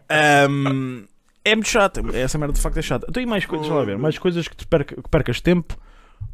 Ahm, 0.09 1.05
é 1.45 1.55
muito 1.55 1.69
chato. 1.69 2.01
Essa 2.15 2.39
merda 2.39 2.55
de 2.55 2.61
facto 2.61 2.79
é 2.79 2.83
chata. 2.83 3.07
Então, 3.09 3.23
e 3.23 3.27
mais 3.27 3.45
coisas, 3.47 3.67
deixa 3.67 3.79
lá 3.79 3.85
ver. 3.85 3.99
Mais 3.99 4.19
coisas 4.19 4.47
que, 4.47 4.57
te 4.57 4.67
perca- 4.67 4.97
que 4.97 5.09
percas 5.09 5.41
tempo 5.41 5.77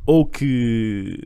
ou 0.05 0.27
que. 0.27 1.21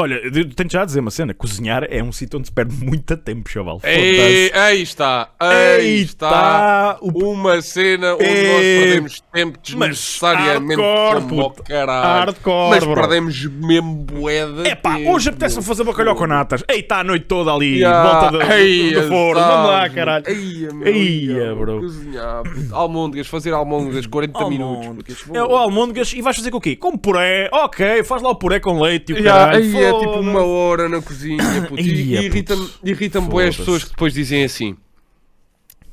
Olha, 0.00 0.20
tenho 0.56 0.70
já 0.70 0.82
a 0.82 0.84
dizer 0.84 1.00
uma 1.00 1.10
cena: 1.10 1.34
cozinhar 1.34 1.84
é 1.90 2.02
um 2.02 2.12
sítio 2.12 2.38
onde 2.38 2.48
se 2.48 2.52
perde 2.52 2.74
muito 2.84 3.16
tempo, 3.16 3.48
chaval. 3.48 3.80
Ei, 3.84 4.50
aí 4.54 4.82
está, 4.82 5.28
aí 5.38 6.00
está 6.02 6.30
tá, 6.30 6.98
o- 7.00 7.30
uma 7.32 7.60
cena 7.62 8.14
onde 8.14 8.24
Ei, 8.24 8.46
nós 8.52 8.60
perdemos 8.62 9.22
tempo 9.32 9.58
desnecessariamente 9.62 10.80
hardcore, 10.82 11.28
puto. 11.28 11.62
caralho. 11.64 12.02
Hardcore, 12.26 12.70
Mas 12.70 12.84
bro. 12.84 12.94
perdemos 12.94 13.44
mesmo 13.46 13.94
boeda. 13.94 14.68
É 14.68 14.74
pá, 14.74 14.96
hoje 14.98 15.28
apetece-me 15.28 15.62
fazer 15.64 15.84
bacalhau 15.84 16.14
com 16.14 16.26
natas. 16.26 16.64
Ei, 16.68 16.80
está 16.80 17.00
a 17.00 17.04
noite 17.04 17.26
toda 17.26 17.52
ali, 17.52 17.80
Yeah, 17.80 18.02
volta 18.10 18.30
do, 18.38 18.52
ei, 18.52 18.92
do 18.92 19.02
forno. 19.08 19.40
Vamos 19.40 19.70
lá, 19.70 19.88
caralho. 19.90 20.24
Eia, 20.28 21.54
bro. 21.54 21.80
Cozinhar, 21.80 22.42
almôndegas, 22.72 23.26
fazer 23.26 23.52
almôndegas 23.52 24.06
40 24.06 24.48
minutos. 24.48 24.86
Almôndegas. 24.86 25.22
puto. 25.22 25.36
É, 25.38 25.42
o 25.42 25.56
almôndegas 25.56 26.12
e 26.12 26.22
vais 26.22 26.36
fazer 26.36 26.50
com 26.50 26.58
o 26.58 26.60
quê? 26.60 26.76
Com 26.76 26.96
puré. 26.96 27.48
Ok, 27.52 28.02
faz 28.04 28.22
lá 28.22 28.30
o 28.30 28.34
puré 28.34 28.60
com 28.60 28.80
leite 28.80 29.10
e 29.12 29.14
o 29.14 29.18
Yeah, 29.18 29.46
caralho. 29.46 29.64
É 29.90 29.98
tipo 29.98 30.20
uma 30.20 30.44
hora 30.44 30.88
na 30.88 31.00
cozinha, 31.00 31.62
puto. 31.68 31.80
E, 31.80 32.14
e 32.14 32.26
irrita-me 32.26 32.68
irrita 32.84 33.18
as 33.18 33.56
pessoas 33.56 33.84
que 33.84 33.90
depois 33.90 34.12
dizem 34.14 34.44
assim. 34.44 34.76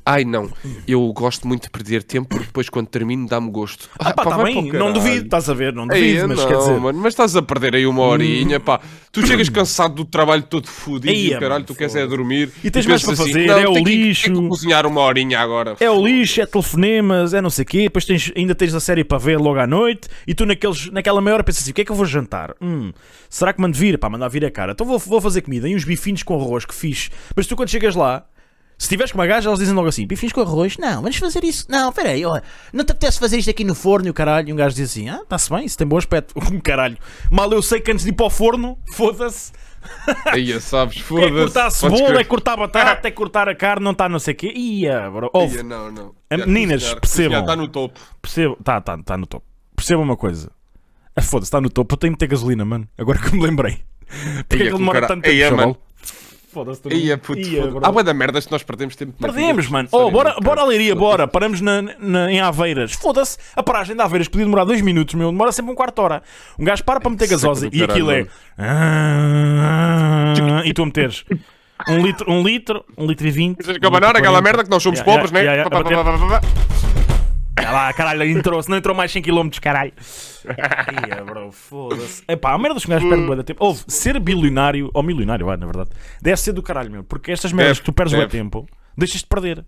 Ai 0.09 0.23
não, 0.23 0.49
eu 0.87 1.11
gosto 1.11 1.45
muito 1.45 1.63
de 1.63 1.69
perder 1.69 2.01
tempo 2.01 2.29
porque 2.29 2.45
depois 2.45 2.69
quando 2.69 2.87
termino 2.87 3.27
dá-me 3.27 3.51
gosto. 3.51 3.89
Ah, 3.99 4.13
pá, 4.13 4.23
tá 4.23 4.37
vai 4.37 4.53
bem, 4.53 4.71
não 4.71 4.93
duvido, 4.93 5.25
estás 5.25 5.49
a 5.49 5.53
ver, 5.53 5.73
não 5.73 5.83
Ei, 5.91 6.13
duvido, 6.15 6.27
mas 6.29 6.37
não, 6.39 6.47
quer 6.47 6.57
dizer. 6.59 6.79
mano, 6.79 6.99
mas 6.99 7.13
estás 7.13 7.35
a 7.35 7.41
perder 7.41 7.75
aí 7.75 7.85
uma 7.85 8.03
horinha, 8.03 8.57
pá. 8.57 8.79
Tu 9.11 9.25
chegas 9.27 9.49
cansado 9.49 9.95
do 9.95 10.05
trabalho 10.05 10.43
todo 10.43 10.67
fodido 10.67 11.13
e 11.13 11.35
o 11.35 11.39
caralho, 11.39 11.65
tu 11.65 11.75
queres 11.75 11.93
é 11.95 12.07
dormir. 12.07 12.51
E 12.63 12.71
tens 12.71 12.85
pensas 12.85 12.87
mais 12.87 13.03
para 13.03 13.13
assim, 13.13 13.33
fazer, 13.33 13.47
não, 13.47 13.57
é 13.59 13.67
o 13.67 13.73
que- 13.73 13.79
lixo. 13.83 14.23
tenho 14.25 14.41
que 14.43 14.47
cozinhar 14.47 14.85
uma 14.85 15.01
horinha 15.01 15.39
agora. 15.39 15.75
É 15.79 15.89
o 15.91 16.05
lixo, 16.05 16.39
é 16.41 16.45
telefonemas, 16.45 17.33
é 17.33 17.41
não 17.41 17.49
sei 17.49 17.63
o 17.63 17.65
quê, 17.65 17.83
depois 17.83 18.05
tens, 18.05 18.31
ainda 18.35 18.55
tens 18.55 18.73
a 18.73 18.79
série 18.79 19.03
para 19.03 19.17
ver 19.17 19.37
logo 19.37 19.59
à 19.59 19.67
noite 19.67 20.07
e 20.25 20.33
tu 20.33 20.45
naqueles, 20.45 20.89
naquela 20.91 21.19
meia 21.21 21.33
hora 21.35 21.43
pensas 21.43 21.63
assim: 21.63 21.71
o 21.71 21.73
que 21.73 21.81
é 21.81 21.85
que 21.85 21.91
eu 21.91 21.95
vou 21.95 22.05
jantar? 22.05 22.53
Hum, 22.61 22.93
será 23.29 23.51
que 23.51 23.59
mando 23.59 23.77
vir? 23.77 23.97
Pá, 23.97 24.09
mandar 24.09 24.29
vir 24.29 24.45
a 24.45 24.51
cara. 24.51 24.71
Então 24.71 24.87
vou, 24.87 24.99
vou 24.99 25.19
fazer 25.19 25.41
comida 25.41 25.67
e 25.67 25.75
uns 25.75 25.83
bifinhos 25.83 26.23
com 26.23 26.39
arroz 26.39 26.63
que 26.65 26.73
fiz. 26.73 27.09
Mas 27.35 27.45
tu 27.45 27.55
quando 27.57 27.69
chegas 27.69 27.93
lá, 27.95 28.23
se 28.77 28.87
tiveres 28.89 29.11
com 29.11 29.17
uma 29.17 29.25
gaja, 29.25 29.49
elas 29.49 29.59
dizem 29.59 29.73
logo 29.73 29.87
assim: 29.87 30.05
bifinhos 30.05 30.33
com 30.33 30.41
arroz? 30.41 30.77
Não, 30.77 31.01
vamos 31.01 31.17
fazer 31.17 31.43
isso. 31.43 31.65
Não, 31.69 31.91
peraí, 31.91 32.23
ó, 32.25 32.39
não 32.71 32.85
te 32.85 32.91
apetece 32.91 33.19
fazer 33.19 33.37
isto 33.37 33.49
aqui 33.49 33.63
no 33.63 33.73
forno 33.73 34.07
e 34.07 34.09
o 34.11 34.13
caralho? 34.13 34.49
E 34.49 34.53
um 34.53 34.55
gajo 34.55 34.75
diz 34.75 34.91
assim: 34.91 35.09
ah, 35.09 35.19
está-se 35.23 35.49
bem, 35.49 35.65
isso 35.65 35.77
tem 35.77 35.87
bom 35.87 35.97
aspecto. 35.97 36.33
Um 36.51 36.59
caralho. 36.59 36.97
Mal 37.31 37.51
eu 37.51 37.61
sei 37.61 37.79
que 37.81 37.91
antes 37.91 38.03
de 38.05 38.11
ir 38.11 38.13
para 38.13 38.25
o 38.27 38.29
forno, 38.29 38.77
foda-se. 38.93 39.51
Aí, 40.27 40.59
sabes, 40.59 40.97
É 40.97 41.01
foda-se. 41.01 41.31
cortar 41.33 41.61
a 41.61 41.63
Podes 41.71 41.77
cebola, 41.77 42.19
é 42.19 42.23
cortar 42.23 42.53
a 42.53 42.57
batata, 42.57 43.07
é 43.07 43.11
cortar 43.11 43.47
a 43.49 43.55
carne, 43.55 43.83
não 43.83 43.91
está 43.93 44.07
não 44.09 44.19
sei 44.19 44.33
o 44.33 44.37
quê. 44.37 44.51
Ia, 44.53 45.09
bro. 45.09 45.29
Ouve, 45.33 45.55
Eia, 45.55 45.63
não, 45.63 45.91
não. 45.91 46.15
Ah, 46.29 46.37
Já, 46.37 46.45
meninas, 46.45 46.81
cozinhar- 46.83 46.99
percebam. 47.01 47.39
Está 47.41 47.55
no 47.55 47.67
topo. 47.67 47.99
Percebo, 48.21 48.57
tá, 48.63 48.81
tá, 48.81 48.97
tá 48.97 49.17
no 49.17 49.25
topo. 49.25 49.45
Perceba 49.75 50.01
uma 50.01 50.17
coisa. 50.17 50.51
Ah, 51.15 51.21
Foda-se, 51.21 51.47
está 51.47 51.61
no 51.61 51.69
topo. 51.69 51.93
Eu 51.93 51.97
tenho 51.97 52.13
que 52.13 52.19
ter 52.19 52.27
gasolina, 52.27 52.65
mano. 52.65 52.87
Agora 52.97 53.17
que 53.17 53.31
me 53.33 53.41
lembrei. 53.41 53.81
Porque 54.47 54.55
é 54.55 54.57
que 54.57 54.63
ele 54.63 54.77
demora 54.77 55.07
tanto 55.07 55.23
tempo. 55.23 55.77
Foda-se, 56.57 56.81
tu- 56.81 56.91
Ia, 56.91 57.17
puto, 57.19 57.39
Ia, 57.39 57.71
foda-. 57.71 57.87
Há 57.87 57.91
bué 57.91 58.01
da 58.03 58.13
merdas 58.15 58.45
que 58.47 58.51
nós 58.51 58.63
perdemos 58.63 58.95
tempo. 58.95 59.13
Perdemos, 59.19 59.67
mano. 59.69 59.87
Oh, 59.91 60.09
bora, 60.09 60.35
bora 60.41 60.61
a. 60.61 60.65
Leiria, 60.65 60.95
bora. 60.95 61.27
Paramos 61.27 61.61
na, 61.61 61.83
na- 61.99 62.31
em 62.31 62.39
Aveiras. 62.39 62.93
Foda-se. 62.93 63.37
A 63.55 63.61
paragem 63.61 63.95
de 63.95 64.01
Aveiras 64.01 64.27
podia 64.27 64.45
demorar 64.45 64.63
dois 64.63 64.81
minutos, 64.81 65.13
meu. 65.13 65.29
Demora 65.29 65.51
sempre 65.51 65.71
um 65.71 65.75
quarto 65.75 65.93
de 65.95 66.01
hora. 66.01 66.23
Um 66.57 66.63
gajo 66.65 66.83
para 66.83 66.99
para 66.99 67.11
meter 67.11 67.27
gasosa 67.27 67.69
e 67.71 67.83
aquilo 67.83 68.09
é. 68.09 68.25
Ah, 68.57 70.33
E 70.65 70.73
tu 70.73 70.81
a 70.81 70.85
meteres 70.85 71.23
um 71.87 72.01
litro, 72.03 72.31
um 72.31 72.41
litro, 72.41 72.83
um 72.97 73.05
litro 73.05 73.27
e 73.27 73.31
vinte. 73.31 73.57
Que 73.79 73.85
abanar 73.85 74.15
aquela 74.17 74.41
merda 74.41 74.63
que 74.63 74.69
nós 74.69 74.81
somos 74.81 74.99
pobres, 75.01 75.31
né? 75.31 75.43
Lá, 77.65 77.91
caralho, 77.93 78.23
entrou. 78.23 78.61
Se 78.61 78.69
não 78.69 78.77
entrou 78.77 78.95
mais 78.95 79.11
100 79.11 79.21
km, 79.21 79.49
caralho. 79.61 79.93
Ia, 81.09 81.23
bro, 81.23 81.51
foda-se. 81.51 82.23
Epá, 82.27 82.53
a 82.53 82.57
merda 82.57 82.75
dos 82.75 82.85
gajos 82.85 83.07
perdem 83.07 83.25
bué 83.25 83.35
de 83.37 83.43
tempo. 83.43 83.63
Ouve, 83.65 83.83
ser 83.87 84.19
bilionário, 84.19 84.89
ou 84.93 85.01
milionário, 85.03 85.45
vai, 85.45 85.57
na 85.57 85.65
verdade, 85.65 85.89
deve 86.21 86.37
ser 86.39 86.53
do 86.53 86.61
caralho, 86.63 86.91
meu. 86.91 87.03
Porque 87.03 87.31
estas 87.31 87.51
merdas 87.51 87.77
Deve, 87.77 87.79
que 87.81 87.85
tu 87.85 87.93
perdes 87.93 88.13
bué 88.13 88.21
deve. 88.25 88.31
tempo, 88.37 88.67
deixas 88.97 89.21
de 89.21 89.27
perder. 89.27 89.65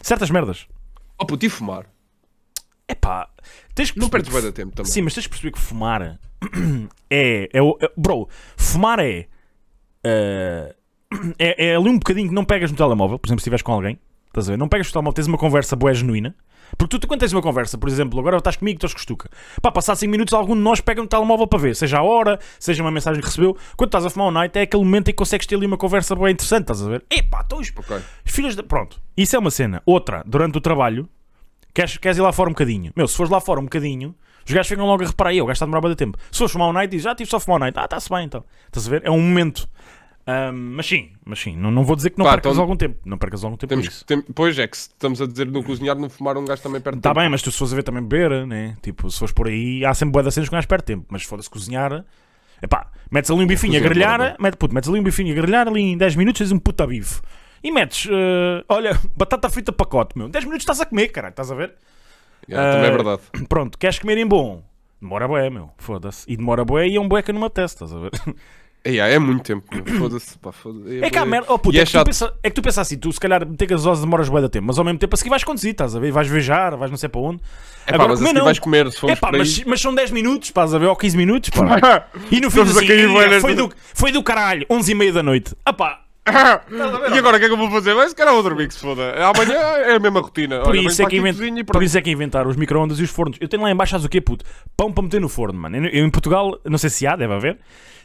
Certas 0.00 0.30
merdas. 0.30 0.66
Oh, 1.18 1.26
puto, 1.26 1.44
e 1.44 1.48
fumar? 1.48 1.86
Epá, 2.88 3.28
tens 3.74 3.90
que 3.90 3.98
Não 3.98 4.08
perceber 4.08 4.32
perdes 4.32 4.44
que- 4.44 4.50
de 4.50 4.56
tempo 4.64 4.74
também. 4.76 4.90
Sim, 4.90 5.02
mas 5.02 5.12
tens 5.14 5.24
que 5.26 5.30
perceber 5.30 5.52
que 5.52 5.58
fumar 5.60 6.00
é. 7.10 7.48
é, 7.52 7.62
o- 7.62 7.76
é- 7.80 7.90
bro, 7.96 8.28
fumar 8.56 8.98
é, 9.00 9.26
eh, 10.04 10.74
é. 11.38 11.66
É 11.72 11.76
ali 11.76 11.88
um 11.90 11.98
bocadinho 11.98 12.28
que 12.28 12.34
não 12.34 12.44
pegas 12.44 12.70
no 12.70 12.76
telemóvel, 12.76 13.18
por 13.18 13.26
exemplo, 13.28 13.40
se 13.40 13.42
estiveres 13.42 13.62
com 13.62 13.72
alguém, 13.72 13.98
estás 14.28 14.48
a 14.48 14.52
ver? 14.52 14.56
Não 14.56 14.68
pegas 14.68 14.86
no 14.86 14.92
telemóvel, 14.92 15.14
tens 15.14 15.26
uma 15.26 15.36
conversa 15.38 15.76
boa 15.76 15.92
genuína. 15.92 16.34
Porque 16.76 16.96
tu, 16.96 17.00
tu 17.00 17.08
quando 17.08 17.20
tens 17.20 17.32
uma 17.32 17.42
conversa, 17.42 17.78
por 17.78 17.88
exemplo, 17.88 18.18
agora 18.20 18.36
estás 18.38 18.56
comigo, 18.56 18.76
estás 18.76 18.92
com 18.92 18.98
estuca. 19.00 19.28
Pá, 19.62 19.70
passar 19.72 19.96
5 19.96 20.10
minutos, 20.10 20.34
algum 20.34 20.54
de 20.54 20.60
nós 20.60 20.80
pega 20.80 21.00
no 21.02 21.08
telemóvel 21.08 21.46
para 21.46 21.58
ver, 21.58 21.76
seja 21.76 21.98
a 21.98 22.02
hora, 22.02 22.38
seja 22.58 22.82
uma 22.82 22.90
mensagem 22.90 23.20
que 23.20 23.26
recebeu. 23.26 23.56
Quando 23.76 23.88
estás 23.88 24.04
a 24.04 24.10
fumar 24.10 24.28
um 24.28 24.32
night, 24.32 24.56
é 24.58 24.62
aquele 24.62 24.84
momento 24.84 25.08
em 25.08 25.12
que 25.12 25.16
consegues 25.16 25.46
ter 25.46 25.54
ali 25.56 25.66
uma 25.66 25.78
conversa 25.78 26.14
bem 26.14 26.32
interessante, 26.32 26.62
estás 26.62 26.82
a 26.82 26.88
ver? 26.88 27.04
Epá, 27.10 27.40
estão 27.40 27.58
os 27.58 27.72
Ok. 27.76 27.98
filhas 28.24 28.54
de... 28.56 28.62
Pronto, 28.62 29.00
isso 29.16 29.34
é 29.34 29.38
uma 29.38 29.50
cena. 29.50 29.82
Outra, 29.86 30.22
durante 30.26 30.58
o 30.58 30.60
trabalho, 30.60 31.08
queres, 31.74 31.96
queres 31.96 32.18
ir 32.18 32.22
lá 32.22 32.32
fora 32.32 32.48
um 32.50 32.52
bocadinho. 32.52 32.92
Meu, 32.96 33.06
se 33.08 33.16
fores 33.16 33.30
lá 33.30 33.40
fora 33.40 33.60
um 33.60 33.64
bocadinho, 33.64 34.14
Os 34.46 34.54
gajos 34.54 34.68
ficam 34.68 34.86
logo 34.86 35.04
a 35.04 35.06
reparar, 35.06 35.30
"Ei, 35.34 35.42
o 35.42 35.44
gajo 35.44 35.52
está 35.52 35.64
a 35.64 35.66
demorar 35.66 35.82
bastante 35.82 35.98
tempo. 35.98 36.16
Se 36.32 36.38
fores 36.38 36.52
fumar 36.52 36.68
um 36.68 36.72
night, 36.72 36.90
diz, 36.90 37.02
já 37.02 37.14
tive 37.14 37.28
só 37.28 37.38
fumar 37.38 37.56
um 37.58 37.60
night. 37.64 37.78
Ah, 37.78 37.84
está-se 37.84 38.08
bem 38.08 38.24
então. 38.24 38.42
Estás 38.66 38.86
a 38.86 38.90
ver? 38.90 39.02
É 39.04 39.10
um 39.10 39.20
momento. 39.20 39.68
Ahm, 40.30 40.74
mas 40.76 40.86
sim, 40.86 41.12
mas 41.24 41.38
sim, 41.40 41.56
não, 41.56 41.70
não 41.70 41.84
vou 41.84 41.96
dizer 41.96 42.10
que 42.10 42.18
não 42.18 42.26
Pá, 42.26 42.32
percas 42.32 42.52
então- 42.52 42.62
algum 42.62 42.76
tempo. 42.76 42.98
Não 43.02 43.16
percas 43.16 43.42
algum 43.44 43.56
tempo 43.56 43.70
Temos 43.70 44.02
tem, 44.02 44.20
pois 44.20 44.58
é 44.58 44.68
que 44.68 44.76
se 44.76 44.88
estamos 44.90 45.22
a 45.22 45.26
dizer 45.26 45.46
no 45.46 45.64
cozinhar, 45.64 45.96
no 45.96 46.10
fumar, 46.10 46.36
um 46.36 46.44
gajo 46.44 46.60
também 46.62 46.82
perde 46.82 46.98
Está 46.98 47.10
tempo. 47.10 47.20
bem, 47.20 47.30
mas 47.30 47.40
tu 47.40 47.50
se 47.50 47.56
fores 47.58 47.72
a 47.72 47.76
ver 47.76 47.82
também 47.82 48.02
beber, 48.02 48.46
né? 48.46 48.76
Tipo, 48.82 49.10
se 49.10 49.18
fores 49.18 49.32
por 49.32 49.46
aí, 49.48 49.82
há 49.86 49.94
sempre 49.94 50.12
boas 50.12 50.26
das 50.26 50.34
cenas 50.34 50.50
que 50.50 50.54
não 50.54 50.62
perde 50.62 50.84
tempo. 50.84 51.06
Mas 51.08 51.22
foda-se 51.22 51.48
cozinhar. 51.48 52.04
Epá, 52.60 52.90
metes 53.10 53.30
ali 53.30 53.42
um 53.42 53.46
bifinho 53.46 53.78
a 53.78 53.80
grelhar, 53.80 54.36
mete, 54.38 54.56
puto, 54.56 54.74
metes 54.74 54.90
ali 54.90 55.00
um 55.00 55.02
bifinho 55.02 55.32
a 55.32 55.34
grelhar, 55.34 55.66
ali 55.66 55.80
em 55.80 55.96
10 55.96 56.14
minutos 56.16 56.40
tens 56.40 56.52
um 56.52 56.58
puta 56.58 56.86
bife. 56.86 57.22
E 57.64 57.72
metes, 57.72 58.06
eh, 58.10 58.64
olha, 58.68 58.98
batata 59.16 59.48
frita 59.48 59.72
pacote, 59.72 60.18
meu. 60.18 60.28
10 60.28 60.44
minutos 60.44 60.62
estás 60.64 60.80
a 60.80 60.84
comer, 60.86 61.08
caralho, 61.08 61.30
estás 61.32 61.50
a 61.50 61.54
ver? 61.54 61.74
Yeah, 62.48 62.72
também 62.72 62.86
é 62.90 62.92
Ah, 62.92 62.96
verdade. 62.96 63.22
Pronto, 63.48 63.78
queres 63.78 63.98
comer 63.98 64.18
em 64.18 64.26
bom? 64.26 64.62
Demora 65.00 65.26
bué, 65.26 65.48
meu. 65.48 65.70
Foda-se. 65.78 66.24
E 66.30 66.36
demora 66.36 66.64
bué 66.64 66.86
e 66.88 66.96
é 66.96 67.00
um 67.00 67.08
bué 67.08 67.22
que 67.22 67.32
não 67.32 67.40
me 67.40 67.46
apetece, 67.46 67.74
estás 67.76 67.92
a 67.94 67.98
ver? 67.98 68.10
Ei, 68.90 68.98
é 69.00 69.18
muito 69.18 69.42
tempo. 69.42 69.64
Foda-se. 69.98 70.38
pá, 70.38 70.50
foda-se. 70.50 71.04
É 71.04 71.10
que 71.10 71.18
há 71.18 71.24
merda. 71.26 71.52
Oh, 71.52 71.58
puto, 71.58 71.76
é, 71.76 71.82
é 71.82 71.84
que 71.84 71.92
tu 71.92 72.04
pensa, 72.04 72.32
é 72.42 72.48
que 72.50 72.54
tu 72.56 72.62
pensas 72.62 72.78
assim, 72.86 72.96
tu 72.96 73.12
se 73.12 73.20
calhar 73.20 73.46
meter 73.46 73.66
gasosas 73.66 74.02
demoras 74.02 74.28
bué 74.28 74.40
da 74.40 74.48
tempo, 74.48 74.66
mas 74.66 74.78
ao 74.78 74.84
mesmo 74.84 74.98
tempo 74.98 75.14
a 75.14 75.16
seguir 75.18 75.30
vais 75.30 75.44
conduzir, 75.44 75.72
estás 75.72 75.94
a 75.94 76.00
ver? 76.00 76.10
Vais 76.10 76.26
viajar, 76.26 76.74
vais 76.76 76.90
não 76.90 76.96
sei 76.98 77.08
para 77.08 77.20
onde. 77.20 77.40
É 77.86 77.96
pá, 77.96 78.08
mas 78.08 78.22
assim 78.22 78.34
vais 78.40 78.58
comer, 78.58 78.90
se 78.90 79.06
É 79.10 79.14
pá, 79.16 79.30
mas, 79.32 79.62
mas 79.64 79.80
são 79.80 79.94
10 79.94 80.10
minutos, 80.10 80.48
estás 80.48 80.74
a 80.74 80.78
ver? 80.78 80.86
Ou 80.86 80.96
15 80.96 81.16
minutos, 81.16 81.50
pá. 81.50 82.06
E 82.30 82.40
no 82.40 82.50
fim 82.50 82.60
assim, 82.60 82.86
cair 82.86 83.00
"Ia, 83.00 83.08
bué 83.08 83.28
nesta- 83.28 83.40
foi, 83.40 83.54
do, 83.54 83.72
foi 83.94 84.12
do 84.12 84.22
caralho, 84.22 84.64
11 84.70 84.92
e 84.92 84.94
meia 84.94 85.12
da 85.12 85.22
noite. 85.22 85.54
Ah 85.66 85.72
pá, 85.72 86.00
e 86.28 87.18
agora 87.18 87.36
o 87.36 87.40
que 87.40 87.46
é 87.46 87.48
que 87.48 87.54
eu 87.54 87.56
vou 87.56 87.70
fazer? 87.70 87.94
Mas 87.94 88.10
se 88.10 88.16
calhar 88.16 88.34
que 88.56 88.74
se 88.74 88.80
foda. 88.80 89.14
Amanhã 89.26 89.54
é 89.58 89.94
a 89.96 89.98
mesma 89.98 90.20
rotina. 90.20 90.60
por, 90.60 90.68
Olha, 90.70 90.80
isso 90.80 91.02
é 91.02 91.06
que 91.06 91.16
invent- 91.16 91.64
por 91.66 91.82
isso 91.82 91.96
é 91.96 92.02
que 92.02 92.10
inventaram 92.10 92.50
os 92.50 92.56
micro-ondas 92.56 92.98
e 93.00 93.02
os 93.02 93.10
fornos. 93.10 93.38
Eu 93.40 93.48
tenho 93.48 93.62
lá 93.62 93.70
embaixo, 93.70 93.92
sabes 93.92 94.04
o 94.04 94.08
quê, 94.10 94.20
puto? 94.20 94.44
Pão 94.76 94.92
para 94.92 95.02
meter 95.04 95.20
no 95.22 95.28
forno, 95.28 95.58
mano. 95.58 95.76
Eu 95.86 96.04
em 96.04 96.10
Portugal, 96.10 96.58
não 96.66 96.76
sei 96.76 96.90
se 96.90 97.06
há, 97.06 97.16
deve 97.16 97.32
haver, 97.32 97.58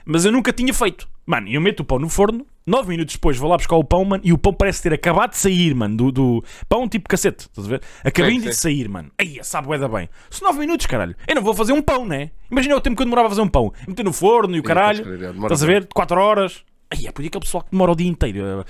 mas 0.05 0.25
eu 0.25 0.31
nunca 0.31 0.51
tinha 0.53 0.73
feito. 0.73 1.07
Mano, 1.25 1.47
eu 1.47 1.61
meto 1.61 1.79
o 1.81 1.85
pão 1.85 1.99
no 1.99 2.09
forno, 2.09 2.45
9 2.65 2.89
minutos 2.89 3.15
depois 3.15 3.37
vou 3.37 3.49
lá 3.49 3.55
buscar 3.57 3.75
o 3.77 3.83
pão, 3.83 4.03
mano, 4.03 4.21
e 4.25 4.33
o 4.33 4.37
pão 4.37 4.53
parece 4.53 4.81
ter 4.83 4.93
acabado 4.93 5.31
de 5.31 5.37
sair, 5.37 5.73
mano, 5.73 5.95
do, 5.95 6.11
do 6.11 6.43
pão 6.67 6.87
tipo 6.87 7.07
cacete, 7.07 7.45
estás 7.45 7.65
a 7.65 7.69
ver? 7.69 7.81
Acabei 8.03 8.39
de 8.39 8.53
sair, 8.53 8.89
mano. 8.89 9.09
Aí, 9.17 9.39
sabe, 9.41 9.67
bué 9.67 9.77
da 9.77 9.87
bem. 9.87 10.09
São 10.29 10.47
9 10.47 10.59
minutos, 10.59 10.85
caralho. 10.85 11.15
Eu 11.27 11.35
não 11.35 11.41
vou 11.41 11.53
fazer 11.53 11.71
um 11.73 11.81
pão, 11.81 12.05
né? 12.05 12.31
Imagina 12.51 12.75
o 12.75 12.81
tempo 12.81 12.95
que 12.97 13.01
eu 13.01 13.05
demorava 13.05 13.27
a 13.27 13.29
fazer 13.31 13.41
um 13.41 13.47
pão. 13.47 13.71
Meter 13.87 14.03
no 14.03 14.11
forno 14.13 14.55
e 14.55 14.59
o 14.59 14.63
caralho. 14.63 15.25
é, 15.25 15.31
Estás 15.31 15.63
a 15.63 15.65
ver? 15.65 15.87
4 15.93 16.19
horas. 16.19 16.63
Aí, 16.91 17.07
é 17.07 17.11
por 17.11 17.21
aí 17.21 17.27
aquele 17.27 17.43
pessoal 17.43 17.63
que 17.63 17.71
demora 17.71 17.91
o 17.91 17.95
dia 17.95 18.07
inteiro. 18.07 18.63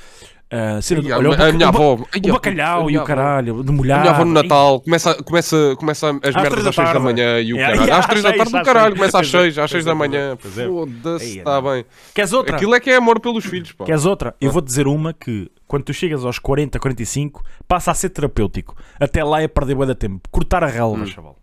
A- 0.53 0.77
a 0.77 0.81
ser- 0.81 0.99
Ai, 0.99 1.11
a- 1.11 1.17
olha, 1.17 1.27
a 1.27 1.31
baca- 1.31 1.51
minha 1.53 1.67
avó- 1.67 1.93
O 1.95 2.07
a- 2.29 2.33
bacalhau 2.33 2.87
a 2.87 2.91
e 2.91 2.97
o 2.97 3.03
caralho, 3.03 3.63
de 3.63 3.69
A 3.69 3.73
molhar. 3.73 3.99
minha 4.01 4.11
avó 4.13 4.25
no 4.25 4.31
Natal 4.33 4.79
começa, 4.81 5.15
começa, 5.23 5.75
começa 5.77 6.09
as 6.11 6.19
três 6.19 6.35
merdas 6.35 6.63
da 6.63 6.69
às 6.69 6.75
6 6.75 6.93
da 6.93 6.99
manhã 6.99 7.39
e 7.39 7.53
o 7.53 7.57
É, 7.59 7.61
caralho. 7.71 7.93
Às 7.93 7.99
às 7.99 8.05
3 8.07 8.23
da 8.23 8.33
tarde 8.33 8.51
do 8.51 8.63
caralho, 8.63 8.95
começa 8.95 9.19
às 9.19 9.31
Pois 9.31 9.33
é, 9.33 9.45
6, 9.45 9.57
às 9.59 9.71
6 9.71 9.83
pois 9.83 9.85
da 9.85 9.91
é, 9.91 9.95
manhã. 9.95 10.33
é. 10.33 10.67
Foda-se, 10.67 11.37
está 11.39 11.61
bem. 11.61 11.85
Queres 12.13 12.33
outra? 12.33 12.55
Aquilo 12.55 12.75
é 12.75 12.79
que 12.79 12.89
é 12.89 12.95
amor 12.95 13.19
pelos 13.19 13.45
filhos, 13.45 13.71
pá. 13.71 13.85
Queres 13.85 14.05
outra? 14.05 14.35
Eu 14.39 14.51
vou 14.51 14.61
dizer 14.61 14.87
uma 14.87 15.13
que 15.13 15.49
quando 15.67 15.83
tu 15.85 15.93
chegas 15.93 16.23
aos 16.23 16.37
40, 16.39 16.79
45, 16.79 17.43
passa 17.67 17.91
a 17.91 17.93
ser 17.93 18.09
terapêutico. 18.09 18.75
Até 18.99 19.23
lá 19.23 19.41
é 19.41 19.47
perder 19.47 19.75
bué 19.75 19.85
de 19.87 19.95
tempo. 19.95 20.21
Cortar 20.29 20.63
a 20.63 20.67
relva, 20.67 21.01
Hum. 21.01 21.05
chaval. 21.07 21.35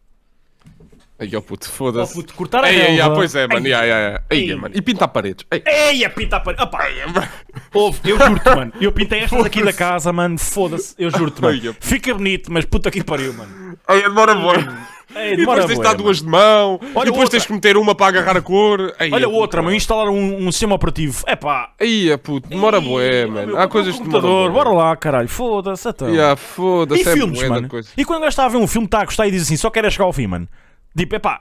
Ai, 1.20 1.30
ó 1.36 1.40
puto, 1.42 1.66
Oh, 1.68 1.72
foda-se. 1.76 2.14
puto, 2.14 2.34
cortar 2.34 2.64
a 2.64 2.72
Ei, 2.72 2.80
ei, 2.80 2.86
relva. 2.96 3.12
ah, 3.12 3.16
pois 3.16 3.34
é, 3.34 3.46
mano. 3.46 3.66
Ei, 3.66 3.72
ia, 3.72 3.86
ia, 3.86 3.86
ia. 4.10 4.22
Ei, 4.30 4.50
Ei. 4.50 4.54
mano. 4.56 4.74
E 4.74 4.80
pintar 4.80 5.08
paredes. 5.08 5.44
Ei. 5.50 5.62
Ei, 5.66 6.04
a 6.04 6.08
pinta 6.10 6.36
a 6.36 6.40
parede. 6.40 6.62
Opa, 6.62 7.28
ouve, 7.74 8.00
eu 8.04 8.18
juro-te, 8.18 8.48
mano. 8.48 8.72
Eu 8.80 8.90
pintei 8.92 9.20
estas 9.20 9.44
aqui 9.44 9.62
da 9.62 9.72
casa, 9.72 10.12
mano. 10.12 10.38
Foda-se, 10.38 10.94
eu 10.98 11.10
juro-te, 11.10 11.42
mano. 11.42 11.76
Fica 11.78 12.14
bonito, 12.14 12.50
mas 12.50 12.64
puta 12.64 12.90
que 12.90 13.04
pariu, 13.04 13.34
mano. 13.34 13.76
Ei, 13.88 14.02
demora 14.02 14.34
muito. 14.34 15.00
Ei, 15.14 15.32
E 15.32 15.36
demora 15.38 15.62
depois 15.62 15.66
tens 15.66 15.76
de 15.78 15.82
dar 15.82 15.90
mano. 15.90 16.02
duas 16.04 16.22
de 16.22 16.26
mão. 16.28 16.80
Olha 16.94 17.02
e 17.02 17.04
depois 17.06 17.08
outra. 17.24 17.30
tens 17.30 17.44
que 17.46 17.52
meter 17.52 17.76
uma 17.76 17.94
para 17.96 18.06
agarrar 18.06 18.36
a 18.36 18.40
cor. 18.40 18.94
Ei, 19.00 19.10
Olha 19.12 19.24
é, 19.24 19.28
outra, 19.28 19.60
meu. 19.60 19.72
Instalar 19.74 20.08
um, 20.08 20.46
um 20.46 20.52
sistema 20.52 20.74
operativo. 20.76 21.22
É 21.26 21.34
pá. 21.36 21.72
Aí, 21.80 22.16
puto, 22.18 22.48
demora 22.48 22.80
bué, 22.80 23.26
mano. 23.26 23.58
Há 23.58 23.66
coisas 23.68 23.96
que 23.98 24.04
demoram. 24.08 24.52
Bora 24.52 24.70
lá, 24.70 24.96
caralho. 24.96 25.28
Foda-se, 25.28 25.88
então. 25.88 26.08
Yeah, 26.08 26.36
foda-se, 26.36 27.02
E 27.04 27.08
é 27.08 27.12
filmes, 27.12 27.42
mano? 27.46 27.68
E 27.96 28.04
quando 28.04 28.18
o 28.18 28.20
gajo 28.20 28.28
está 28.30 28.44
a 28.46 28.48
ver 28.48 28.56
um 28.58 28.66
filme, 28.68 28.86
está 28.86 29.00
a 29.02 29.04
gostar 29.04 29.26
e 29.26 29.32
diz 29.32 29.42
assim, 29.42 29.56
só 29.56 29.68
quer 29.68 29.90
chegar 29.90 30.04
ao 30.04 30.12
fim, 30.12 30.28
mano. 30.28 30.48
Tipo, 30.96 31.16
epá, 31.16 31.40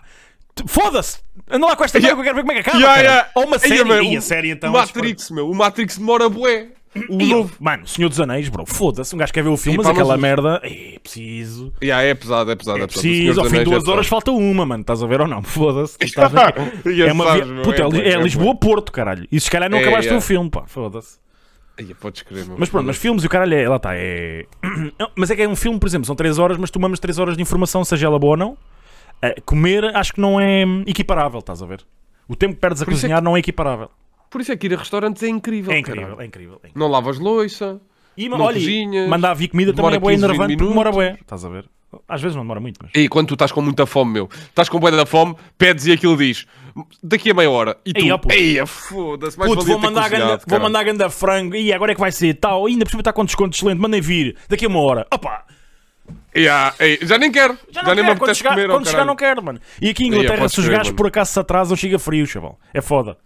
foda-se, 0.67 1.19
anda 1.49 1.65
lá 1.67 1.75
com 1.75 1.83
esta 1.83 1.99
merda 1.99 2.15
que 2.15 2.19
eu 2.21 2.23
quero 2.23 2.35
ver 2.35 2.41
como 2.41 2.51
é 2.51 2.55
que 2.55 2.61
acaba. 2.69 2.77
Yeah, 2.77 3.01
yeah. 3.01 3.29
Ou 3.35 3.45
uma 3.45 3.59
série. 3.59 3.83
mano, 3.83 4.03
e 4.03 4.15
a 4.15 4.19
o- 4.19 4.21
série 4.21 4.49
então. 4.51 4.69
O 4.69 4.73
Matrix, 4.73 5.31
meu. 5.31 5.49
O 5.49 5.55
Matrix 5.55 5.97
demora 5.97 6.29
bué. 6.29 6.67
O 7.07 7.21
E, 7.21 7.29
novo. 7.29 7.55
mano, 7.59 7.85
Senhor 7.87 8.09
dos 8.09 8.19
Anéis, 8.19 8.49
bro, 8.49 8.65
foda-se. 8.65 9.13
Um 9.13 9.19
gajo 9.19 9.31
quer 9.31 9.43
ver 9.43 9.49
o 9.49 9.57
filme, 9.57 9.77
mas 9.77 9.85
mas 9.85 9.95
aquela 9.95 10.15
os- 10.15 10.19
merda. 10.21 10.59
É 10.63 10.97
preciso. 10.99 11.71
Yeah, 11.83 12.03
é 12.03 12.15
pesado, 12.15 12.49
é 12.49 12.55
pesado. 12.55 12.79
É 12.79 12.81
É. 12.81 12.85
O 12.85 12.87
preciso. 12.87 13.39
Ao 13.41 13.45
fim 13.45 13.51
de 13.57 13.61
é 13.61 13.63
duas 13.63 13.75
horas 13.87 14.07
pesado. 14.07 14.07
falta 14.07 14.31
uma, 14.31 14.65
mano. 14.65 14.81
Estás 14.81 15.03
a 15.03 15.07
ver 15.07 15.21
ou 15.21 15.27
não? 15.27 15.41
Foda-se. 15.43 15.97
É 17.07 17.11
uma 17.13 17.33
via... 17.35 17.45
Puta, 17.63 17.83
é, 18.01 18.09
é. 18.13 18.17
Lisboa-Porto, 18.21 18.91
caralho. 18.91 19.27
E 19.31 19.39
se 19.39 19.51
calhar 19.51 19.69
não 19.69 19.77
É, 19.77 19.81
acabaste 19.81 20.11
é. 20.11 20.15
um 20.15 20.21
filme, 20.21 20.49
pá. 20.49 20.63
Foda-se. 20.65 21.17
Podes 22.01 22.23
crer, 22.23 22.45
meu. 22.45 22.55
Mas 22.59 22.67
pronto, 22.69 22.87
mas 22.87 22.97
filmes 22.97 23.23
e 23.23 23.27
o 23.27 23.29
caralho 23.29 23.53
é. 23.53 23.69
Lá 23.69 23.75
está, 23.77 23.91
é. 23.95 24.45
Não, 24.99 25.11
mas 25.15 25.29
é 25.29 25.35
que 25.35 25.43
é 25.43 25.47
um 25.47 25.55
filme, 25.55 25.79
por 25.79 25.87
exemplo, 25.87 26.05
são 26.05 26.15
3 26.15 26.37
horas, 26.39 26.57
mas 26.57 26.69
tomamos 26.71 26.99
3 26.99 27.19
horas 27.19 27.37
de 27.37 27.41
informação, 27.43 27.85
seja 27.85 28.07
ela 28.07 28.17
boa 28.19 28.31
ou 28.31 28.37
não. 28.37 28.57
Eh, 29.21 29.41
comer 29.45 29.85
acho 29.95 30.13
que 30.13 30.21
não 30.21 30.39
é 30.39 30.63
equiparável, 30.85 31.39
estás 31.39 31.61
a 31.61 31.65
ver? 31.65 31.85
O 32.27 32.35
tempo 32.35 32.55
que 32.55 32.61
perdes 32.61 32.81
a 32.81 32.85
Por 32.85 32.91
isso 32.91 32.99
é 33.05 33.09
cozinhar 33.09 33.21
não 33.21 33.35
é 33.35 33.39
equiparável. 33.39 33.89
Por 34.29 34.41
isso 34.41 34.51
é 34.51 34.57
que 34.57 34.67
ir 34.67 34.73
a 34.73 34.77
restaurantes 34.77 35.23
é 35.23 35.27
incrível. 35.27 35.73
É 35.73 35.79
incrível, 35.79 36.19
é 36.21 36.25
incrível. 36.25 36.53
é 36.55 36.67
incrível. 36.67 36.79
Não 36.79 36.87
lavas 36.87 37.17
louça. 37.17 37.81
E 38.15 38.29
Não 38.29 38.39
olha, 38.39 38.55
cozinhas, 38.59 39.09
mandar 39.09 39.33
vir 39.33 39.47
comida 39.47 39.73
também 39.73 39.95
é 39.95 39.99
boa 39.99 40.11
15, 40.11 40.21
20 40.21 40.29
enervante 40.31 40.57
porque 40.57 40.69
demora 40.69 40.91
bué. 40.91 41.17
Estás 41.21 41.45
a 41.45 41.49
ver? 41.49 41.65
Às 42.07 42.21
vezes 42.21 42.35
não 42.35 42.43
demora 42.43 42.59
muito, 42.59 42.79
mas. 42.83 42.91
E 42.93 43.09
quando 43.09 43.29
tu 43.29 43.33
estás 43.33 43.51
com 43.51 43.61
muita 43.61 43.85
fome, 43.85 44.13
meu, 44.13 44.29
estás 44.49 44.69
com 44.69 44.79
bué 44.79 44.91
da 44.91 45.05
fome, 45.05 45.35
pedes 45.57 45.87
e 45.87 45.91
aquilo 45.91 46.15
diz 46.15 46.45
daqui 47.01 47.31
a 47.31 47.33
meia 47.33 47.49
hora. 47.49 47.77
E 47.83 47.93
tu, 47.93 48.01
Ei, 48.05 48.11
ó, 48.11 48.17
puto. 48.17 48.35
ei, 48.35 48.65
foda-se, 48.65 49.39
mais 49.39 49.51
Puto, 49.51 49.65
vou 49.65 49.79
mandar, 49.79 50.09
ganda, 50.09 50.39
vou 50.45 50.59
mandar 50.59 50.83
ganda 50.83 51.09
frango 51.09 51.55
e 51.55 51.73
agora 51.73 51.93
é 51.93 51.95
que 51.95 52.01
vai 52.01 52.11
ser 52.11 52.35
tal. 52.35 52.65
Ainda 52.67 52.85
por 52.85 52.91
cima 52.91 53.01
está 53.01 53.11
com 53.11 53.25
desconto 53.25 53.55
excelente. 53.55 53.79
Mandem 53.79 54.01
vir 54.01 54.35
daqui 54.47 54.65
a 54.65 54.67
uma 54.67 54.81
hora. 54.81 55.07
Opa! 55.11 55.45
Yeah, 56.35 56.75
ei, 56.79 56.99
já 57.01 57.17
nem 57.17 57.31
quero. 57.31 57.57
Já 57.71 57.81
Já, 57.83 57.95
nem 57.95 58.03
me 58.03 58.09
quero. 58.09 58.19
Quando 58.19 58.23
apetece 58.23 58.37
chegar, 58.39 58.49
comer, 58.51 58.67
quando 58.69 58.85
chegar 58.85 58.91
caralho. 58.91 59.07
não 59.07 59.15
quero, 59.15 59.43
mano. 59.43 59.59
E 59.81 59.89
aqui 59.89 60.03
em 60.03 60.07
Inglaterra, 60.07 60.37
podes 60.37 60.53
se 60.53 60.59
os 60.59 60.67
gajos 60.67 60.91
por 60.93 61.07
acaso 61.07 61.31
se 61.33 61.39
atrasam, 61.39 61.75
chega 61.75 61.97
frio, 61.97 62.25
chaval. 62.27 62.59
É 62.73 62.81
foda. 62.81 63.17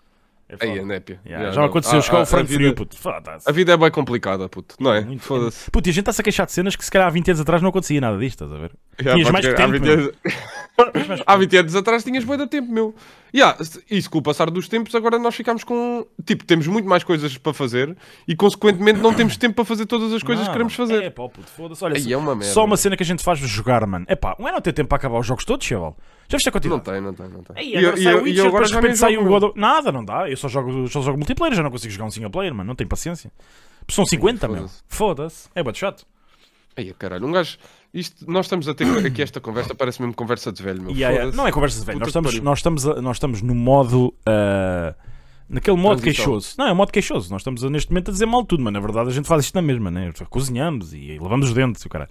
É 0.48 0.54
foda. 0.58 0.72
Ei, 0.72 0.80
a 0.80 0.86
népia. 0.86 1.20
Yeah, 1.26 1.44
Yeah, 1.44 1.52
já 1.56 1.62
não. 1.62 1.68
aconteceu, 1.68 2.00
Ah, 2.00 2.02
chegar 2.02 2.18
ah, 2.20 2.22
o 2.22 2.26
frango 2.26 2.48
frio, 2.48 2.74
puto. 2.76 2.98
A 3.46 3.52
vida 3.52 3.74
é 3.74 3.78
bem 3.78 3.92
complicada, 3.92 4.48
puto, 4.48 4.76
não 4.80 4.94
é? 4.94 5.06
Foda-se. 5.20 5.70
Puto, 5.72 5.88
e 5.88 5.92
a 5.92 5.94
gente 5.94 6.02
está-se 6.04 6.22
a 6.22 6.24
queixar 6.24 6.46
de 6.46 6.52
cenas 6.54 6.76
que 6.76 6.86
se 6.86 6.92
calhar 6.92 7.08
há 7.08 7.12
20 7.12 7.30
anos 7.32 7.42
atrás 7.42 7.62
não 7.62 7.70
acontecia 7.70 8.00
nada 8.00 8.18
disto, 8.18 8.44
estás 8.46 8.52
a 8.52 8.62
ver? 8.62 8.72
Yeah, 9.00 9.14
Tinhas 9.20 9.32
mais 9.32 9.46
crer. 9.46 9.56
tempo, 9.58 9.70
Há 9.70 9.72
20 9.74 9.84
meu. 9.84 9.94
anos- 9.94 11.24
Há 11.26 11.38
20 11.38 11.58
anos 11.58 11.76
atrás 11.76 12.04
tinhas 12.04 12.24
bem 12.24 12.38
de 12.38 12.48
tempo, 12.48 12.72
meu. 12.72 12.96
Yeah, 13.34 13.58
isso 13.90 14.12
com 14.12 14.20
o 14.20 14.22
passar 14.22 14.52
dos 14.52 14.68
tempos, 14.68 14.94
agora 14.94 15.18
nós 15.18 15.34
ficamos 15.34 15.64
com. 15.64 16.06
Tipo, 16.24 16.46
temos 16.46 16.68
muito 16.68 16.88
mais 16.88 17.04
coisas 17.04 17.36
para 17.36 17.52
fazer 17.52 17.98
e, 18.28 18.36
consequentemente, 18.36 19.00
não 19.00 19.12
temos 19.12 19.38
tempo 19.38 19.56
para 19.56 19.66
fazer 19.66 19.88
todas 19.88 20.14
as 20.14 20.22
coisas 20.22 20.44
que 20.44 20.50
Não, 20.50 20.54
queremos 20.54 20.78
mano. 20.78 20.92
fazer. 20.92 21.04
É 21.06 21.10
pá, 21.10 21.28
puto, 21.28 21.48
foda-se. 21.48 21.84
Olha, 21.84 21.98
Ei, 21.98 22.14
é 22.14 22.16
uma 22.18 22.36
merda. 22.36 22.54
só 22.54 22.64
uma 22.64 22.78
cena 22.78 22.96
que 22.96 23.02
a 23.02 23.06
gente 23.06 23.24
faz 23.24 23.40
de 23.40 23.48
jogar, 23.48 23.88
mano. 23.88 24.06
É 24.08 24.16
pá, 24.16 24.36
não 24.38 24.48
é 24.48 24.52
não 24.52 24.62
ter 24.62 24.72
tempo 24.72 24.88
para 24.90 24.98
acabar 24.98 25.18
os 25.20 25.26
jogos 25.26 25.46
todos, 25.46 25.66
chaval. 25.66 25.98
Já 26.30 26.38
viste 26.38 26.50
a 26.50 26.52
quantidade? 26.52 26.78
Não 26.78 26.94
tem, 26.94 27.02
não 27.02 27.14
tem, 27.14 27.28
não 27.28 27.42
tem. 27.44 27.58
Ei, 27.66 27.76
agora 27.78 27.98
sai 27.98 28.14
o 28.14 28.24
Witcher, 28.24 28.46
eu 28.46 28.52
depois 28.52 28.70
de 28.70 28.76
repente 28.76 28.98
sai 28.98 29.18
o 29.18 29.26
God 29.26 29.44
of... 29.44 29.60
Nada, 29.60 29.92
não 29.92 30.06
dá. 30.06 30.30
Eu 30.30 30.38
só 30.38 30.48
jogo, 30.48 30.88
só 30.88 31.02
jogo 31.02 31.18
multiplayer, 31.18 31.56
já 31.56 31.64
não 31.64 31.72
consigo 31.72 31.92
jogar 31.92 32.06
um 32.06 32.12
single 32.12 32.30
player, 32.30 32.54
mano. 32.54 32.68
Não 32.68 32.76
tenho 32.76 32.88
paciência. 32.88 33.32
São 33.90 34.06
50, 34.06 34.48
meu. 34.48 34.58
foda-se. 34.58 34.84
Foda-se. 34.88 35.50
É 35.56 35.64
bate 35.64 35.80
chato. 35.80 36.06
Ai, 36.76 36.94
caralho, 36.98 37.28
um 37.28 37.32
gajo. 37.32 37.58
Isto, 37.94 38.30
nós 38.30 38.46
estamos 38.46 38.68
a 38.68 38.74
ter 38.74 38.86
aqui 39.06 39.22
esta 39.22 39.40
conversa, 39.40 39.76
parece 39.76 40.02
mesmo 40.02 40.14
conversa 40.16 40.52
de 40.52 40.62
velho, 40.64 40.82
meu. 40.82 40.92
Yeah, 40.92 41.16
yeah. 41.16 41.36
Não 41.38 41.46
é 41.48 41.52
conversa 41.52 41.80
de 41.80 41.86
velho. 41.86 42.00
Puta 42.00 42.06
Nós 42.22 42.30
estamos, 42.32 42.40
nós, 42.44 42.60
estamos 42.60 42.88
a- 42.88 43.02
nós 43.02 43.16
estamos 43.18 43.42
no 43.42 43.54
modo. 43.56 44.14
ah, 44.26 44.96
naquele 45.48 45.78
modo 45.78 46.02
Transição. 46.02 46.26
queixoso. 46.26 46.56
Não, 46.58 46.68
é 46.68 46.72
o 46.72 46.76
modo 46.76 46.92
queixoso. 46.92 47.30
Nós 47.32 47.42
estamos 47.42 47.64
a, 47.64 47.70
neste 47.70 47.92
momento 47.92 48.10
a 48.10 48.12
dizer 48.12 48.26
mal 48.26 48.44
tudo, 48.44 48.64
mas 48.64 48.74
na 48.74 48.80
verdade 48.80 49.10
a 49.10 49.12
gente 49.14 49.28
faz 49.28 49.46
isto 49.46 49.54
na 49.56 49.62
mesma, 49.62 49.92
né? 49.92 50.12
Cozinhamos 50.30 50.94
e 50.94 51.20
lavamos 51.22 51.50
os 51.50 51.54
dentes 51.54 51.82
e 51.84 51.88
o 51.88 51.90
caralho. 51.90 52.10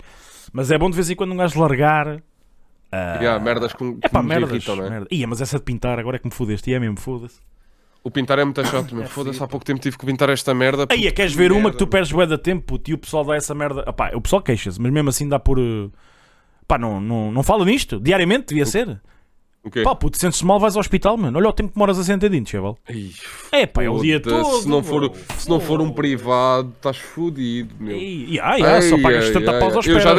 Mas 0.52 0.70
é 0.70 0.78
bom 0.78 0.88
de 0.88 0.94
vez 0.96 1.10
em 1.10 1.16
quando 1.16 1.32
um 1.32 1.36
gajo 1.36 1.58
largar. 1.60 2.22
Yeah, 2.94 3.42
merdas 3.42 3.72
com, 3.72 3.98
É 4.02 4.08
pá, 4.08 4.22
merdas. 4.22 4.50
irritam, 4.50 4.84
é? 4.84 5.06
Ia, 5.10 5.26
mas 5.26 5.40
essa 5.40 5.56
de 5.58 5.64
pintar 5.64 5.98
agora 5.98 6.16
é 6.16 6.18
que 6.18 6.26
me 6.26 6.32
fodeste. 6.34 6.70
E 6.70 6.74
é 6.74 6.78
mesmo, 6.78 7.00
foda-se. 7.00 7.40
O 8.04 8.10
pintar 8.10 8.38
é 8.38 8.44
muito 8.44 8.64
chato, 8.66 8.94
meu. 8.96 9.06
Foda-se, 9.06 9.42
há 9.42 9.46
pouco 9.46 9.64
tempo 9.64 9.80
tive 9.80 9.96
que 9.96 10.04
pintar 10.04 10.28
esta 10.28 10.52
merda. 10.52 10.86
Aí, 10.90 11.02
puto, 11.02 11.14
queres 11.14 11.34
ver 11.34 11.52
uma 11.52 11.70
que 11.70 11.76
tu 11.76 11.84
merda, 11.84 11.90
perdes 11.90 12.12
bué 12.12 12.26
da 12.26 12.38
tempo 12.38 12.64
puto, 12.64 12.90
e 12.90 12.94
o 12.94 12.98
pessoal 12.98 13.24
dá 13.24 13.36
essa 13.36 13.54
merda. 13.54 13.84
Epá, 13.86 14.10
o 14.14 14.20
pessoal 14.20 14.42
queixa-se, 14.42 14.80
mas 14.80 14.92
mesmo 14.92 15.08
assim 15.08 15.28
dá 15.28 15.38
por. 15.38 15.58
uh, 15.58 15.90
Pá, 16.66 16.78
não, 16.78 17.00
não, 17.00 17.30
não 17.30 17.42
fala 17.42 17.64
nisto. 17.64 18.00
Diariamente 18.00 18.46
devia 18.48 18.64
ser. 18.64 19.00
O 19.64 19.70
quê? 19.70 19.82
Pá, 19.82 19.94
puto, 19.94 20.18
sentes-te 20.18 20.44
mal, 20.44 20.58
vais 20.58 20.74
ao 20.74 20.80
hospital, 20.80 21.16
mano. 21.16 21.38
Olha 21.38 21.48
o 21.48 21.52
tempo 21.52 21.72
que 21.72 21.78
moras 21.78 21.96
sentadinho, 21.98 22.46
chaval. 22.46 22.78
Ai, 22.88 23.10
É 23.52 23.66
pá, 23.66 23.84
é 23.84 23.90
o 23.90 24.00
dia 24.00 24.18
todo. 24.18 24.62
Se 24.62 24.68
não 24.68 24.82
for, 24.82 25.08
bro. 25.08 25.20
se 25.38 25.48
não 25.48 25.60
for 25.60 25.80
um 25.80 25.92
privado, 25.92 26.72
estás 26.76 26.96
fodido, 26.96 27.74
meu. 27.78 27.96
E, 27.96 28.34
yeah, 28.36 28.82
só 28.82 28.96
Ai, 28.96 29.02
pagas 29.02 29.24
ai, 29.26 29.32
70 29.32 29.52
ai, 29.52 29.60
paus 29.60 29.76
aos 29.76 29.86
Eu 29.86 30.00
já 30.00 30.14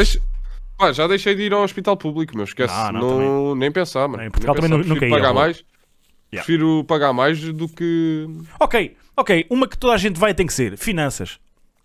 pá, 0.77 0.91
já 0.93 1.07
deixei 1.07 1.35
de 1.35 1.43
ir 1.43 1.53
ao 1.53 1.63
hospital 1.63 1.97
público, 1.97 2.35
meu. 2.35 2.45
Esquece. 2.45 2.73
Não, 2.73 2.91
não, 2.93 3.19
não, 3.19 3.55
nem 3.55 3.71
pensar, 3.71 4.07
mano. 4.07 4.23
Em 4.23 4.29
Portugal 4.31 4.55
Nem 4.55 4.61
também 4.61 4.77
pensar. 4.77 4.89
Prefiro 4.95 5.11
ia, 5.11 5.21
pagar 5.21 5.33
bro. 5.33 5.43
Mais. 6.35 6.45
Prefiro 6.45 6.83
pagar 6.85 7.13
mais 7.13 7.39
do 7.53 7.67
que. 7.67 8.27
Ok, 8.59 8.95
ok. 9.15 9.45
Uma 9.49 9.67
que 9.67 9.77
toda 9.77 9.93
a 9.93 9.97
gente 9.97 10.19
vai 10.19 10.33
tem 10.33 10.45
que 10.47 10.53
ser. 10.53 10.77
Finanças. 10.77 11.39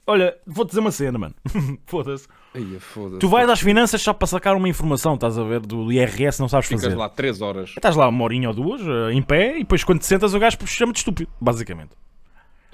olha, 0.06 0.34
vou-te 0.46 0.68
dizer 0.70 0.80
uma 0.80 0.90
cena, 0.90 1.18
mano. 1.18 1.34
Foda-se. 1.86 2.26
Ai, 2.54 2.64
foda-se. 2.80 3.18
Tu 3.18 3.28
vais 3.28 3.48
às 3.48 3.60
finanças 3.60 4.00
só 4.00 4.12
para 4.14 4.26
sacar 4.26 4.56
uma 4.56 4.68
informação, 4.68 5.14
estás 5.14 5.38
a 5.38 5.44
ver, 5.44 5.60
do 5.60 5.92
IRS, 5.92 6.40
não 6.40 6.48
sabes 6.48 6.66
Ficas 6.66 6.82
fazer. 6.84 6.96
lá 6.96 7.08
3 7.08 7.42
horas. 7.42 7.70
Estás 7.76 7.94
lá 7.94 8.08
uma 8.08 8.24
horinha 8.24 8.48
ou 8.48 8.54
duas, 8.54 8.80
eh, 8.80 9.12
em 9.12 9.20
pé, 9.22 9.56
e 9.56 9.60
depois 9.60 9.84
quando 9.84 9.98
te 10.00 10.06
sentas 10.06 10.32
o 10.32 10.38
gajo 10.38 10.56
chama-te 10.66 10.96
estúpido, 10.96 11.30
basicamente. 11.38 11.90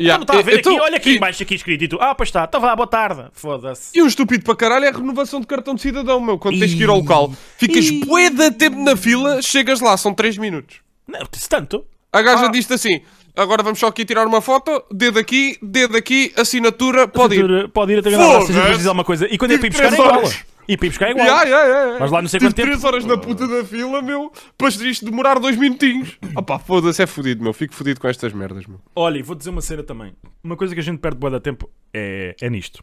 Yeah, 0.01 0.18
Não 0.18 0.22
está 0.25 0.39
a 0.39 0.43
ver 0.43 0.61
então- 0.61 0.72
aqui, 0.75 0.81
olha 0.83 0.97
aqui 0.97 1.11
e- 1.11 1.16
embaixo, 1.16 1.43
aqui 1.43 1.55
escrito, 1.57 1.83
e 1.85 1.89
tu, 1.89 1.99
ah, 2.01 2.14
pois 2.14 2.29
está, 2.29 2.45
então 2.45 2.61
vá, 2.61 2.75
boa 2.75 2.87
tarde. 2.87 3.27
Foda-se. 3.33 3.97
E 3.99 4.03
um 4.03 4.07
estúpido 4.07 4.45
para 4.45 4.55
caralho 4.57 4.85
é 4.85 4.89
a 4.89 4.93
renovação 4.93 5.41
de 5.41 5.47
cartão 5.47 5.75
de 5.75 5.81
cidadão, 5.83 6.20
meu. 6.20 6.39
Quando 6.39 6.59
tens 6.59 6.72
que 6.75 6.83
ir 6.83 6.89
ao 6.89 6.99
local, 6.99 7.33
ficas 7.59 7.89
bué 8.07 8.31
de 8.31 8.51
tempo 8.53 8.77
na 8.83 8.97
fila, 8.97 9.43
chegas 9.43 9.81
lá, 9.81 9.97
são 9.97 10.14
3 10.14 10.37
minutos. 10.39 10.84
Não, 11.07 11.21
se 11.33 11.49
tanto. 11.49 11.85
A 12.13 12.23
gaja 12.23 12.47
Ah. 12.47 12.49
diz-te 12.49 12.73
assim: 12.73 13.01
agora 13.37 13.63
vamos 13.63 13.79
só 13.79 13.89
aqui 13.89 14.05
tirar 14.05 14.27
uma 14.27 14.41
foto, 14.41 14.85
dedo 14.91 15.19
aqui, 15.19 15.59
dedo 15.61 15.97
aqui, 15.97 16.33
assinatura, 16.37 17.09
pode 17.09 17.37
ir. 17.37 17.69
Pode 17.71 17.93
ir 17.93 17.99
até 17.99 18.11
ganhar 18.11 18.43
se 18.43 18.53
de 18.53 18.89
alguma 18.89 19.05
coisa. 19.05 19.27
E 19.29 19.37
quando 19.37 19.53
é 19.53 19.59
para 19.59 19.67
ir 19.67 19.71
Tive 19.71 19.83
buscar 19.91 19.93
é 19.93 20.09
igual. 20.21 20.33
E 20.67 20.77
para 20.79 20.87
ir 20.87 20.91
buscar 20.91 21.07
é 21.09 21.11
igual. 21.11 21.27
Yeah, 21.27 21.45
yeah, 21.45 21.69
yeah. 21.69 21.99
Mas 22.01 22.11
lá 22.11 22.23
não 22.23 22.29
sei 22.29 22.39
Tive 22.39 22.51
quanto 22.51 22.57
tempo. 22.57 22.69
3 22.69 22.85
horas 22.85 23.05
na 23.05 23.19
puta 23.19 23.47
da 23.49 23.65
fila, 23.65 24.01
meu, 24.01 24.33
para 24.57 24.69
isto 24.69 25.05
demorar 25.05 25.39
2 25.41 25.57
minutinhos. 25.57 26.17
Opá, 26.37 26.59
foda-se, 26.59 27.03
é 27.03 27.07
fodido, 27.07 27.43
meu. 27.43 27.53
Fico 27.53 27.75
fodido 27.75 28.01
com 28.01 28.09
estas 28.09 28.33
merdas, 28.33 28.65
meu. 28.67 28.81
Olha, 28.95 29.19
e 29.19 29.23
vou 29.23 29.35
dizer 29.37 29.51
uma 29.51 29.61
cena 29.61 29.83
também. 29.83 30.15
Uma 30.43 30.57
coisa 30.57 30.73
que 30.73 30.81
a 30.81 30.85
gente 30.85 30.99
perde 31.01 31.19
bué 31.19 31.31
da 31.31 31.41
tempo 31.41 31.69
é, 31.93 32.35
é 32.41 32.49
nisto. 32.49 32.83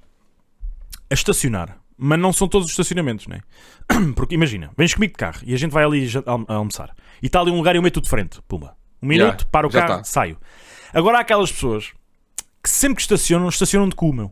A 1.09 1.13
estacionar. 1.13 1.80
Mas 2.03 2.17
não 2.17 2.33
são 2.33 2.47
todos 2.47 2.65
os 2.65 2.71
estacionamentos, 2.71 3.27
né? 3.27 3.41
Porque 4.15 4.33
imagina, 4.33 4.71
vens 4.75 4.93
comigo 4.95 5.13
de 5.13 5.17
carro 5.19 5.39
e 5.45 5.53
a 5.53 5.57
gente 5.57 5.69
vai 5.71 5.83
ali 5.83 6.09
alm- 6.25 6.45
almoçar. 6.47 6.95
E 7.21 7.27
está 7.27 7.39
ali 7.39 7.51
um 7.51 7.57
lugar 7.57 7.75
e 7.75 7.77
eu 7.77 7.81
meto 7.83 8.01
de 8.01 8.09
frente. 8.09 8.39
Pumba. 8.47 8.75
Um 9.03 9.07
minuto, 9.07 9.27
Yeah, 9.27 9.45
paro 9.51 9.67
o 9.67 9.71
carro, 9.71 9.97
tá. 9.97 10.03
saio. 10.03 10.37
Agora 10.93 11.19
há 11.19 11.21
aquelas 11.21 11.51
pessoas 11.51 11.91
que 12.63 12.69
sempre 12.69 12.95
que 12.95 13.01
estacionam, 13.03 13.47
estacionam 13.49 13.87
de 13.87 13.95
cu, 13.95 14.11
meu. 14.11 14.31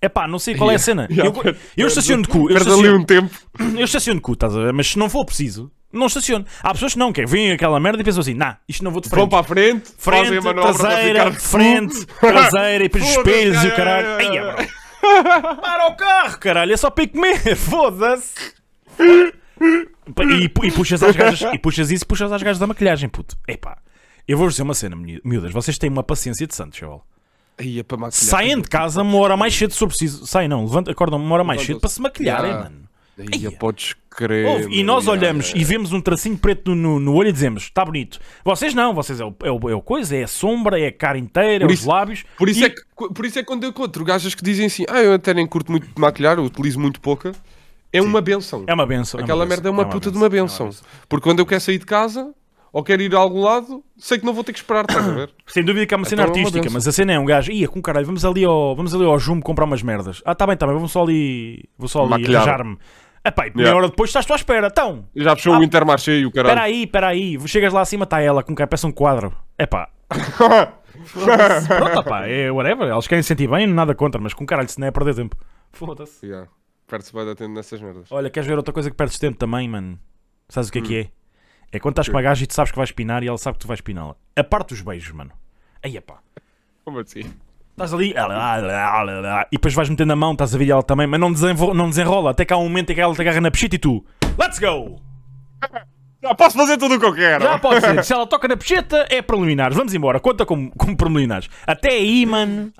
É 0.00 0.08
pá, 0.08 0.26
não 0.26 0.38
sei 0.38 0.54
qual 0.54 0.70
é 0.70 0.74
a 0.76 0.78
cena. 0.78 1.06
Yeah, 1.10 1.30
eu, 1.44 1.56
eu 1.76 1.86
estaciono 1.86 2.22
de 2.22 2.28
cu. 2.28 2.48
Eu 2.50 2.56
Perde 2.56 2.70
ali 2.70 2.78
estaciono, 2.80 2.98
um 2.98 3.04
tempo. 3.04 3.30
eu 3.78 3.84
estaciono 3.84 4.18
de 4.18 4.22
cu, 4.22 4.32
estás 4.32 4.56
a 4.56 4.60
ver? 4.60 4.72
Mas 4.72 4.88
se 4.88 4.98
não 4.98 5.08
for 5.10 5.24
preciso, 5.26 5.70
não 5.92 6.06
estaciono. 6.06 6.46
Há 6.62 6.72
pessoas 6.72 6.94
que 6.94 6.98
não, 6.98 7.12
que 7.12 7.26
vêm 7.26 7.52
aquela 7.52 7.78
merda 7.78 8.00
e 8.00 8.04
pensam 8.04 8.20
assim: 8.22 8.32
nah, 8.34 8.56
isto 8.66 8.82
não 8.82 8.90
vou 8.90 9.00
de 9.02 9.08
frente 9.10 9.20
Vão 9.20 9.28
para 9.28 9.40
a 9.40 9.44
frente, 9.44 9.90
frente, 9.98 10.38
a 10.38 10.42
para 10.42 10.72
traseira, 10.72 11.32
frente, 11.32 12.06
traseira 12.20 12.84
e 12.84 12.88
depois 12.88 13.04
espelhos 13.04 13.62
e 13.62 13.66
o 13.66 13.70
é, 13.70 13.76
caralho. 13.76 14.06
é, 14.06 14.10
é, 14.24 14.28
Ai, 14.28 14.36
é. 14.38 14.40
é, 14.40 14.52
bro. 14.54 14.81
Para 15.02 15.88
o 15.88 15.96
carro, 15.96 16.38
caralho, 16.38 16.72
é 16.72 16.76
só 16.76 16.92
ir 16.98 17.08
comer, 17.08 17.56
foda-se. 17.56 18.34
E, 19.00 20.44
e 20.44 20.70
puxas 20.72 21.02
às 21.02 21.14
gajas, 21.14 21.52
e 21.54 21.58
puxas 21.58 21.90
isso 21.90 22.04
e 22.04 22.06
puxas 22.06 22.32
às 22.32 22.42
gajas 22.42 22.58
da 22.58 22.66
maquilhagem, 22.66 23.08
puto. 23.08 23.36
Epá, 23.46 23.78
eu 24.26 24.36
vou-vos 24.36 24.54
dizer 24.54 24.62
uma 24.62 24.74
cena, 24.74 24.96
mi- 24.96 25.20
miúdas, 25.24 25.52
vocês 25.52 25.78
têm 25.78 25.90
uma 25.90 26.02
paciência 26.02 26.46
de 26.46 26.54
santo, 26.54 26.76
chaval. 26.76 27.06
É. 27.58 28.10
Saem 28.10 28.60
de 28.60 28.68
casa 28.68 29.02
uma 29.02 29.18
hora 29.18 29.36
mais 29.36 29.54
cedo 29.54 29.72
se 29.72 29.78
for 29.78 29.86
preciso. 29.88 30.26
Saem 30.26 30.48
não, 30.48 30.64
levanta, 30.64 30.90
acordam 30.90 31.18
uma 31.20 31.34
hora 31.34 31.44
mais 31.44 31.62
cedo 31.62 31.78
para 31.80 31.88
se 31.90 32.00
maquilharem, 32.00 32.46
Yeah. 32.50 32.70
mano. 32.70 32.88
Ai, 33.18 33.50
podes 33.58 33.94
crer. 34.10 34.70
E 34.70 34.82
nós 34.82 35.06
olhamos 35.06 35.52
e 35.54 35.62
vemos 35.64 35.92
um 35.92 36.00
tracinho 36.00 36.36
preto 36.38 36.74
no, 36.74 36.98
no 36.98 37.14
olho 37.14 37.28
e 37.28 37.32
dizemos: 37.32 37.64
está 37.64 37.84
bonito. 37.84 38.18
Vocês 38.44 38.74
não, 38.74 38.94
vocês 38.94 39.20
é 39.20 39.24
o, 39.24 39.34
é, 39.42 39.50
o, 39.50 39.70
é 39.70 39.74
o 39.74 39.82
coisa, 39.82 40.16
é 40.16 40.22
a 40.24 40.26
sombra, 40.28 40.80
é 40.80 40.86
a 40.86 40.92
cara 40.92 41.18
inteira, 41.18 41.64
é 41.64 41.66
Por 41.66 41.72
os 41.74 41.80
isso- 41.80 41.88
lábios. 41.88 42.24
Por 42.38 42.48
isso, 42.48 42.60
E- 42.60 42.64
é 42.64 42.70
que, 42.70 42.80
por 43.14 43.26
isso 43.26 43.38
é 43.38 43.42
que 43.42 43.46
quando 43.46 43.64
eu 43.64 43.70
encontro 43.70 44.02
gajas 44.04 44.34
que 44.34 44.42
dizem 44.42 44.66
assim, 44.66 44.84
ah, 44.88 45.02
eu 45.02 45.12
até 45.14 45.34
nem 45.34 45.46
curto 45.46 45.70
muito 45.70 45.86
de 45.86 46.00
maquilhar, 46.00 46.38
eu 46.38 46.44
utilizo 46.44 46.80
muito 46.80 47.00
pouca, 47.00 47.32
é 47.92 48.00
uma 48.00 48.20
benção. 48.22 48.64
É 48.66 48.72
uma 48.72 48.86
benção. 48.86 49.20
é 49.20 49.22
Aquela 49.24 49.44
benção, 49.44 49.56
merda 49.56 49.68
é 49.68 49.70
uma 49.70 49.84
puta 49.84 50.10
de 50.10 50.16
uma 50.16 50.28
benção. 50.28 50.70
Porque 51.08 51.24
quando 51.24 51.40
eu 51.40 51.46
quero 51.46 51.60
sair 51.60 51.78
de 51.78 51.84
casa, 51.84 52.32
ou 52.72 52.82
quero 52.82 53.02
ir 53.02 53.14
a 53.14 53.18
algum 53.18 53.42
lado, 53.42 53.84
sei 53.98 54.18
que 54.18 54.24
não 54.24 54.32
vou 54.32 54.42
ter 54.42 54.54
que 54.54 54.58
esperar, 54.58 54.86
estás 54.88 55.06
a 55.06 55.12
ver? 55.12 55.30
Sem 55.46 55.62
dúvida 55.62 55.84
que 55.84 55.92
é 55.92 55.96
uma 55.98 56.06
cena 56.06 56.22
Então 56.22 56.32
é 56.34 56.38
uma 56.38 56.38
artística, 56.40 56.62
benção. 56.62 56.72
mas 56.74 56.88
a 56.88 56.92
cena 56.92 57.12
é 57.12 57.18
um 57.18 57.26
gajo, 57.26 57.52
ia 57.52 57.68
com 57.68 57.82
caralho, 57.82 58.06
vamos 58.06 58.24
ali 58.24 58.42
ao, 58.46 58.74
vamos 58.74 58.94
ali 58.94 59.04
ao 59.04 59.18
Jumbo 59.18 59.44
comprar 59.44 59.66
umas 59.66 59.82
merdas. 59.82 60.22
Ah, 60.24 60.34
tá 60.34 60.46
bem, 60.46 60.56
tá 60.56 60.66
bem, 60.66 60.74
vamos 60.74 60.90
só 60.90 61.02
ali, 61.02 61.64
vou 61.76 61.86
só 61.86 62.02
ali 62.10 62.24
arranjar-me. 62.34 62.78
Epá, 63.24 63.46
e 63.46 63.50
meia 63.54 63.66
Yeah. 63.66 63.78
hora 63.78 63.88
depois 63.88 64.10
estás 64.10 64.26
tu 64.26 64.32
à 64.32 64.36
espera. 64.36 64.66
Então, 64.66 65.08
Já 65.14 65.36
fechou 65.36 65.54
Ah, 65.54 65.58
o 65.58 65.62
Intermarché 65.62 66.18
e 66.18 66.24
o 66.24 66.28
espera 66.28 66.48
caralho. 66.48 66.66
aí, 66.66 66.82
espera 66.84 67.08
aí. 67.08 67.38
Chegas 67.48 67.72
lá 67.72 67.80
acima, 67.82 68.04
está 68.04 68.20
ela 68.20 68.42
com 68.42 68.54
que 68.54 68.66
peça 68.66 68.86
um 68.86 68.92
quadro. 68.92 69.32
Epá. 69.58 69.88
Pronto, 71.12 72.04
pá, 72.04 72.26
é 72.26 72.50
whatever. 72.50 72.88
Eles 72.90 73.06
querem 73.06 73.22
se 73.22 73.28
sentir 73.28 73.48
bem, 73.48 73.66
nada 73.66 73.94
contra, 73.94 74.20
mas 74.20 74.34
com 74.34 74.44
caralho, 74.46 74.68
se 74.68 74.78
não 74.80 74.86
é 74.86 74.90
perder 74.90 75.14
tempo. 75.14 75.36
Foda-se. 75.72 76.26
yeah. 76.26 76.48
Perde-se 76.86 77.12
bem 77.14 77.24
da 77.24 77.34
tempo 77.34 77.54
nessas 77.54 77.80
merdas. 77.80 78.10
Olha, 78.10 78.28
queres 78.28 78.46
ver 78.46 78.56
outra 78.56 78.72
coisa 78.72 78.90
que 78.90 78.96
perdes 78.96 79.18
tempo 79.18 79.38
também, 79.38 79.68
mano? 79.68 79.98
Sabes 80.48 80.68
o 80.68 80.72
que 80.72 80.78
é 80.78 80.82
Hum. 80.82 80.84
que 80.84 80.98
é? 81.00 81.08
É 81.76 81.80
quando 81.80 81.92
estás 81.92 82.08
com 82.08 82.14
uma 82.14 82.22
gaja 82.22 82.44
e 82.44 82.46
tu 82.46 82.52
sabes 82.54 82.70
que 82.70 82.76
vais 82.76 82.90
pinar 82.92 83.22
e 83.22 83.28
ela 83.28 83.38
sabe 83.38 83.56
que 83.56 83.62
tu 83.62 83.68
vais 83.68 83.80
piná-la. 83.80 84.14
A 84.36 84.44
parte 84.44 84.70
dos 84.70 84.82
beijos, 84.82 85.10
mano. 85.12 85.30
Aí, 85.82 85.98
pá. 86.02 86.18
Como 86.84 86.98
assim? 86.98 87.22
Estás 87.82 87.94
ali 87.94 88.14
e 89.50 89.56
depois 89.56 89.74
vais 89.74 89.88
metendo 89.88 90.12
a 90.12 90.16
mão, 90.16 90.34
estás 90.34 90.54
a 90.54 90.58
ver 90.58 90.70
ela 90.70 90.84
também, 90.84 91.04
mas 91.04 91.18
não 91.18 91.32
desenrola. 91.32 92.30
Até 92.30 92.44
que 92.44 92.52
há 92.52 92.56
um 92.56 92.62
momento 92.62 92.90
em 92.90 92.94
que 92.94 93.00
ela 93.00 93.12
te 93.12 93.20
agarra 93.20 93.40
na 93.40 93.50
pechita 93.50 93.74
e 93.74 93.78
tu, 93.80 94.04
let's 94.38 94.60
go! 94.60 95.00
Já 96.22 96.34
posso 96.34 96.56
fazer 96.56 96.76
tudo 96.78 96.94
o 96.94 97.00
que 97.00 97.06
eu 97.06 97.14
quero. 97.14 97.42
Já 97.42 97.58
pode 97.58 97.80
ser. 97.80 98.04
Se 98.04 98.12
ela 98.12 98.26
toca 98.26 98.46
na 98.46 98.56
pecheta, 98.56 99.06
é 99.10 99.20
preliminares. 99.20 99.76
Vamos 99.76 99.92
embora. 99.92 100.20
Conta 100.20 100.46
como, 100.46 100.70
como 100.76 100.96
preliminares. 100.96 101.48
Até 101.66 101.88
aí, 101.90 102.24
mano. 102.24 102.72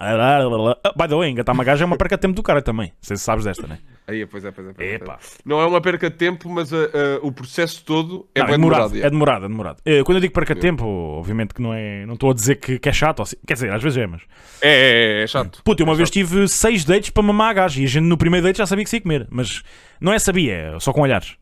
By 0.97 1.09
the 1.09 1.15
way, 1.17 1.31
engatar 1.31 1.53
uma 1.55 1.65
gaja 1.65 1.85
é 1.85 1.87
uma 1.87 1.97
perca 1.97 2.17
de 2.17 2.21
tempo 2.23 2.35
do 2.35 2.43
cara 2.43 2.63
também. 2.63 2.89
Não 2.89 2.95
sei 3.01 3.17
se 3.17 3.25
sabes 3.25 3.45
desta, 3.45 3.67
né? 3.67 3.79
Aí, 4.07 4.25
pois 4.27 4.45
é, 4.45 4.51
pois 4.51 4.69
é. 4.69 4.73
Pois 4.73 4.89
é, 4.89 4.99
pois 4.99 5.11
é. 5.11 5.17
Não 5.45 5.61
é 5.61 5.67
uma 5.67 5.81
perca 5.81 6.09
de 6.11 6.17
tempo, 6.17 6.49
mas 6.49 6.71
uh, 6.73 6.77
uh, 6.77 7.27
o 7.27 7.33
processo 7.33 7.85
todo 7.85 8.29
é 8.35 8.41
Não, 8.41 8.47
bem 8.47 8.55
é 8.55 8.59
demorado, 8.59 8.89
demorado. 8.93 9.07
é 9.07 9.11
demorado, 9.11 9.45
é 9.45 9.49
demorado. 9.49 9.77
Eh, 9.85 10.03
Quando 10.05 10.17
eu 10.17 10.21
digo 10.21 10.33
perca 10.35 10.55
de 10.55 10.61
tempo, 10.61 10.85
obviamente 10.85 11.55
que 11.55 11.63
não 11.63 11.73
é. 11.75 12.05
Não 12.07 12.15
estou 12.15 12.31
a 12.31 12.35
dizer 12.35 12.57
que, 12.57 12.79
que 12.79 12.89
é 12.89 12.93
chato. 12.93 13.21
ou 13.21 13.23
assim- 13.25 13.37
Quer 13.47 13.55
dizer, 13.55 13.73
às 13.73 13.83
vezes 13.83 13.99
é, 13.99 14.07
mas. 14.07 14.23
É, 14.61 14.69
é, 14.71 15.21
é, 15.21 15.23
é 15.23 15.27
chato. 15.27 15.63
Puta, 15.65 15.83
eu 15.83 15.87
uma 15.87 15.95
É 15.95 15.97
vez 15.97 16.09
chato. 16.09 16.15
tive 16.15 16.47
seis 16.49 16.85
dates 16.85 17.11
para 17.11 17.23
mamar 17.23 17.51
a 17.51 17.55
gaja 17.55 17.81
e 17.81 17.85
a 17.85 17.89
gente 17.89 18.05
no 18.05 18.17
primeiro 18.17 18.47
date 18.47 18.59
já 18.59 18.67
sabia 18.67 18.85
que 18.85 18.91
se 18.91 18.97
ia 18.97 19.03
comer. 19.03 19.27
Mas 19.31 19.63
não 20.01 20.13
é 20.13 20.19
sabia, 20.19 20.53
é 20.77 20.81
só 20.81 20.93
com 20.93 21.01
olhares. 21.01 21.37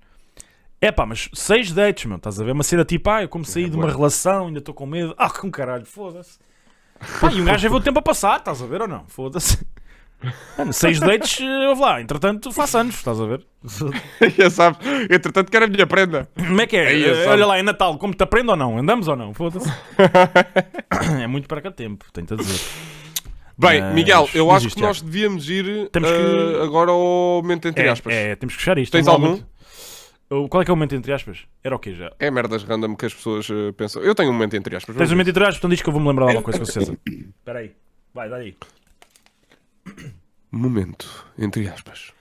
É 0.81 0.91
pá, 0.91 1.05
mas 1.05 1.29
seis 1.35 1.73
dates, 1.73 2.07
meu, 2.07 2.17
estás 2.17 2.41
a 2.41 2.45
ver? 2.45 2.53
Uma 2.53 2.63
cena 2.63 2.85
tipo, 2.85 3.11
ah, 3.11 3.23
eu 3.23 3.29
como 3.29 3.45
saí 3.45 3.69
de 3.69 3.77
uma 3.77 3.91
relação, 3.91 4.47
ainda 4.47 4.61
estou 4.61 4.75
com 4.75 4.87
medo. 4.87 5.15
Ah, 5.19 5.29
com 5.29 5.51
caralho, 5.51 5.85
foda-se. 5.85 6.39
Pá, 7.21 7.31
e 7.33 7.41
um 7.41 7.45
gajo 7.45 7.59
já 7.59 7.69
vê 7.69 7.75
o 7.75 7.81
tempo 7.81 7.99
a 7.99 8.03
passar, 8.03 8.39
estás 8.39 8.63
a 8.63 8.67
ver 8.67 8.81
ou 8.83 8.89
não? 8.89 9.05
Foda-se. 9.07 9.59
Mano, 10.59 10.73
seis 10.73 11.01
dates, 11.01 11.41
eh, 11.41 11.69
ouve 11.69 11.81
lá, 11.81 12.01
entretanto 12.01 12.53
faço 12.53 12.77
anos, 12.77 12.95
estás 12.95 13.19
a 13.19 13.25
ver? 13.25 13.47
Já 14.37 14.51
sabes. 14.51 14.79
Entretanto, 15.11 15.51
quero 15.51 15.65
a 15.65 15.69
minha 15.69 15.87
prenda. 15.87 16.29
Como 16.37 16.61
é 16.61 16.67
que 16.67 16.77
é? 16.77 17.15
Sabe. 17.15 17.29
Olha 17.29 17.47
lá, 17.47 17.59
é 17.59 17.63
Natal, 17.63 17.97
como 17.97 18.13
te 18.13 18.23
aprendo 18.23 18.51
ou 18.51 18.57
não? 18.57 18.77
Andamos 18.79 19.09
ou 19.09 19.17
não? 19.17 19.33
Foda-se. 19.33 19.71
é 21.23 21.27
muito 21.27 21.49
perca 21.49 21.71
de 21.71 21.77
tempo, 21.77 22.05
tenho-te 22.13 22.35
a 22.35 22.37
dizer. 22.37 22.61
Bem, 23.57 23.81
Mas 23.81 23.95
Miguel, 23.95 24.29
eu 24.35 24.51
acho 24.51 24.69
que 24.69 24.81
nós 24.81 25.01
devíamos 25.01 25.49
ir 25.49 25.89
que- 25.91 25.99
uh, 25.99 26.63
agora 26.65 26.91
ao 26.91 27.41
momento 27.43 27.67
entre 27.69 27.87
É, 27.87 27.91
aspas. 27.91 28.13
É, 28.13 28.31
é, 28.33 28.37
temos 28.37 28.55
que 28.55 28.61
fechar 28.61 28.77
isto. 28.79 28.93
Tens 28.93 29.09
algum? 29.09 29.27
momento. 29.27 29.47
Qual 30.49 30.63
é 30.63 30.65
que 30.65 30.71
é 30.71 30.73
o 30.73 30.77
momento 30.77 30.95
entre 30.95 31.13
aspas? 31.13 31.39
Era 31.65 31.75
o 31.75 31.79
quê 31.81 31.93
já? 31.93 32.13
merdas 32.31 32.63
random 32.63 32.95
que 32.95 33.05
as 33.05 33.13
pessoas 33.13 33.49
uh, 33.51 33.73
pensam. 33.73 34.01
Eu 34.01 34.15
tenho 34.15 34.31
um 34.31 34.33
momento 34.33 34.55
entre 34.55 34.77
aspas. 34.77 34.95
Tens 34.95 35.09
um 35.11 35.15
momento 35.15 35.31
entre 35.31 35.43
aspas, 35.43 35.57
então 35.59 35.69
diz 35.69 35.83
que 35.83 35.89
eu 35.89 35.93
vou-me 35.93 36.07
lembrar 36.07 36.27
de 36.27 36.37
alguma 36.37 36.45
coisa 36.45 36.61
com 36.61 36.67
certeza. 36.71 36.97
Espera 37.05 37.59
aí. 37.59 37.73
Vai, 38.15 38.29
dá 38.29 38.37
aí. 38.37 38.57
Momento 40.53 41.27
entre 41.37 41.67
aspas. 41.69 42.13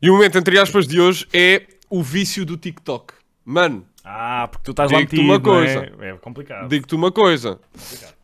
E 0.00 0.08
o 0.08 0.14
momento 0.14 0.38
entre 0.38 0.58
aspas 0.58 0.86
de 0.86 1.00
hoje 1.00 1.26
é 1.34 1.66
o 1.90 2.02
vício 2.02 2.46
do 2.46 2.56
TikTok. 2.56 3.12
Mano, 3.44 3.86
Ah, 4.02 4.48
porque 4.50 4.64
tu 4.64 4.70
estás 4.70 4.90
lá 4.90 4.98
Digo-te 4.98 5.16
metido, 5.16 5.26
uma 5.28 5.34
não 5.34 5.42
coisa. 5.42 5.92
É? 6.00 6.08
é 6.08 6.12
complicado. 6.16 6.68
digo-te 6.68 6.94
uma 6.94 7.12
coisa. 7.12 7.60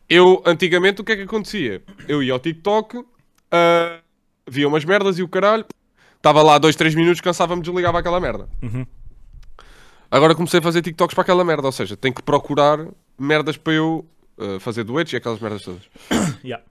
Eu, 0.09 0.41
antigamente, 0.47 0.99
o 0.99 1.03
que 1.03 1.11
é 1.11 1.15
que 1.15 1.21
acontecia? 1.21 1.83
Eu 2.07 2.23
ia 2.23 2.33
ao 2.33 2.39
TikTok, 2.39 3.05
ah, 3.51 3.99
via 4.47 4.67
umas 4.67 4.83
merdas 4.83 5.19
e 5.19 5.23
o 5.23 5.27
caralho. 5.27 5.65
Estava 6.23 6.41
lá 6.41 6.57
dois, 6.57 6.73
três 6.77 6.95
minutos, 6.95 7.19
cansava-me, 7.19 7.61
desligava 7.61 7.99
aquela 7.99 8.17
merda. 8.17 8.47
Uhum. 8.61 8.85
Agora 10.09 10.33
comecei 10.33 10.61
a 10.61 10.63
fazer 10.63 10.81
TikToks 10.81 11.13
para 11.13 11.21
aquela 11.21 11.43
merda. 11.43 11.65
Ou 11.67 11.71
seja, 11.73 11.97
tenho 11.97 12.15
que 12.15 12.23
procurar 12.23 12.79
merdas 13.19 13.57
para 13.57 13.73
eu 13.73 14.05
ah, 14.39 14.57
fazer 14.61 14.85
duetos 14.85 15.11
e 15.11 15.17
aquelas 15.17 15.41
merdas 15.41 15.63
todas. 15.63 15.81
Yeah. 16.41 16.63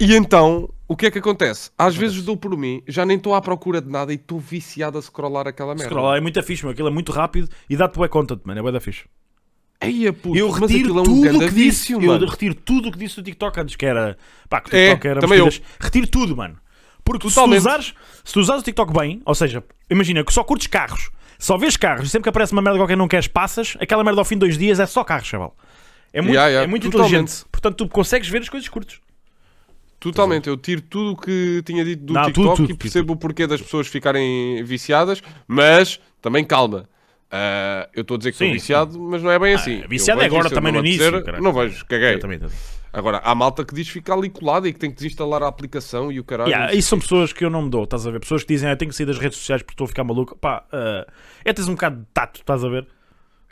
E 0.00 0.14
então, 0.14 0.70
o 0.86 0.96
que 0.96 1.04
é 1.06 1.10
que 1.10 1.18
acontece? 1.18 1.70
Às 1.76 1.96
vezes 1.96 2.22
dou 2.22 2.36
por 2.36 2.56
mim, 2.56 2.82
já 2.86 3.04
nem 3.04 3.16
estou 3.18 3.34
à 3.34 3.42
procura 3.42 3.82
de 3.82 3.90
nada 3.90 4.10
e 4.12 4.14
estou 4.16 4.38
viciado 4.38 4.96
a 4.96 5.02
scrollar 5.02 5.46
aquela 5.48 5.74
merda. 5.74 5.90
Scroll 5.90 6.14
é 6.14 6.20
muito 6.20 6.42
fixe, 6.42 6.62
meu. 6.62 6.72
Aquilo 6.72 6.88
é 6.88 6.90
muito 6.90 7.12
rápido 7.12 7.48
e 7.68 7.76
dá-te 7.76 7.96
bué 7.98 8.08
content, 8.08 8.40
mano. 8.44 8.58
É 8.60 8.62
bué 8.62 8.72
da 8.72 8.80
fixe. 8.80 9.04
Eia, 9.82 10.12
puto, 10.14 10.34
Eu 10.36 10.50
retiro 10.50 10.96
é 10.98 11.00
um 11.00 11.04
tudo 11.04 11.36
o 11.36 11.40
que 11.40 11.46
disse. 11.50 11.50
vício, 11.52 12.00
Eu 12.02 12.06
mano. 12.06 12.26
retiro 12.26 12.54
tudo 12.54 12.88
o 12.88 12.92
que 12.92 12.98
disse 12.98 13.16
do 13.16 13.22
TikTok 13.22 13.60
antes, 13.60 13.76
que 13.76 13.84
era. 13.84 14.16
Pá, 14.48 14.60
que 14.62 14.74
o 14.74 14.76
É, 14.76 14.88
TikTok 14.90 15.08
era. 15.08 15.20
também 15.20 15.38
eu. 15.40 15.48
Retiro 15.80 16.06
tudo, 16.06 16.34
mano. 16.36 16.56
Porque 17.08 17.30
se 17.30 17.34
tu, 17.34 17.44
usares, 17.50 17.94
se 18.22 18.32
tu 18.34 18.40
usares 18.40 18.60
o 18.60 18.64
TikTok 18.66 18.92
bem, 18.92 19.22
ou 19.24 19.34
seja, 19.34 19.64
imagina 19.88 20.22
que 20.22 20.30
só 20.30 20.44
curtes 20.44 20.66
carros, 20.66 21.10
só 21.38 21.56
vês 21.56 21.74
carros 21.74 22.06
e 22.06 22.10
sempre 22.10 22.24
que 22.24 22.28
aparece 22.28 22.52
uma 22.52 22.60
merda 22.60 22.78
qualquer 22.78 22.92
que 22.92 22.98
não 22.98 23.08
queres, 23.08 23.26
passas, 23.26 23.78
aquela 23.80 24.04
merda 24.04 24.20
ao 24.20 24.26
fim 24.26 24.34
de 24.34 24.40
dois 24.40 24.58
dias 24.58 24.78
é 24.78 24.84
só 24.86 25.02
carros, 25.02 25.26
chaval. 25.26 25.56
É 26.12 26.20
muito, 26.20 26.34
Yeah, 26.34 26.48
yeah, 26.50 26.64
é 26.64 26.66
muito 26.66 26.90
totalmente. 26.90 27.14
inteligente. 27.14 27.44
Portanto, 27.50 27.76
tu 27.76 27.88
consegues 27.88 28.28
ver 28.28 28.42
as 28.42 28.48
coisas 28.50 28.68
que 28.68 28.72
curtes. 28.72 29.00
Totalmente, 29.98 30.48
eu 30.48 30.56
tiro 30.58 30.82
tudo 30.82 31.12
o 31.12 31.16
que 31.16 31.62
tinha 31.64 31.82
dito 31.82 32.04
do 32.04 32.12
Não, 32.12 32.24
TikTok 32.26 32.46
tudo, 32.46 32.56
tudo, 32.56 32.70
e 32.72 32.76
percebo 32.76 33.14
o 33.14 33.16
porquê 33.16 33.46
das 33.46 33.62
pessoas 33.62 33.86
ficarem 33.88 34.62
viciadas, 34.62 35.22
mas 35.46 35.98
também 36.20 36.44
calma. 36.44 36.88
Ah, 37.30 37.88
eu 37.94 38.02
estou 38.02 38.14
a 38.16 38.18
dizer 38.18 38.32
que 38.32 38.36
estou 38.36 38.52
viciado, 38.52 38.98
mas 38.98 39.22
não 39.22 39.30
é 39.30 39.38
bem 39.38 39.54
assim. 39.54 39.82
viciado 39.88 40.20
Eu 40.20 40.24
é 40.24 40.26
agora 40.26 40.48
eu 40.48 40.52
também 40.52 40.72
não 40.72 40.80
no 40.80 40.86
início. 40.86 41.10
Não 41.40 41.52
vejo, 41.52 41.84
caguei. 41.86 42.10
Exatamente. 42.10 42.46
Agora, 42.92 43.20
há 43.22 43.34
malta 43.34 43.64
que 43.64 43.74
diz 43.74 43.88
ficar 43.88 44.14
ali 44.14 44.30
colada 44.30 44.68
e 44.68 44.72
que 44.72 44.78
tem 44.78 44.90
que 44.90 44.96
desinstalar 44.96 45.42
a 45.42 45.48
aplicação 45.48 46.10
e 46.10 46.18
o 46.18 46.24
caralho. 46.24 46.50
Yeah, 46.50 46.74
isso 46.74 46.88
são 46.88 46.98
pessoas 46.98 47.32
que 47.32 47.44
eu 47.44 47.50
não 47.50 47.62
me 47.62 47.70
dou, 47.70 47.84
estás 47.84 48.06
a 48.06 48.10
ver? 48.10 48.20
Pessoas 48.20 48.42
que 48.42 48.54
dizem, 48.54 48.70
ah, 48.70 48.76
tenho 48.76 48.90
que 48.90 48.96
sair 48.96 49.06
das 49.06 49.18
redes 49.18 49.38
sociais 49.38 49.62
porque 49.62 49.74
estou 49.74 49.84
a 49.84 49.88
ficar 49.88 50.04
maluco. 50.04 50.36
Pá, 50.36 50.64
uh, 50.72 51.10
é 51.44 51.52
teres 51.52 51.68
um 51.68 51.74
bocado 51.74 52.00
de 52.00 52.06
tato, 52.12 52.40
estás 52.40 52.64
a 52.64 52.68
ver? 52.68 52.86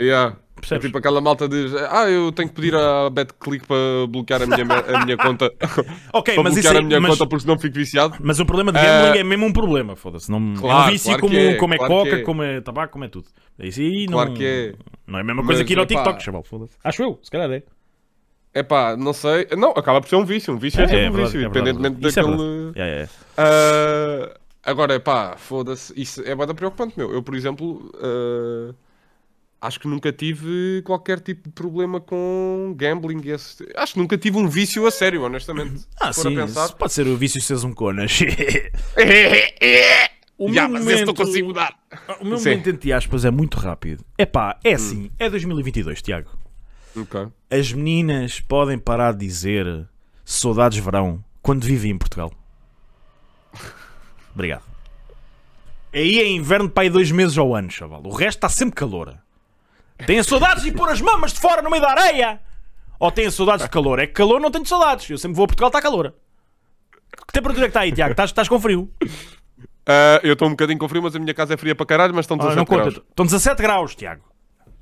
Yeah. 0.01 0.37
É 0.57 0.61
Percebes? 0.61 0.87
tipo 0.87 0.99
aquela 0.99 1.21
malta 1.21 1.47
diz: 1.47 1.73
Ah, 1.91 2.09
eu 2.09 2.33
tenho 2.33 2.49
que 2.49 2.55
pedir 2.55 2.75
a 2.75 3.11
BetClick 3.11 3.67
para 3.67 4.07
bloquear 4.09 4.43
a 4.43 4.47
minha, 4.47 4.65
a 4.65 5.05
minha 5.05 5.17
conta. 5.17 5.53
Ok, 6.13 6.35
para 6.35 6.45
mas 6.45 6.57
isso 6.57 6.63
bloquear 6.63 6.77
aí, 6.77 6.79
a 6.79 6.83
minha 6.83 7.01
mas, 7.01 7.11
conta 7.13 7.29
porque 7.29 7.43
senão 7.43 7.59
fico 7.59 7.75
viciado. 7.75 8.17
mas 8.21 8.41
o 8.41 8.47
problema 8.47 8.73
de 8.73 8.79
gambling 8.79 9.21
é 9.21 9.25
mesmo 9.25 9.47
um 9.47 9.53
problema, 9.53 9.97
foda-se. 9.97 10.31
Não, 10.31 10.55
é 10.55 10.59
claro, 10.59 10.89
um 10.89 10.93
vício 10.93 11.07
claro 11.09 11.21
como, 11.21 11.37
é, 11.37 11.55
como 11.57 11.75
é 11.75 11.77
claro 11.77 11.93
coca, 11.93 12.17
é. 12.17 12.23
como 12.23 12.43
é 12.43 12.61
tabaco, 12.63 12.93
como 12.93 13.05
é 13.05 13.09
tudo. 13.09 13.27
Isso 13.59 13.81
aí 13.81 14.07
não, 14.07 14.15
Claro 14.15 14.33
que 14.33 14.45
é. 14.47 14.75
não 15.07 15.19
é 15.19 15.23
a 15.23 15.25
mesma 15.25 15.45
coisa 15.45 15.61
Mas, 15.61 15.67
que 15.67 15.75
ir 15.75 15.79
ao 15.79 15.87
TikTok, 15.87 16.23
chaval, 16.23 16.43
foda-se. 16.43 16.73
Acho 16.83 17.03
eu, 17.03 17.19
se 17.23 17.31
calhar 17.31 17.51
é. 17.51 17.63
É 18.59 18.63
pá, 18.63 18.97
não 18.97 19.13
sei. 19.13 19.47
Não, 19.59 19.71
acaba 19.73 20.01
por 20.01 20.09
ser 20.09 20.17
um 20.17 20.25
vício. 20.25 20.55
Um 20.55 20.57
vício 20.57 20.81
é, 20.81 20.85
É, 20.85 20.87
sempre 20.89 21.05
é 21.05 21.09
um 21.09 21.13
verdade, 21.13 21.25
vício, 21.37 21.41
é 21.41 21.49
independentemente 21.51 21.97
é 21.97 22.23
daquele. 22.23 23.09
Ah, 23.37 24.35
agora, 24.63 24.99
pá, 24.99 25.37
foda-se. 25.37 25.93
Isso 25.95 26.23
é 26.25 26.35
bada 26.35 26.55
preocupante, 26.55 26.95
meu. 26.97 27.13
Eu, 27.13 27.23
por 27.23 27.35
exemplo, 27.35 27.93
ah, 28.01 28.75
acho 29.61 29.79
que 29.79 29.87
nunca 29.87 30.11
tive 30.11 30.81
qualquer 30.87 31.21
tipo 31.21 31.49
de 31.51 31.55
problema 31.55 32.01
com 32.01 32.73
gambling. 32.77 33.21
esse- 33.31 33.69
Acho 33.77 33.93
que 33.93 33.99
nunca 33.99 34.17
tive 34.17 34.39
um 34.39 34.49
vício 34.49 34.87
a 34.87 34.91
sério, 34.91 35.23
honestamente. 35.23 35.85
Ah, 36.01 36.11
sim, 36.13 36.35
pensar. 36.35 36.65
isso 36.65 36.77
pode 36.77 36.93
ser 36.95 37.07
o 37.07 37.15
vício 37.17 37.39
de 37.39 37.45
seres 37.47 37.63
um 37.63 37.75
conas. 37.75 38.19
o 40.39 40.53
Já, 40.53 40.67
meu 40.69 40.81
momento- 40.81 41.15
consigo 41.15 41.49
mudar. 41.49 41.75
O 42.21 42.25
meu 42.25 42.39
Sim. 42.39 42.51
momento 42.51 42.71
entre 42.71 42.93
aspas 42.93 43.25
é 43.27 43.31
muito 43.31 43.59
rápido. 43.59 44.03
É 44.17 44.25
pá, 44.25 44.59
é 44.65 44.73
assim, 44.75 45.11
é 45.19 45.29
2022, 45.29 46.01
Tiago. 46.01 46.31
Ok. 46.97 47.29
As 47.51 47.73
meninas 47.73 48.41
podem 48.41 48.79
parar 48.79 49.13
de 49.13 49.19
dizer 49.27 49.89
saudades 50.25 50.79
verão 50.79 51.23
quando 51.43 51.65
vivem 51.65 51.91
em 51.93 51.99
Portugal. 51.99 52.33
Obrigado. 54.35 54.63
Aí 55.93 56.21
é 56.21 56.29
inverno 56.29 56.69
para 56.69 56.83
aí 56.85 56.91
dois 56.91 57.11
meses 57.11 57.39
ao 57.39 57.55
ano, 57.55 57.71
chaval. 57.71 58.03
O 58.05 58.11
resto 58.11 58.39
está 58.39 58.49
sempre 58.49 58.75
calor. 58.75 59.17
Tenho 60.07 60.23
saudades 60.23 60.63
de 60.63 60.73
pôr 60.73 60.89
as 60.91 61.01
mamas 61.01 61.33
de 61.33 61.41
fora 61.41 61.63
no 61.63 61.71
meio 61.71 61.83
da 61.83 61.91
areia. 61.91 62.41
Ou 62.99 63.11
tenho 63.11 63.31
saudades 63.33 63.65
de 63.65 63.71
calor. 63.71 63.99
É 63.99 64.07
que 64.07 64.13
calor 64.13 64.41
não 64.41 64.51
tenho 64.51 64.67
saudades. 64.67 65.09
Eu 65.09 65.17
sempre 65.17 65.37
vou 65.37 65.45
a 65.45 65.49
Portugal, 65.49 65.69
está 65.69 65.81
calor. 65.81 66.15
Que 67.27 67.33
temperatura 67.33 67.65
é 67.67 67.69
que 67.69 67.71
está 67.71 67.81
aí, 67.81 67.93
Tiago? 67.93 68.11
Estás, 68.13 68.31
estás 68.31 68.49
com 68.49 68.61
frio? 68.61 68.91
Ah, 69.87 70.21
eu 70.23 70.35
estou 70.35 70.49
um 70.49 70.51
bocadinho 70.51 70.79
com 70.79 70.89
frio, 70.89 71.03
mas 71.03 71.17
a 71.17 71.19
minha 71.19 71.33
casa 71.33 71.55
é 71.55 71.57
fria 71.57 71.75
para 71.75 71.87
caralho, 71.87 72.15
mas 72.15 72.25
estão 72.25 72.37
Ah, 72.37 72.41
17 72.49 72.57
não 72.59 72.65
conta. 72.67 72.91
graus. 72.91 73.07
Estão 73.09 73.25
17 73.27 73.63
graus, 73.63 73.95
Tiago. 73.95 74.23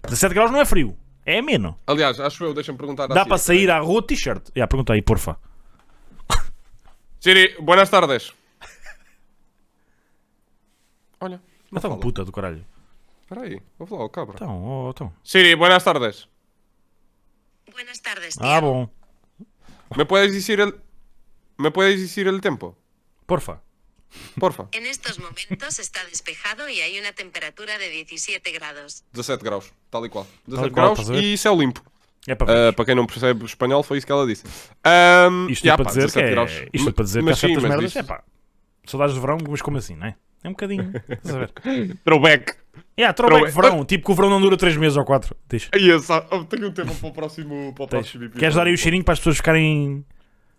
17 0.04 0.34
graus 0.34 0.50
não 0.50 0.60
é 0.60 0.64
frio. 0.64 0.96
É 1.26 1.38
ameno. 1.38 1.78
Aliás, 1.86 2.20
acho 2.20 2.44
eu, 2.44 2.54
deixa-me 2.54 2.78
perguntar 2.78 3.06
Dá 3.06 3.24
para 3.24 3.38
sair 3.38 3.70
à 3.70 3.78
rua 3.80 4.02
t-shirt. 4.06 4.48
Já, 4.54 4.66
pergunta 4.66 4.92
aí, 4.92 5.02
porfa. 5.02 5.38
Siri, 7.20 7.56
buenas 7.60 7.88
tardes. 7.88 8.32
Olha, 11.20 11.40
não 11.70 11.78
Então, 11.78 11.90
fala. 11.90 12.00
puta 12.00 12.24
do 12.24 12.32
caralho. 12.32 12.64
Espera 13.22 13.42
aí, 13.42 13.60
vou 13.78 13.86
falar, 13.86 14.04
o 14.04 14.10
cabra. 14.10 14.34
Então, 14.34 14.62
oh, 14.62 14.90
então. 14.90 15.12
Siri, 15.24 15.56
buenas 15.56 15.82
tardes. 15.82 16.28
Buenas 17.72 17.98
tardes, 18.00 18.36
Ah, 18.40 18.60
bom. 18.60 18.88
¿Me 19.96 20.04
puedes 20.04 20.32
decir 20.34 20.60
el... 20.60 20.74
¿Me 21.56 21.70
puedes 21.70 22.00
decir 22.00 22.26
el 22.26 22.40
tiempo? 22.40 22.76
Porfa. 23.26 23.62
Porfa. 24.38 24.68
En 24.72 24.86
estos 24.86 25.18
momentos 25.18 25.78
está 25.78 26.04
despejado 26.04 26.68
y 26.68 26.80
hay 26.80 26.98
una 26.98 27.12
temperatura 27.12 27.78
de 27.78 27.88
17 27.88 28.50
grados. 28.52 29.04
17 29.12 29.44
graus, 29.44 29.72
tal 29.90 30.04
e 30.06 30.08
qual. 30.08 30.26
17 30.46 30.56
Tal 30.56 30.66
e 30.66 30.70
qual, 30.70 30.94
graus 30.94 31.22
e 31.24 31.36
céu 31.38 31.56
limpo. 31.58 31.82
É 32.26 32.34
para 32.34 32.46
ver. 32.52 32.68
Ah, 32.68 32.72
para 32.72 32.84
quem 32.86 32.94
não 32.94 33.06
percebe 33.06 33.44
espanhol, 33.44 33.82
foi 33.82 33.98
isso 33.98 34.06
que 34.06 34.12
ela 34.12 34.26
disse. 34.26 34.44
Ahm, 34.82 35.46
isto 35.50 35.64
já, 35.66 35.74
é 35.74 35.76
para 35.76 35.84
pá, 35.84 35.90
dizer 35.90 36.00
que 36.00 36.06
17 36.14 36.26
é, 36.26 36.30
graus. 36.30 36.52
isto 36.72 36.88
é 36.88 36.92
para 36.92 37.04
dizer 37.04 37.18
que 37.20 37.24
há 37.24 37.30
Mas 37.30 37.38
certas 37.38 37.62
mas 37.62 37.70
merdas. 37.70 37.90
isso- 37.90 37.98
É 37.98 38.02
pá. 38.02 38.22
Saudades 38.86 39.14
de 39.14 39.20
verão, 39.20 39.38
mas 39.48 39.62
como 39.62 39.76
assim, 39.78 39.94
não 39.96 40.06
é? 40.06 40.16
É 40.42 40.48
um 40.48 40.52
bocadinho. 40.52 40.92
Estás 41.08 41.34
a 41.34 41.38
ver? 41.40 41.52
Throwback. 42.04 42.54
É, 42.96 43.12
throwback 43.12 43.50
Throwback. 43.52 43.54
verão. 43.54 43.84
Tipo 43.84 44.04
que 44.06 44.12
o 44.12 44.14
verão 44.14 44.30
não 44.30 44.40
dura 44.40 44.56
3 44.56 44.76
meses 44.76 44.96
ou 44.96 45.04
4. 45.04 45.34
Deixa. 45.48 45.68
Aí, 45.74 45.88
eu 45.88 46.00
só- 46.00 46.26
eu 46.30 46.44
tenho 46.44 46.68
um 46.68 46.72
tema 46.72 46.94
para 46.94 47.08
o 47.08 47.12
próximo, 47.12 47.72
para 47.74 47.84
o 47.84 47.88
próximo 47.88 48.24
episódio. 48.24 48.40
Queres 48.40 48.54
dar 48.54 48.66
aí 48.66 48.74
o 48.74 48.78
cheirinho 48.78 49.04
para 49.04 49.12
as 49.12 49.18
pessoas 49.20 49.36
ficarem. 49.36 50.04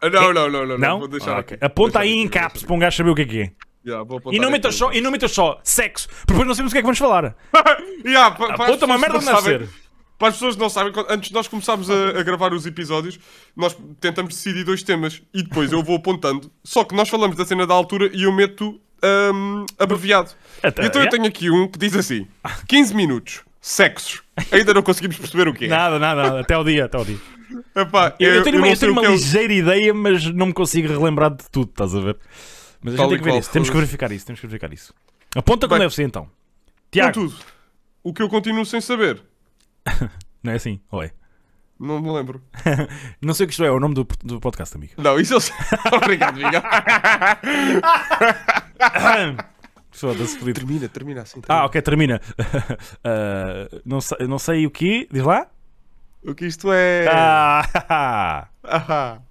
Ah, 0.02 0.10
Não, 0.10 0.34
não, 0.34 0.50
não, 0.50 0.66
não. 0.68 0.78
Não? 0.78 1.00
Vou 1.00 1.08
deixar 1.08 1.36
Ah, 1.36 1.40
aqui. 1.40 1.54
ok. 1.56 1.66
Aponta 1.68 2.00
aí 2.00 2.12
em 2.12 2.26
aqui, 2.28 2.38
vou 2.38 2.42
caps 2.42 2.64
para 2.64 2.76
um 2.76 2.80
gajo 2.80 2.98
saber 2.98 3.10
o 3.10 3.16
que 3.16 3.22
é 3.22 3.26
que 3.26 3.42
é. 3.42 3.52
apontar 3.94 4.34
E 4.34 4.40
não 4.40 4.50
metas 4.52 4.76
só, 4.76 4.92
e 4.92 5.00
não 5.02 5.12
metas 5.12 5.32
só 5.32 5.60
sexo, 5.64 6.08
porque 6.08 6.34
depois 6.34 6.48
não 6.48 6.56
sabemos 6.56 6.72
o 6.72 6.74
que 6.74 6.78
é 6.80 6.82
que 6.82 6.86
vamos 6.86 6.98
falar. 7.00 7.36
Já, 8.06 8.32
pa- 8.32 8.46
as 8.46 8.52
Aponta 8.54 8.86
uma 8.86 8.98
merda 8.98 9.20
não 9.20 9.26
deve 9.26 9.42
ser. 9.42 9.70
Para 10.18 10.30
as 10.30 10.36
pessoas 10.36 10.56
que 10.56 10.62
não 10.62 10.70
sabem, 10.70 10.94
antes 11.10 11.28
de 11.30 11.36
nós 11.36 11.48
começarmos 11.48 11.90
a, 11.90 12.20
a 12.20 12.24
gravar 12.24 12.54
os 12.54 12.66
episódios, 12.66 13.20
nós 13.56 13.78
tentamos 14.00 14.34
decidir 14.34 14.64
dois 14.64 14.82
temas 14.82 15.22
e 15.34 15.44
depois 15.44 15.72
eu 15.74 15.84
vou 15.84 15.98
apontando. 15.98 16.50
Só 16.64 16.84
que 16.86 16.96
nós 16.96 17.10
falamos 17.10 17.36
da 17.36 17.44
cena 17.46 17.68
da 17.68 17.74
altura 17.74 18.10
e 18.14 18.24
eu 18.24 18.32
meto 18.32 18.80
ahm, 19.04 19.66
abreviado. 19.78 20.32
Até- 20.64 20.86
então 20.86 21.02
eu 21.02 21.08
é? 21.08 21.10
tenho 21.10 21.26
aqui 21.26 21.50
um 21.52 21.68
que 21.68 21.78
diz 21.78 21.96
assim: 21.98 22.26
15 22.68 22.96
minutos, 22.96 23.42
sexos. 23.60 24.24
Ainda 24.52 24.74
não 24.74 24.82
conseguimos 24.82 25.18
perceber 25.18 25.48
o 25.50 25.54
que 25.54 25.66
é. 25.66 25.68
Nada, 25.68 26.00
nada, 26.00 26.24
nada. 26.24 26.40
Até 26.40 26.54
ao 26.54 26.64
dia, 26.64 26.86
até 26.86 26.98
ao 26.98 27.04
dia. 27.06 27.18
Epá, 27.76 28.16
Eu, 28.20 28.36
eu 28.36 28.44
tenho 28.44 28.58
uma, 28.58 28.68
eu 28.68 28.78
tenho 28.78 28.92
o 28.92 28.96
uma 28.96 29.02
que 29.02 29.08
é 29.08 29.10
o- 29.12 29.14
ligeira 29.14 29.54
ideia, 29.54 29.94
mas 29.94 30.26
não 30.34 30.48
me 30.48 30.54
consigo 30.54 30.88
relembrar 30.88 31.32
de 31.36 31.50
tudo, 31.50 31.70
estás 31.70 31.94
a 31.96 32.00
ver? 32.00 32.18
Mas 32.82 32.94
a 32.94 32.98
Tal 32.98 33.06
gente 33.10 33.16
tem 33.16 33.18
que 33.20 33.24
ver 33.26 33.30
qual, 33.32 33.40
isso, 33.40 33.52
temos 33.52 33.70
que 33.70 33.76
verificar 33.76 34.12
isso, 34.12 34.26
temos 34.26 34.40
que 34.40 34.48
verificar 34.48 34.74
isso. 34.74 34.94
Aponta 35.36 35.68
como 35.68 35.80
Bem, 35.80 35.86
deve 35.88 35.96
ser 35.96 36.04
então. 36.04 36.30
Tiago, 36.92 37.14
Contudo, 37.20 37.36
o 38.04 38.14
que 38.14 38.22
eu 38.22 38.30
continuo 38.30 38.66
sem 38.66 38.80
saber, 38.82 39.22
não 40.44 40.52
é 40.54 40.56
assim? 40.56 40.80
Ou 40.92 41.04
é? 41.04 41.12
não 41.78 42.00
me 42.02 42.10
lembro. 42.10 42.42
Não 43.22 43.34
sei 43.34 43.44
o 43.44 43.48
que 43.48 43.54
isto 43.54 43.64
é, 43.64 43.68
é 43.68 43.72
o 43.72 43.80
nome 43.82 43.94
do, 43.96 44.08
do 44.24 44.40
podcast, 44.40 44.78
amigo. 44.78 44.94
Não, 44.98 45.20
isso 45.20 45.34
eu 45.34 45.42
sei. 45.42 45.54
Obrigado, 45.92 46.36
Miguel. 46.38 46.62
Foda-se, 49.92 50.38
Felipe. 50.38 50.60
termina, 50.60 50.88
termina 50.90 51.22
assim. 51.22 51.40
Ah, 51.40 51.48
termina. 51.48 51.66
ok, 51.66 51.82
termina. 51.82 52.22
Ah, 53.04 53.68
não, 53.86 54.00
sei, 54.02 54.28
não 54.28 54.40
sei 54.40 54.66
o 54.66 54.72
que. 54.72 55.08
Diz 55.12 55.24
lá? 55.24 55.48
O 56.28 56.34
que 56.34 56.46
isto 56.46 56.72
é. 56.74 57.06
Ah, 57.10 58.48
Ahá. 58.64 59.25